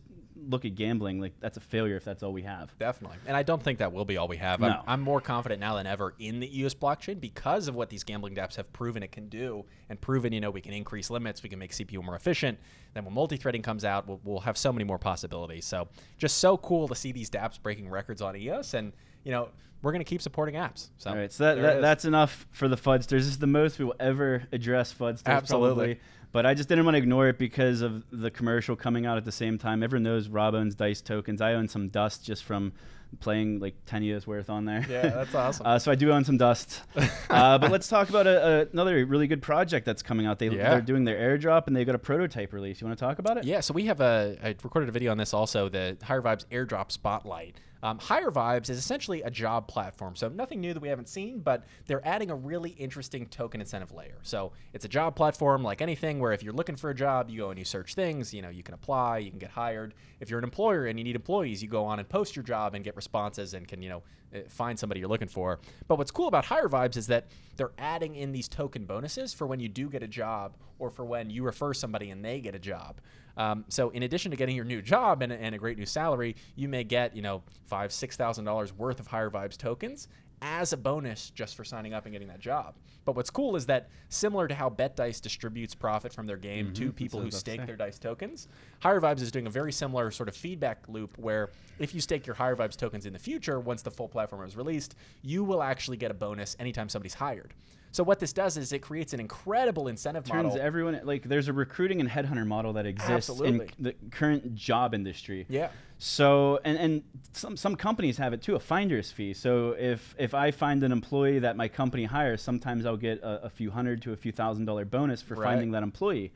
look 0.48 0.64
at 0.64 0.74
gambling, 0.74 1.20
like 1.20 1.32
that's 1.40 1.56
a 1.56 1.60
failure 1.60 1.96
if 1.96 2.04
that's 2.04 2.22
all 2.22 2.32
we 2.32 2.42
have. 2.42 2.76
Definitely. 2.78 3.18
And 3.26 3.36
I 3.36 3.42
don't 3.42 3.62
think 3.62 3.78
that 3.78 3.92
will 3.92 4.04
be 4.04 4.16
all 4.16 4.28
we 4.28 4.36
have. 4.38 4.60
No. 4.60 4.68
I'm, 4.68 4.82
I'm 4.86 5.00
more 5.00 5.20
confident 5.20 5.60
now 5.60 5.76
than 5.76 5.86
ever 5.86 6.14
in 6.18 6.40
the 6.40 6.58
EOS 6.58 6.74
blockchain 6.74 7.20
because 7.20 7.68
of 7.68 7.74
what 7.74 7.88
these 7.90 8.04
gambling 8.04 8.34
dApps 8.34 8.56
have 8.56 8.72
proven 8.72 9.02
it 9.02 9.12
can 9.12 9.28
do 9.28 9.64
and 9.88 10.00
proven, 10.00 10.32
you 10.32 10.40
know, 10.40 10.50
we 10.50 10.60
can 10.60 10.72
increase 10.72 11.10
limits, 11.10 11.42
we 11.42 11.48
can 11.48 11.58
make 11.58 11.72
CPU 11.72 12.02
more 12.02 12.16
efficient. 12.16 12.58
Then 12.94 13.04
when 13.04 13.14
multi-threading 13.14 13.62
comes 13.62 13.84
out, 13.84 14.06
we'll, 14.06 14.20
we'll 14.24 14.40
have 14.40 14.56
so 14.56 14.72
many 14.72 14.84
more 14.84 14.98
possibilities. 14.98 15.64
So 15.64 15.88
just 16.18 16.38
so 16.38 16.56
cool 16.56 16.88
to 16.88 16.94
see 16.94 17.12
these 17.12 17.30
dApps 17.30 17.60
breaking 17.62 17.88
records 17.88 18.22
on 18.22 18.36
EOS. 18.36 18.74
And, 18.74 18.92
you 19.24 19.32
know, 19.32 19.48
we're 19.82 19.92
going 19.92 20.04
to 20.04 20.08
keep 20.08 20.22
supporting 20.22 20.56
apps. 20.56 20.90
So, 20.98 21.10
All 21.10 21.16
right, 21.16 21.32
so 21.32 21.44
that, 21.44 21.60
that 21.60 21.80
that's 21.80 22.04
enough 22.04 22.46
for 22.50 22.68
the 22.68 22.76
Fudsters. 22.76 23.08
This 23.08 23.26
is 23.26 23.38
the 23.38 23.46
most 23.46 23.78
we 23.78 23.86
will 23.86 23.94
ever 23.98 24.42
address 24.52 24.92
Fudsters, 24.92 25.26
Absolutely. 25.26 25.94
probably. 25.94 26.00
But 26.32 26.46
I 26.46 26.54
just 26.54 26.68
didn't 26.68 26.84
want 26.84 26.94
to 26.94 26.98
ignore 26.98 27.28
it 27.28 27.38
because 27.38 27.80
of 27.80 28.04
the 28.12 28.30
commercial 28.30 28.76
coming 28.76 29.04
out 29.04 29.16
at 29.16 29.24
the 29.24 29.32
same 29.32 29.58
time. 29.58 29.82
Everyone 29.82 30.04
knows 30.04 30.28
Rob 30.28 30.54
owns 30.54 30.74
Dice 30.74 31.00
tokens. 31.00 31.40
I 31.40 31.54
own 31.54 31.66
some 31.66 31.88
Dust 31.88 32.24
just 32.24 32.44
from 32.44 32.72
playing 33.18 33.58
like 33.58 33.74
10 33.86 34.04
years 34.04 34.26
worth 34.26 34.48
on 34.48 34.64
there. 34.64 34.86
Yeah, 34.88 35.08
that's 35.08 35.34
awesome. 35.34 35.66
uh, 35.66 35.78
so 35.80 35.90
I 35.90 35.96
do 35.96 36.12
own 36.12 36.24
some 36.24 36.36
Dust. 36.36 36.82
uh, 37.30 37.58
but 37.58 37.72
let's 37.72 37.88
talk 37.88 38.08
about 38.08 38.28
a, 38.28 38.46
a, 38.46 38.66
another 38.72 39.04
really 39.04 39.26
good 39.26 39.42
project 39.42 39.84
that's 39.84 40.02
coming 40.02 40.26
out. 40.26 40.38
They, 40.38 40.48
Yeah. 40.48 40.70
They're 40.70 40.80
doing 40.80 41.04
their 41.04 41.16
airdrop 41.16 41.66
and 41.66 41.74
they've 41.74 41.86
got 41.86 41.96
a 41.96 41.98
prototype 41.98 42.52
release. 42.52 42.80
You 42.80 42.86
want 42.86 42.98
to 42.98 43.04
talk 43.04 43.18
about 43.18 43.36
it? 43.38 43.44
Yeah, 43.44 43.60
so 43.60 43.74
we 43.74 43.86
have 43.86 44.00
a. 44.00 44.38
I 44.42 44.54
recorded 44.62 44.88
a 44.88 44.92
video 44.92 45.10
on 45.10 45.18
this 45.18 45.34
also. 45.34 45.68
The 45.68 45.96
Higher 46.02 46.22
Vibes 46.22 46.46
AirDrop 46.46 46.92
Spotlight. 46.92 47.56
Um, 47.82 47.98
Higher 47.98 48.30
Vibes 48.30 48.68
is 48.68 48.78
essentially 48.78 49.22
a 49.22 49.30
job 49.30 49.66
platform. 49.66 50.14
So 50.16 50.28
nothing 50.28 50.60
new 50.60 50.74
that 50.74 50.80
we 50.80 50.88
haven't 50.88 51.08
seen, 51.08 51.40
but 51.40 51.64
they're 51.86 52.06
adding 52.06 52.30
a 52.30 52.34
really 52.34 52.70
interesting 52.70 53.26
token 53.26 53.60
incentive 53.60 53.92
layer. 53.92 54.18
So 54.22 54.52
it's 54.72 54.84
a 54.84 54.88
job 54.88 55.16
platform 55.16 55.62
like 55.62 55.80
anything 55.80 56.18
where 56.20 56.32
if 56.32 56.42
you're 56.42 56.52
looking 56.52 56.76
for 56.76 56.90
a 56.90 56.94
job, 56.94 57.30
you 57.30 57.38
go 57.38 57.50
and 57.50 57.58
you 57.58 57.64
search 57.64 57.94
things, 57.94 58.34
you 58.34 58.42
know, 58.42 58.50
you 58.50 58.62
can 58.62 58.74
apply, 58.74 59.18
you 59.18 59.30
can 59.30 59.38
get 59.38 59.50
hired. 59.50 59.94
If 60.20 60.28
you're 60.28 60.38
an 60.38 60.44
employer 60.44 60.86
and 60.86 60.98
you 60.98 61.04
need 61.04 61.16
employees, 61.16 61.62
you 61.62 61.68
go 61.68 61.84
on 61.84 61.98
and 61.98 62.08
post 62.08 62.36
your 62.36 62.42
job 62.42 62.74
and 62.74 62.84
get 62.84 62.96
responses 62.96 63.54
and 63.54 63.66
can, 63.66 63.82
you 63.82 63.88
know, 63.88 64.02
uh, 64.34 64.40
find 64.48 64.78
somebody 64.78 65.00
you're 65.00 65.08
looking 65.08 65.28
for. 65.28 65.58
But 65.88 65.98
what's 65.98 66.10
cool 66.10 66.28
about 66.28 66.44
Higher 66.44 66.68
Vibes 66.68 66.96
is 66.96 67.06
that 67.08 67.26
they're 67.56 67.72
adding 67.78 68.14
in 68.14 68.32
these 68.32 68.48
token 68.48 68.84
bonuses 68.84 69.32
for 69.32 69.46
when 69.46 69.58
you 69.58 69.68
do 69.68 69.88
get 69.88 70.02
a 70.02 70.08
job 70.08 70.56
or 70.78 70.90
for 70.90 71.04
when 71.04 71.30
you 71.30 71.42
refer 71.42 71.74
somebody 71.74 72.10
and 72.10 72.24
they 72.24 72.40
get 72.40 72.54
a 72.54 72.58
job. 72.58 73.00
Um, 73.40 73.64
so 73.68 73.88
in 73.88 74.02
addition 74.02 74.30
to 74.32 74.36
getting 74.36 74.54
your 74.54 74.66
new 74.66 74.82
job 74.82 75.22
and, 75.22 75.32
and, 75.32 75.54
a 75.54 75.58
great 75.58 75.78
new 75.78 75.86
salary, 75.86 76.36
you 76.56 76.68
may 76.68 76.84
get 76.84 77.16
you 77.16 77.22
know 77.22 77.42
five 77.66 77.90
six 77.90 78.14
thousand 78.14 78.44
dollars 78.44 78.70
worth 78.74 79.00
of 79.00 79.06
Higher 79.06 79.30
Vibes 79.30 79.56
tokens 79.56 80.08
as 80.42 80.74
a 80.74 80.76
bonus 80.76 81.30
just 81.30 81.54
for 81.54 81.64
signing 81.64 81.94
up 81.94 82.04
and 82.04 82.12
getting 82.12 82.28
that 82.28 82.40
job. 82.40 82.74
But 83.06 83.16
what's 83.16 83.30
cool 83.30 83.56
is 83.56 83.64
that 83.66 83.88
similar 84.10 84.46
to 84.46 84.54
how 84.54 84.68
BetDice 84.68 85.22
distributes 85.22 85.74
profit 85.74 86.12
from 86.12 86.26
their 86.26 86.36
game 86.36 86.66
mm-hmm, 86.66 86.74
to 86.74 86.92
people 86.92 87.20
who 87.20 87.30
stake 87.30 87.64
their 87.66 87.76
dice 87.76 87.98
tokens, 87.98 88.48
Higher 88.80 89.00
Vibes 89.00 89.22
is 89.22 89.30
doing 89.30 89.46
a 89.46 89.50
very 89.50 89.72
similar 89.72 90.10
sort 90.10 90.28
of 90.28 90.36
feedback 90.36 90.84
loop 90.88 91.16
where 91.16 91.50
if 91.78 91.94
you 91.94 92.00
stake 92.02 92.26
your 92.26 92.34
Higher 92.34 92.56
Vibes 92.56 92.76
tokens 92.76 93.06
in 93.06 93.14
the 93.14 93.18
future, 93.18 93.58
once 93.58 93.80
the 93.80 93.90
full 93.90 94.08
platform 94.08 94.46
is 94.46 94.54
released, 94.54 94.96
you 95.22 95.44
will 95.44 95.62
actually 95.62 95.96
get 95.96 96.10
a 96.10 96.14
bonus 96.14 96.56
anytime 96.58 96.90
somebody's 96.90 97.14
hired. 97.14 97.54
So 97.92 98.04
what 98.04 98.20
this 98.20 98.32
does 98.32 98.56
is 98.56 98.72
it 98.72 98.80
creates 98.80 99.12
an 99.12 99.20
incredible 99.20 99.88
incentive 99.88 100.24
Turns 100.24 100.44
model. 100.44 100.60
everyone 100.60 101.00
like 101.04 101.24
there's 101.24 101.48
a 101.48 101.52
recruiting 101.52 102.00
and 102.00 102.08
headhunter 102.08 102.46
model 102.46 102.72
that 102.74 102.86
exists 102.86 103.30
Absolutely. 103.30 103.70
in 103.78 103.84
the 103.84 103.94
current 104.10 104.54
job 104.54 104.94
industry. 104.94 105.46
Yeah. 105.48 105.70
So 105.98 106.60
and 106.64 106.78
and 106.78 107.02
some 107.32 107.56
some 107.56 107.76
companies 107.76 108.16
have 108.18 108.32
it 108.32 108.42
too, 108.42 108.54
a 108.54 108.60
finder's 108.60 109.10
fee. 109.10 109.34
So 109.34 109.72
if 109.78 110.14
if 110.18 110.34
I 110.34 110.50
find 110.50 110.82
an 110.82 110.92
employee 110.92 111.40
that 111.40 111.56
my 111.56 111.68
company 111.68 112.04
hires, 112.04 112.42
sometimes 112.42 112.86
I'll 112.86 112.96
get 112.96 113.20
a, 113.22 113.46
a 113.46 113.50
few 113.50 113.70
hundred 113.70 114.02
to 114.02 114.12
a 114.12 114.16
few 114.16 114.32
thousand 114.32 114.66
dollar 114.66 114.84
bonus 114.84 115.20
for 115.20 115.34
right. 115.34 115.50
finding 115.50 115.72
that 115.72 115.82
employee, 115.82 116.32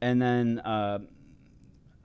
and 0.00 0.20
then. 0.20 0.58
Uh, 0.60 1.00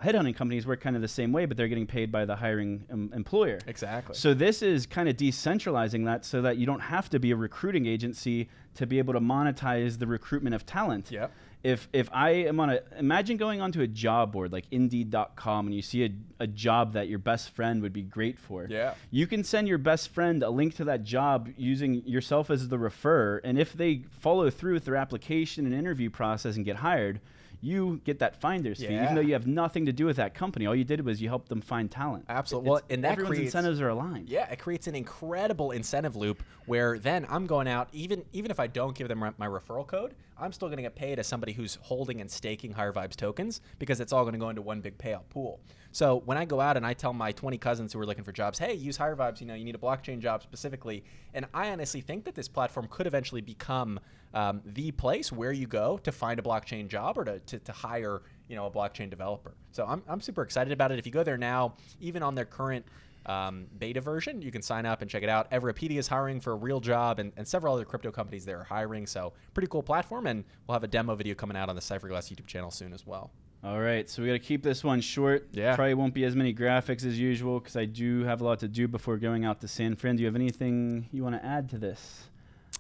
headhunting 0.03 0.35
companies 0.35 0.65
work 0.65 0.79
kind 0.79 0.95
of 0.95 1.01
the 1.01 1.07
same 1.07 1.31
way, 1.31 1.45
but 1.45 1.57
they're 1.57 1.67
getting 1.67 1.87
paid 1.87 2.11
by 2.11 2.25
the 2.25 2.35
hiring 2.35 2.85
um, 2.91 3.11
employer. 3.13 3.59
Exactly. 3.67 4.15
So 4.15 4.33
this 4.33 4.61
is 4.61 4.85
kind 4.85 5.09
of 5.09 5.17
decentralizing 5.17 6.05
that 6.05 6.25
so 6.25 6.41
that 6.41 6.57
you 6.57 6.65
don't 6.65 6.79
have 6.79 7.09
to 7.09 7.19
be 7.19 7.31
a 7.31 7.35
recruiting 7.35 7.85
agency 7.85 8.49
to 8.75 8.85
be 8.87 8.97
able 8.97 9.13
to 9.13 9.19
monetize 9.19 9.99
the 9.99 10.07
recruitment 10.07 10.55
of 10.55 10.65
talent. 10.65 11.11
Yeah. 11.11 11.27
If 11.61 11.89
if 11.91 12.07
I 12.13 12.29
am 12.29 12.61
on 12.61 12.69
a 12.69 12.79
imagine 12.97 13.35
going 13.35 13.59
onto 13.59 13.81
a 13.81 13.87
job 13.87 14.31
board 14.31 14.53
like 14.53 14.63
Indeed.com 14.71 15.65
and 15.65 15.75
you 15.75 15.81
see 15.81 16.05
a, 16.05 16.09
a 16.39 16.47
job 16.47 16.93
that 16.93 17.09
your 17.09 17.19
best 17.19 17.49
friend 17.49 17.81
would 17.81 17.91
be 17.91 18.01
great 18.01 18.39
for. 18.39 18.65
Yeah. 18.69 18.93
You 19.11 19.27
can 19.27 19.43
send 19.43 19.67
your 19.67 19.77
best 19.77 20.07
friend 20.07 20.41
a 20.41 20.49
link 20.49 20.75
to 20.77 20.85
that 20.85 21.03
job 21.03 21.49
using 21.57 22.01
yourself 22.05 22.49
as 22.49 22.69
the 22.69 22.79
refer, 22.79 23.41
and 23.43 23.59
if 23.59 23.73
they 23.73 24.03
follow 24.21 24.49
through 24.49 24.75
with 24.75 24.85
their 24.85 24.95
application 24.95 25.65
and 25.65 25.75
interview 25.75 26.09
process 26.09 26.55
and 26.55 26.63
get 26.63 26.77
hired 26.77 27.19
you 27.62 27.99
get 28.05 28.20
that 28.20 28.39
finder's 28.39 28.82
yeah. 28.82 28.89
fee, 28.89 28.95
even 28.95 29.16
though 29.16 29.22
you 29.22 29.34
have 29.34 29.47
nothing 29.47 29.86
to 29.86 29.93
do 29.93 30.05
with 30.05 30.18
that 30.18 30.34
company. 30.34 30.66
All 30.66 30.76
you 30.76 30.84
did 30.84 31.01
was 31.01 31.22
you 31.22 31.28
helped 31.28 31.49
them 31.49 31.62
find 31.62 31.91
talent. 31.91 32.26
Absolutely. 32.30 32.70
well, 32.70 32.82
and 32.89 33.03
that 33.03 33.14
everyone's 33.14 33.38
creates, 33.38 33.55
incentives 33.55 33.82
are 33.82 33.89
aligned. 33.89 34.30
Yeah, 34.30 34.49
it 34.49 34.60
creates 34.60 34.88
an 34.88 34.95
incredible 34.95 35.72
incentive 35.72 36.16
loop 36.16 36.43
where 36.66 36.97
then 36.97 37.26
I'm 37.30 37.47
going 37.47 37.68
out, 37.68 37.89
even 37.91 38.24
even 38.32 38.51
if 38.51 38.60
I 38.60 38.68
don't 38.68 38.95
give 38.95 39.07
them 39.07 39.20
my 39.20 39.47
referral 39.47 39.86
code, 39.86 40.14
I'm 40.38 40.53
still 40.53 40.70
going 40.70 40.78
to 40.78 40.84
get 40.84 40.95
paid 40.95 41.20
as 41.20 41.28
somebody 41.28 41.51
who's 41.51 41.78
holding 41.82 42.22
and 42.22 42.32
staking 42.32 42.72
Higher 42.72 42.93
Vibes 42.93 43.16
tokens 43.16 43.62
because 43.78 43.99
it's 43.99 44.14
all 44.14 44.24
going 44.24 44.34
to 44.34 44.39
go 44.39 44.49
into 44.49 44.62
one 44.62 44.80
big 44.82 44.97
payout 44.97 45.28
pool. 45.30 45.60
So 45.91 46.21
when 46.25 46.37
I 46.37 46.45
go 46.45 46.61
out 46.61 46.77
and 46.77 46.85
I 46.85 46.93
tell 46.93 47.13
my 47.13 47.31
20 47.31 47.57
cousins 47.57 47.93
who 47.93 47.99
are 47.99 48.05
looking 48.05 48.23
for 48.23 48.31
jobs, 48.31 48.59
hey, 48.59 48.73
use 48.73 48.97
Higher 48.97 49.15
Vibes, 49.15 49.41
you 49.41 49.47
know, 49.47 49.55
you 49.55 49.65
need 49.65 49.75
a 49.75 49.79
blockchain 49.79 50.19
job 50.19 50.43
specifically. 50.43 51.03
And 51.33 51.45
I 51.53 51.71
honestly 51.71 52.01
think 52.01 52.25
that 52.25 52.35
this 52.35 52.47
platform 52.47 52.87
could 52.89 53.07
eventually 53.07 53.41
become 53.41 53.99
um, 54.33 54.61
the 54.65 54.91
place 54.91 55.31
where 55.31 55.51
you 55.51 55.65
go 55.65 55.97
to 56.03 56.11
find 56.11 56.39
a 56.39 56.43
blockchain 56.43 56.87
job 56.87 57.17
or 57.17 57.25
to, 57.25 57.39
to, 57.39 57.59
to 57.59 57.71
hire, 57.71 58.21
you 58.47 58.55
know, 58.55 58.67
a 58.67 58.71
blockchain 58.71 59.09
developer. 59.09 59.55
So 59.71 59.85
I'm, 59.85 60.03
I'm 60.07 60.21
super 60.21 60.43
excited 60.43 60.71
about 60.71 60.91
it. 60.91 60.99
If 60.99 61.05
you 61.05 61.11
go 61.11 61.23
there 61.23 61.37
now, 61.37 61.73
even 61.99 62.21
on 62.21 62.35
their 62.35 62.45
current 62.45 62.85
um, 63.25 63.67
beta 63.77 64.01
version. 64.01 64.41
You 64.41 64.51
can 64.51 64.61
sign 64.61 64.85
up 64.85 65.01
and 65.01 65.09
check 65.09 65.23
it 65.23 65.29
out. 65.29 65.51
Everipedia 65.51 65.97
is 65.97 66.07
hiring 66.07 66.39
for 66.39 66.53
a 66.53 66.55
real 66.55 66.79
job, 66.79 67.19
and, 67.19 67.31
and 67.37 67.47
several 67.47 67.75
other 67.75 67.85
crypto 67.85 68.11
companies 68.11 68.45
there 68.45 68.59
are 68.59 68.63
hiring. 68.63 69.05
So 69.05 69.33
pretty 69.53 69.67
cool 69.67 69.83
platform, 69.83 70.27
and 70.27 70.43
we'll 70.67 70.73
have 70.73 70.83
a 70.83 70.87
demo 70.87 71.15
video 71.15 71.35
coming 71.35 71.55
out 71.55 71.69
on 71.69 71.75
the 71.75 71.81
Cypherglass 71.81 72.33
YouTube 72.33 72.47
channel 72.47 72.71
soon 72.71 72.93
as 72.93 73.05
well. 73.05 73.31
All 73.62 73.80
right, 73.80 74.10
so 74.10 74.22
we 74.22 74.30
got 74.30 74.34
to 74.34 74.39
keep 74.39 74.64
this 74.64 74.86
one 74.86 75.01
short. 75.01 75.49
Yeah. 75.51 75.76
Probably 75.76 75.93
won't 75.93 76.14
be 76.14 76.24
as 76.24 76.34
many 76.34 76.53
graphics 76.53 77.05
as 77.05 77.20
usual 77.20 77.60
because 77.60 77.76
I 77.76 77.84
do 77.84 78.24
have 78.24 78.39
a 78.39 78.45
lot 78.45 78.60
to 78.60 78.70
do 78.70 78.88
before 78.88 79.18
going 79.18 79.43
out 79.43 79.60
to 79.62 79.68
San 79.68 79.97
Fran. 79.97 80.16
Do 80.16 80.22
you 80.22 80.28
have 80.28 80.36
anything 80.36 81.10
you 81.12 81.24
want 81.24 81.36
to 81.36 81.45
add 81.45 81.70
to 81.72 81.78
this? 81.78 82.30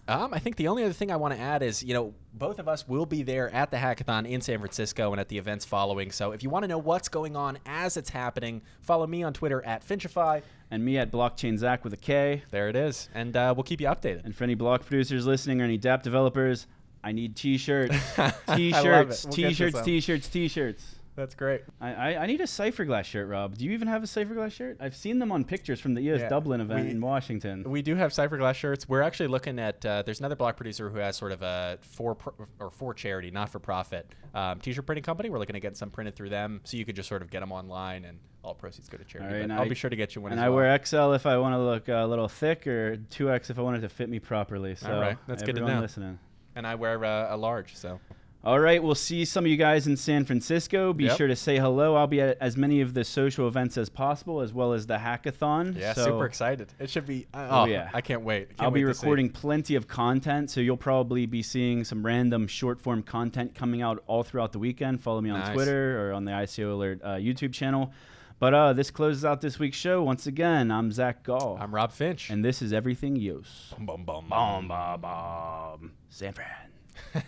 Um, 0.07 0.33
I 0.33 0.39
think 0.39 0.55
the 0.55 0.69
only 0.69 0.83
other 0.83 0.93
thing 0.93 1.11
I 1.11 1.17
want 1.17 1.35
to 1.35 1.39
add 1.39 1.61
is, 1.61 1.83
you 1.83 1.93
know, 1.93 2.13
both 2.33 2.57
of 2.57 2.67
us 2.67 2.87
will 2.87 3.05
be 3.05 3.21
there 3.21 3.53
at 3.53 3.69
the 3.71 3.77
hackathon 3.77 4.27
in 4.27 4.41
San 4.41 4.57
Francisco 4.57 5.11
and 5.11 5.19
at 5.19 5.27
the 5.27 5.37
events 5.37 5.65
following. 5.65 6.11
So 6.11 6.31
if 6.31 6.41
you 6.41 6.49
want 6.49 6.63
to 6.63 6.67
know 6.67 6.79
what's 6.79 7.09
going 7.09 7.35
on 7.35 7.59
as 7.65 7.95
it's 7.95 8.09
happening, 8.09 8.61
follow 8.81 9.05
me 9.05 9.21
on 9.21 9.33
Twitter 9.33 9.63
at 9.65 9.87
Finchify. 9.87 10.41
And 10.71 10.83
me 10.83 10.97
at 10.97 11.11
Blockchain 11.11 11.57
Zack 11.57 11.83
with 11.83 11.93
a 11.93 11.97
K. 11.97 12.43
There 12.51 12.69
it 12.69 12.75
is. 12.75 13.09
And 13.13 13.35
uh, 13.35 13.53
we'll 13.55 13.63
keep 13.63 13.81
you 13.81 13.87
updated. 13.87 14.25
And 14.25 14.35
for 14.35 14.45
any 14.45 14.55
block 14.55 14.85
producers 14.85 15.27
listening 15.27 15.61
or 15.61 15.65
any 15.65 15.77
DApp 15.77 16.03
developers, 16.03 16.65
I 17.03 17.11
need 17.11 17.35
t-shirts. 17.35 17.95
t-shirts, 18.55 19.25
we'll 19.25 19.33
t-shirts, 19.33 19.81
t-shirts, 19.81 20.27
t-shirts. 20.27 20.95
That's 21.19 21.35
great. 21.35 21.63
I, 21.81 21.93
I, 21.93 22.23
I, 22.23 22.25
need 22.27 22.39
a 22.39 22.45
Cypherglass 22.45 23.03
shirt, 23.03 23.27
Rob. 23.27 23.57
Do 23.57 23.65
you 23.65 23.71
even 23.71 23.89
have 23.89 24.01
a 24.03 24.05
Cypherglass 24.05 24.53
shirt? 24.53 24.77
I've 24.79 24.95
seen 24.95 25.19
them 25.19 25.33
on 25.33 25.43
pictures 25.43 25.81
from 25.81 25.93
the 25.93 25.99
EOS 25.99 26.21
yeah, 26.21 26.29
Dublin 26.29 26.61
event 26.61 26.85
we, 26.85 26.91
in 26.91 27.01
Washington. 27.01 27.69
We 27.69 27.81
do 27.81 27.95
have 27.95 28.11
Cypherglass 28.11 28.55
shirts. 28.55 28.87
We're 28.87 29.01
actually 29.01 29.27
looking 29.27 29.59
at. 29.59 29.85
Uh, 29.85 30.01
there's 30.01 30.19
another 30.19 30.37
block 30.37 30.55
producer 30.55 30.89
who 30.89 30.97
has 30.99 31.17
sort 31.17 31.33
of 31.33 31.41
a 31.41 31.77
for 31.81 32.15
pro, 32.15 32.47
or 32.59 32.71
for 32.71 32.93
charity, 32.93 33.31
not 33.31 33.49
for 33.49 33.59
profit, 33.59 34.09
um, 34.33 34.61
t-shirt 34.61 34.85
printing 34.85 35.03
company. 35.03 35.29
We're 35.29 35.39
looking 35.39 35.55
to 35.55 35.59
get 35.59 35.75
some 35.75 35.89
printed 35.89 36.15
through 36.15 36.29
them, 36.29 36.61
so 36.63 36.77
you 36.77 36.85
could 36.85 36.95
just 36.95 37.09
sort 37.09 37.21
of 37.21 37.29
get 37.29 37.41
them 37.41 37.51
online, 37.51 38.05
and 38.05 38.17
all 38.41 38.53
proceeds 38.53 38.87
go 38.87 38.97
to 38.97 39.03
charity. 39.03 39.41
Right, 39.41 39.51
I'll 39.51 39.65
I, 39.65 39.67
be 39.67 39.75
sure 39.75 39.89
to 39.89 39.97
get 39.97 40.15
you 40.15 40.21
one. 40.21 40.31
And 40.31 40.39
I 40.39 40.47
well. 40.47 40.59
wear 40.59 40.79
XL 40.85 41.11
if 41.11 41.25
I 41.25 41.37
want 41.37 41.53
to 41.53 41.59
look 41.59 41.89
a 41.89 42.05
little 42.05 42.29
thick, 42.29 42.65
or 42.65 42.95
2X 42.95 43.49
if 43.49 43.59
I 43.59 43.61
want 43.61 43.75
it 43.75 43.81
to 43.81 43.89
fit 43.89 44.07
me 44.07 44.19
properly. 44.19 44.75
So 44.75 44.89
all 44.89 45.01
right, 45.01 45.17
that's 45.27 45.43
good 45.43 45.55
to 45.55 45.65
know. 45.65 45.81
Listening. 45.81 46.17
And 46.59 46.67
I 46.67 46.75
wear 46.75 47.05
uh, 47.05 47.33
a 47.33 47.37
large, 47.37 47.73
so. 47.73 48.01
All 48.43 48.59
right, 48.59 48.83
we'll 48.83 48.93
see 48.93 49.23
some 49.23 49.45
of 49.45 49.49
you 49.49 49.55
guys 49.55 49.87
in 49.87 49.95
San 49.95 50.25
Francisco. 50.25 50.91
Be 50.91 51.05
yep. 51.05 51.15
sure 51.15 51.29
to 51.29 51.35
say 51.37 51.57
hello. 51.57 51.95
I'll 51.95 52.05
be 52.05 52.19
at 52.19 52.37
as 52.41 52.57
many 52.57 52.81
of 52.81 52.93
the 52.93 53.05
social 53.05 53.47
events 53.47 53.77
as 53.77 53.87
possible, 53.87 54.41
as 54.41 54.51
well 54.51 54.73
as 54.73 54.85
the 54.85 54.97
hackathon. 54.97 55.77
Yeah, 55.79 55.93
so 55.93 56.03
super 56.03 56.25
excited. 56.25 56.73
It 56.77 56.89
should 56.89 57.05
be. 57.05 57.27
Uh, 57.33 57.47
oh, 57.49 57.65
yeah, 57.65 57.89
I 57.93 58.01
can't 58.01 58.23
wait. 58.23 58.49
Can't 58.49 58.61
I'll 58.61 58.71
wait 58.71 58.81
be 58.81 58.83
recording 58.83 59.29
plenty 59.29 59.75
of 59.75 59.87
content, 59.87 60.49
so 60.49 60.59
you'll 60.59 60.75
probably 60.75 61.25
be 61.25 61.41
seeing 61.41 61.85
some 61.85 62.05
random 62.05 62.45
short 62.45 62.81
form 62.81 63.03
content 63.03 63.55
coming 63.55 63.81
out 63.81 64.03
all 64.05 64.23
throughout 64.23 64.51
the 64.51 64.59
weekend. 64.59 65.01
Follow 65.01 65.21
me 65.21 65.29
on 65.29 65.39
nice. 65.39 65.53
Twitter 65.53 66.09
or 66.09 66.11
on 66.11 66.25
the 66.25 66.31
ICO 66.31 66.73
Alert 66.73 66.99
uh, 67.05 67.07
YouTube 67.11 67.53
channel. 67.53 67.93
But 68.39 68.53
uh, 68.53 68.71
this 68.71 68.89
closes 68.89 69.25
out 69.25 69.41
this 69.41 69.59
week's 69.59 69.75
show. 69.75 70.01
Once 70.01 70.25
again, 70.25 70.71
I'm 70.71 70.93
Zack 70.93 71.23
Gall. 71.23 71.57
I'm 71.59 71.75
Rob 71.75 71.91
Finch. 71.91 72.29
And 72.29 72.43
this 72.43 72.61
is 72.61 72.71
Everything 72.71 73.17
EOS. 73.17 73.73
Bum, 73.77 73.85
bum, 73.85 74.05
bum, 74.05 74.29
bum, 74.29 74.67
bum, 74.69 75.01
bum. 75.01 75.91
San 76.09 76.33
Fran. 76.33 76.71